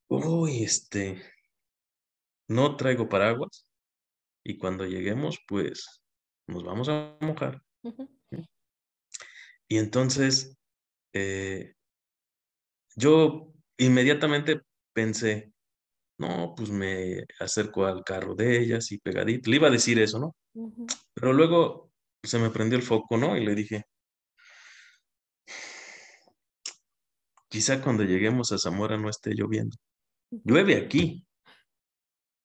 uy, 0.08 0.64
este, 0.64 1.22
no 2.48 2.76
traigo 2.76 3.08
paraguas 3.08 3.66
y 4.44 4.58
cuando 4.58 4.84
lleguemos, 4.86 5.38
pues 5.46 6.02
nos 6.46 6.64
vamos 6.64 6.88
a 6.88 7.16
mojar. 7.20 7.62
Y 9.68 9.78
entonces, 9.78 10.56
eh, 11.14 11.74
yo 12.96 13.52
inmediatamente 13.78 14.60
pensé, 14.92 15.52
no, 16.18 16.54
pues 16.56 16.70
me 16.70 17.24
acerco 17.40 17.86
al 17.86 18.04
carro 18.04 18.34
de 18.34 18.60
ellas 18.60 18.92
y 18.92 18.98
pegadito. 18.98 19.50
Le 19.50 19.56
iba 19.56 19.68
a 19.68 19.72
decir 19.72 19.98
eso, 19.98 20.18
¿no? 20.18 20.36
Pero 21.14 21.32
luego 21.32 21.90
se 22.22 22.38
me 22.38 22.50
prendió 22.50 22.76
el 22.76 22.84
foco, 22.84 23.16
¿no? 23.16 23.36
Y 23.36 23.44
le 23.44 23.54
dije, 23.54 23.86
quizá 27.52 27.82
cuando 27.82 28.02
lleguemos 28.02 28.50
a 28.50 28.58
Zamora 28.58 28.96
no 28.96 29.10
esté 29.10 29.34
lloviendo. 29.34 29.76
Llueve 30.30 30.74
aquí, 30.74 31.26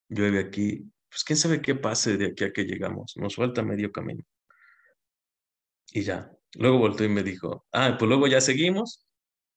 llueve 0.09 0.39
aquí, 0.39 0.91
pues 1.09 1.23
quién 1.23 1.37
sabe 1.37 1.61
qué 1.61 1.75
pase 1.75 2.17
de 2.17 2.25
aquí 2.27 2.43
a 2.43 2.51
que 2.51 2.65
llegamos, 2.65 3.15
nos 3.15 3.35
falta 3.35 3.63
medio 3.63 3.89
camino. 3.89 4.21
Y 5.93 6.03
ya, 6.03 6.29
luego 6.55 6.79
volteó 6.79 7.05
y 7.05 7.09
me 7.09 7.23
dijo, 7.23 7.65
ah, 7.71 7.95
pues 7.97 8.09
luego 8.09 8.27
ya 8.27 8.41
seguimos. 8.41 9.07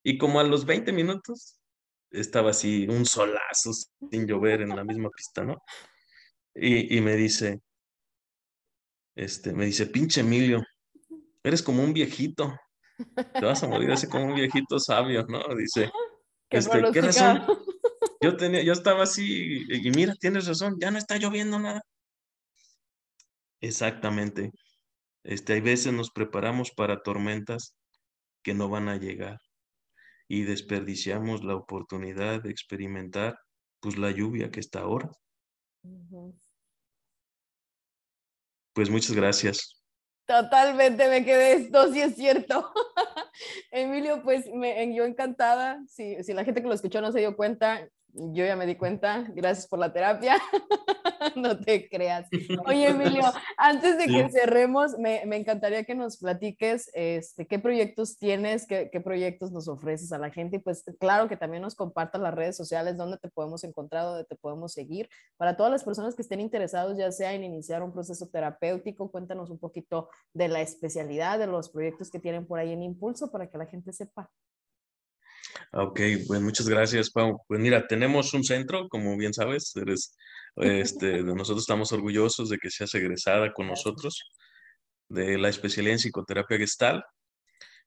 Y 0.04 0.18
como 0.18 0.38
a 0.38 0.44
los 0.44 0.64
20 0.66 0.92
minutos 0.92 1.58
estaba 2.12 2.50
así 2.50 2.86
un 2.88 3.04
solazo 3.04 3.72
sin 3.72 4.28
llover 4.28 4.60
en 4.60 4.76
la 4.76 4.84
misma 4.84 5.10
pista, 5.10 5.42
¿no? 5.42 5.64
Y, 6.54 6.96
y 6.96 7.00
me 7.00 7.16
dice, 7.16 7.60
este, 9.16 9.52
me 9.52 9.66
dice, 9.66 9.86
pinche 9.86 10.20
Emilio, 10.20 10.62
eres 11.42 11.60
como 11.60 11.82
un 11.82 11.92
viejito. 11.92 12.54
Te 13.32 13.44
vas 13.44 13.62
a 13.62 13.68
morir 13.68 13.90
así 13.90 14.06
como 14.08 14.26
un 14.26 14.34
viejito 14.34 14.78
sabio, 14.78 15.24
¿no? 15.28 15.42
Dice, 15.54 15.90
este, 16.50 16.82
¿qué 16.92 17.00
razón? 17.00 17.42
Yo 18.22 18.36
tenía, 18.36 18.62
yo 18.62 18.74
estaba 18.74 19.04
así, 19.04 19.64
y 19.70 19.90
mira, 19.92 20.14
tienes 20.14 20.46
razón, 20.46 20.76
ya 20.78 20.90
no 20.90 20.98
está 20.98 21.16
lloviendo 21.16 21.58
nada. 21.58 21.80
Exactamente. 23.62 24.50
Este, 25.24 25.54
hay 25.54 25.62
veces 25.62 25.94
nos 25.94 26.10
preparamos 26.10 26.70
para 26.70 27.02
tormentas 27.02 27.74
que 28.42 28.52
no 28.52 28.68
van 28.68 28.88
a 28.88 28.96
llegar 28.96 29.38
y 30.28 30.42
desperdiciamos 30.42 31.44
la 31.44 31.56
oportunidad 31.56 32.42
de 32.42 32.50
experimentar 32.50 33.38
pues 33.80 33.98
la 33.98 34.10
lluvia 34.10 34.50
que 34.50 34.60
está 34.60 34.80
ahora. 34.80 35.10
Pues 38.74 38.90
muchas 38.90 39.12
gracias. 39.12 39.79
Totalmente 40.30 41.08
me 41.08 41.24
quedé, 41.24 41.54
esto 41.54 41.92
sí 41.92 42.00
es 42.00 42.14
cierto. 42.14 42.72
Emilio, 43.72 44.22
pues 44.22 44.46
me, 44.54 44.94
yo 44.94 45.04
encantada. 45.04 45.82
Si, 45.88 46.22
si 46.22 46.32
la 46.34 46.44
gente 46.44 46.62
que 46.62 46.68
lo 46.68 46.74
escuchó 46.74 47.00
no 47.00 47.10
se 47.10 47.18
dio 47.18 47.34
cuenta, 47.36 47.88
yo 48.14 48.44
ya 48.44 48.56
me 48.56 48.66
di 48.66 48.76
cuenta. 48.76 49.24
Gracias 49.34 49.66
por 49.66 49.78
la 49.78 49.92
terapia. 49.92 50.36
no 51.36 51.58
te 51.58 51.88
creas. 51.88 52.28
Oye, 52.66 52.88
Emilio, 52.88 53.22
antes 53.56 53.98
de 53.98 54.06
que 54.06 54.30
cerremos, 54.30 54.98
me, 54.98 55.24
me, 55.26 55.36
encantaría 55.36 55.84
que 55.84 55.94
nos 55.94 56.18
platiques 56.18 56.90
este, 56.94 57.46
qué 57.46 57.58
proyectos 57.58 58.18
tienes, 58.18 58.66
qué, 58.66 58.90
qué, 58.90 59.00
proyectos 59.00 59.52
nos 59.52 59.68
ofreces 59.68 60.12
a 60.12 60.18
la 60.18 60.30
gente 60.30 60.56
y 60.56 60.58
pues 60.60 60.84
claro 60.98 61.28
que 61.28 61.36
también 61.36 61.62
nos 61.62 61.74
compartas 61.74 62.20
las 62.20 62.34
redes 62.34 62.56
sociales, 62.56 62.96
dónde 62.96 63.18
te 63.18 63.28
podemos 63.28 63.64
encontrar, 63.64 64.04
dónde 64.04 64.24
te 64.24 64.36
podemos 64.36 64.72
seguir. 64.72 65.08
Para 65.36 65.56
todas 65.56 65.72
las 65.72 65.84
personas 65.84 66.14
que 66.14 66.22
estén 66.22 66.40
interesados, 66.40 66.96
ya 66.96 67.10
sea 67.12 67.34
en 67.34 67.44
iniciar 67.44 67.82
un 67.82 67.92
proceso 67.92 68.28
terapéutico, 68.28 69.10
cuéntanos 69.10 69.50
un 69.50 69.58
poquito 69.58 70.08
de 70.32 70.48
la 70.48 70.60
especialidad, 70.60 71.38
de 71.38 71.46
los 71.46 71.70
proyectos 71.70 72.10
que 72.10 72.20
tienen 72.20 72.46
por 72.46 72.58
ahí 72.58 72.72
en 72.72 72.82
Impulso 72.82 73.30
para 73.30 73.48
que 73.48 73.58
la 73.58 73.66
gente 73.66 73.92
sepa. 73.92 74.30
Ok, 75.72 76.00
pues 76.26 76.40
muchas 76.40 76.68
gracias, 76.68 77.10
Pau. 77.10 77.42
Pues 77.46 77.60
mira, 77.60 77.86
tenemos 77.86 78.34
un 78.34 78.44
centro, 78.44 78.88
como 78.88 79.16
bien 79.16 79.32
sabes, 79.32 79.74
eres, 79.76 80.16
este, 80.56 81.22
nosotros 81.22 81.62
estamos 81.62 81.92
orgullosos 81.92 82.48
de 82.48 82.58
que 82.58 82.70
seas 82.70 82.94
egresada 82.94 83.52
con 83.52 83.68
nosotros 83.68 84.30
de 85.08 85.38
la 85.38 85.48
especialidad 85.48 85.94
en 85.94 85.98
psicoterapia 85.98 86.58
gestal. 86.58 87.04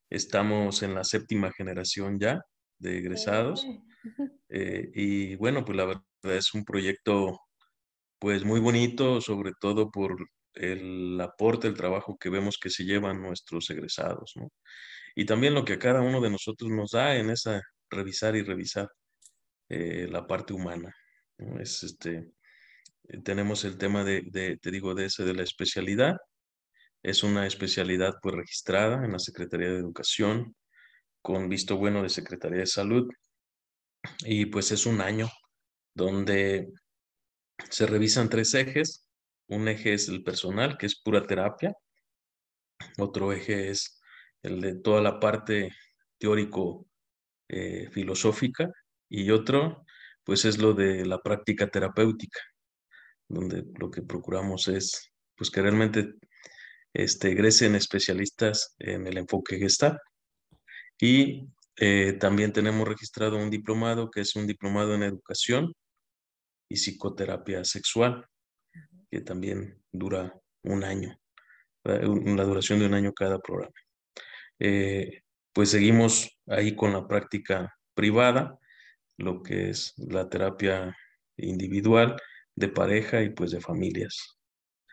Estamos 0.10 0.84
en 0.84 0.94
la 0.94 1.04
séptima 1.04 1.52
generación 1.52 2.20
ya 2.20 2.42
de 2.80 2.98
egresados. 2.98 3.66
Eh, 4.50 4.92
y 4.94 5.36
bueno, 5.36 5.64
pues 5.66 5.78
la 5.78 5.86
verdad 5.86 6.04
es 6.24 6.54
un 6.54 6.66
proyecto 6.66 7.40
pues 8.20 8.44
muy 8.46 8.60
bonito, 8.60 9.22
sobre 9.22 9.52
todo 9.60 9.92
por 9.92 10.16
el 10.54 11.20
aporte, 11.20 11.68
el 11.68 11.74
trabajo 11.74 12.18
que 12.18 12.30
vemos 12.30 12.58
que 12.58 12.70
se 12.70 12.84
llevan 12.84 13.22
nuestros 13.22 13.70
egresados, 13.70 14.34
¿no? 14.36 14.50
Y 15.16 15.26
también 15.26 15.54
lo 15.54 15.66
que 15.66 15.80
cada 15.80 16.02
uno 16.02 16.22
de 16.22 16.30
nosotros 16.30 16.72
nos 16.72 16.92
da 16.92 17.16
en 17.16 17.30
esa 17.30 17.62
revisar 17.90 18.36
y 18.36 18.44
revisar 18.44 18.90
eh, 19.70 20.08
la 20.10 20.26
parte 20.28 20.54
humana. 20.54 20.94
Es 21.60 21.84
este, 21.84 22.32
eh, 23.06 23.22
tenemos 23.24 23.66
el 23.66 23.78
tema 23.78 24.04
de, 24.04 24.24
de, 24.26 24.58
te 24.58 24.72
digo, 24.72 24.96
de 24.96 25.06
ese 25.06 25.24
de 25.24 25.34
la 25.34 25.44
especialidad. 25.44 26.18
Es 27.04 27.24
una 27.24 27.46
especialidad 27.48 28.16
pues 28.22 28.36
registrada 28.36 29.06
en 29.06 29.12
la 29.12 29.20
Secretaría 29.20 29.70
de 29.70 29.80
Educación 29.80 30.56
con 31.22 31.50
visto 31.50 31.78
bueno 31.78 32.04
de 32.04 32.10
Secretaría 32.10 32.60
de 32.60 32.66
Salud 32.68 33.08
y 34.26 34.46
pues 34.48 34.72
es 34.72 34.86
un 34.86 35.02
año 35.02 35.30
donde 35.96 36.68
se 37.70 37.86
revisan 37.86 38.30
tres 38.30 38.54
ejes. 38.54 39.08
Un 39.48 39.68
eje 39.68 39.94
es 39.94 40.10
el 40.10 40.24
personal, 40.24 40.78
que 40.78 40.86
es 40.86 41.00
pura 41.02 41.26
terapia. 41.26 41.74
Otro 42.98 43.32
eje 43.32 43.70
es 43.70 44.02
el 44.44 44.62
de 44.62 44.76
toda 44.76 45.02
la 45.02 45.20
parte 45.20 45.72
teórico 46.18 46.88
eh, 47.50 47.90
filosófica 47.92 48.70
y 49.10 49.32
otro 49.32 49.86
pues 50.24 50.46
es 50.46 50.58
lo 50.60 50.74
de 50.74 51.06
la 51.06 51.20
práctica 51.22 51.68
terapéutica 51.68 52.40
donde 53.28 53.66
lo 53.80 53.90
que 53.90 54.02
procuramos 54.02 54.68
es 54.68 55.12
pues 55.36 55.50
que 55.50 55.62
realmente 55.62 56.14
este, 56.94 57.32
egresen 57.32 57.76
especialistas 57.76 58.76
en 58.78 59.08
el 59.08 59.18
enfoque 59.18 59.58
gestal. 59.58 60.00
Y 61.00 61.50
eh, 61.78 62.14
también 62.14 62.54
tenemos 62.54 62.88
registrado 62.88 63.38
un 63.38 63.50
diplomado 63.50 64.12
que 64.12 64.22
es 64.22 64.36
un 64.36 64.46
diplomado 64.46 64.94
en 64.94 65.04
educación 65.04 65.74
y 66.70 66.76
psicoterapia 66.76 67.64
sexual 67.66 68.26
que 69.10 69.22
también 69.22 69.82
dura 69.92 70.34
un 70.64 70.84
año 70.84 71.20
la 71.84 72.46
duración 72.46 72.80
de 72.80 72.86
un 72.86 72.94
año 72.94 73.12
cada 73.12 73.40
programa 73.40 73.74
eh, 74.60 75.22
pues 75.54 75.72
seguimos 75.72 76.40
ahí 76.48 76.76
con 76.76 76.94
la 76.94 77.08
práctica 77.08 77.78
privada, 77.94 78.60
lo 79.18 79.44
que 79.44 79.70
es 79.70 79.94
la 79.98 80.30
terapia 80.30 80.96
individual, 81.38 82.16
de 82.56 82.68
pareja 82.68 83.22
y 83.22 83.30
pues 83.30 83.52
de 83.52 83.62
familias. 83.62 84.38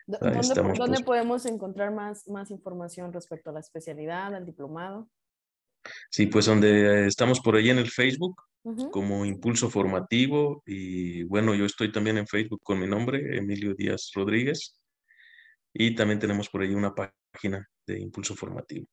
¿Dónde, 0.06 0.88
pues 0.88 1.02
podemos 1.02 1.46
encontrar 1.46 1.92
más, 1.92 2.26
más 2.28 2.50
información 2.50 3.12
respecto 3.12 3.50
a 3.50 3.52
la 3.52 3.60
especialidad, 3.60 4.34
al 4.34 4.44
diplomado? 4.44 5.08
Sí, 6.10 6.26
pues 6.26 6.46
donde 6.46 7.06
estamos 7.06 7.40
por 7.40 7.56
ahí 7.56 7.70
en 7.70 7.78
el 7.78 7.90
Facebook 7.90 8.42
como 8.90 9.24
Impulso 9.24 9.70
Formativo 9.70 10.62
y 10.66 11.22
bueno, 11.24 11.54
yo 11.54 11.64
estoy 11.64 11.90
también 11.90 12.18
en 12.18 12.26
Facebook 12.26 12.60
con 12.62 12.78
mi 12.78 12.86
nombre, 12.86 13.38
Emilio 13.38 13.74
Díaz 13.74 14.10
Rodríguez, 14.14 14.78
y 15.72 15.94
también 15.94 16.18
tenemos 16.18 16.50
por 16.50 16.62
ahí 16.62 16.74
una 16.74 16.94
página 16.94 17.66
de 17.86 18.00
Impulso 18.00 18.34
Formativo. 18.34 18.86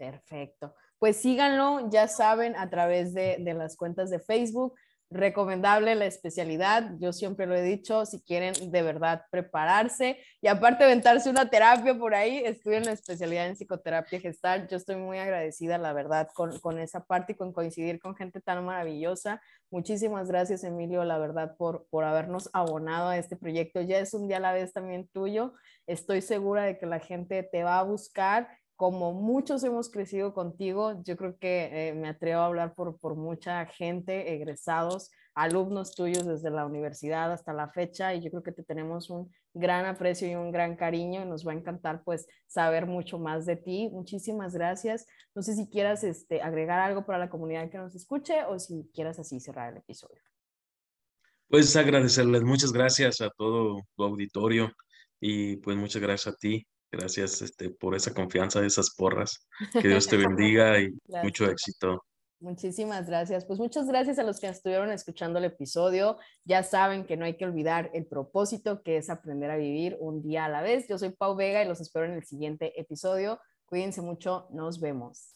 Perfecto. 0.00 0.74
Pues 0.98 1.18
síganlo, 1.18 1.90
ya 1.90 2.08
saben, 2.08 2.56
a 2.56 2.70
través 2.70 3.12
de, 3.12 3.38
las 3.54 3.76
cuentas 3.76 4.08
de 4.08 4.18
Facebook. 4.18 4.74
Recomendable 5.10 5.94
la 5.94 6.06
especialidad, 6.06 6.92
yo 6.98 7.12
siempre 7.12 7.44
lo 7.44 7.54
he 7.54 7.62
dicho, 7.62 8.06
si 8.06 8.22
quieren 8.22 8.54
de 8.70 8.82
verdad 8.82 9.24
prepararse 9.30 10.18
y 10.40 10.46
aparte 10.46 10.84
aventarse 10.84 11.28
una 11.28 11.50
terapia 11.50 11.98
por 11.98 12.14
ahí, 12.14 12.38
estudien 12.46 12.84
la 12.84 12.92
especialidad 12.92 13.48
en 13.48 13.56
psicoterapia 13.56 14.20
gestal. 14.20 14.68
Yo 14.68 14.78
estoy 14.78 14.96
muy 14.96 15.18
agradecida, 15.18 15.76
la 15.76 15.92
verdad, 15.92 16.28
con, 16.32 16.58
con 16.60 16.78
esa 16.78 17.04
parte 17.04 17.32
y 17.32 17.36
con 17.36 17.52
coincidir 17.52 18.00
con 18.00 18.14
gente 18.14 18.40
tan 18.40 18.64
maravillosa. 18.64 19.42
Muchísimas 19.70 20.28
gracias, 20.28 20.64
Emilio, 20.64 21.04
la 21.04 21.18
verdad, 21.18 21.56
por, 21.58 21.86
por 21.90 22.04
habernos 22.04 22.48
abonado 22.54 23.10
a 23.10 23.18
este 23.18 23.36
proyecto. 23.36 23.82
Ya 23.82 23.98
es 23.98 24.14
un 24.14 24.28
día 24.28 24.38
a 24.38 24.40
la 24.40 24.52
vez 24.52 24.72
también 24.72 25.08
tuyo. 25.08 25.52
Estoy 25.86 26.22
segura 26.22 26.62
de 26.62 26.78
que 26.78 26.86
la 26.86 27.00
gente 27.00 27.42
te 27.42 27.64
va 27.64 27.80
a 27.80 27.82
buscar 27.82 28.48
como 28.80 29.12
muchos 29.12 29.62
hemos 29.62 29.90
crecido 29.90 30.32
contigo, 30.32 31.02
yo 31.04 31.14
creo 31.18 31.36
que 31.38 31.88
eh, 31.90 31.92
me 31.92 32.08
atrevo 32.08 32.40
a 32.40 32.46
hablar 32.46 32.74
por, 32.74 32.98
por 32.98 33.14
mucha 33.14 33.66
gente, 33.66 34.32
egresados, 34.32 35.10
alumnos 35.34 35.94
tuyos 35.94 36.24
desde 36.24 36.48
la 36.48 36.64
universidad 36.64 37.30
hasta 37.30 37.52
la 37.52 37.68
fecha, 37.68 38.14
y 38.14 38.22
yo 38.22 38.30
creo 38.30 38.42
que 38.42 38.52
te 38.52 38.62
tenemos 38.62 39.10
un 39.10 39.30
gran 39.52 39.84
aprecio 39.84 40.28
y 40.28 40.34
un 40.34 40.50
gran 40.50 40.76
cariño, 40.76 41.26
nos 41.26 41.46
va 41.46 41.52
a 41.52 41.56
encantar 41.56 42.02
pues 42.04 42.26
saber 42.46 42.86
mucho 42.86 43.18
más 43.18 43.44
de 43.44 43.56
ti. 43.56 43.90
Muchísimas 43.92 44.54
gracias. 44.54 45.06
No 45.34 45.42
sé 45.42 45.56
si 45.56 45.68
quieras 45.68 46.02
este, 46.02 46.40
agregar 46.40 46.80
algo 46.80 47.04
para 47.04 47.18
la 47.18 47.28
comunidad 47.28 47.70
que 47.70 47.76
nos 47.76 47.94
escuche 47.94 48.44
o 48.46 48.58
si 48.58 48.88
quieras 48.94 49.18
así 49.18 49.40
cerrar 49.40 49.72
el 49.74 49.80
episodio. 49.80 50.22
Pues 51.48 51.76
agradecerles, 51.76 52.44
muchas 52.44 52.72
gracias 52.72 53.20
a 53.20 53.28
todo 53.28 53.82
tu 53.94 54.04
auditorio 54.04 54.72
y 55.20 55.56
pues 55.56 55.76
muchas 55.76 56.00
gracias 56.00 56.34
a 56.34 56.38
ti 56.38 56.66
Gracias 56.92 57.40
este, 57.42 57.70
por 57.70 57.94
esa 57.94 58.12
confianza, 58.12 58.64
esas 58.64 58.94
porras. 58.96 59.46
Que 59.72 59.88
Dios 59.88 60.08
te 60.08 60.16
bendiga 60.16 60.80
y 60.80 60.90
mucho 61.22 61.46
éxito. 61.46 62.04
Muchísimas 62.40 63.06
gracias. 63.06 63.44
Pues 63.44 63.58
muchas 63.58 63.86
gracias 63.86 64.18
a 64.18 64.22
los 64.22 64.40
que 64.40 64.48
estuvieron 64.48 64.90
escuchando 64.90 65.38
el 65.38 65.44
episodio. 65.44 66.16
Ya 66.44 66.62
saben 66.62 67.04
que 67.04 67.18
no 67.18 67.26
hay 67.26 67.36
que 67.36 67.44
olvidar 67.44 67.90
el 67.92 68.06
propósito 68.06 68.82
que 68.82 68.96
es 68.96 69.10
aprender 69.10 69.50
a 69.50 69.56
vivir 69.56 69.96
un 70.00 70.22
día 70.22 70.46
a 70.46 70.48
la 70.48 70.62
vez. 70.62 70.88
Yo 70.88 70.96
soy 70.96 71.10
Pau 71.10 71.36
Vega 71.36 71.62
y 71.62 71.68
los 71.68 71.82
espero 71.82 72.06
en 72.06 72.12
el 72.12 72.24
siguiente 72.24 72.80
episodio. 72.80 73.38
Cuídense 73.66 74.00
mucho. 74.00 74.48
Nos 74.50 74.80
vemos. 74.80 75.34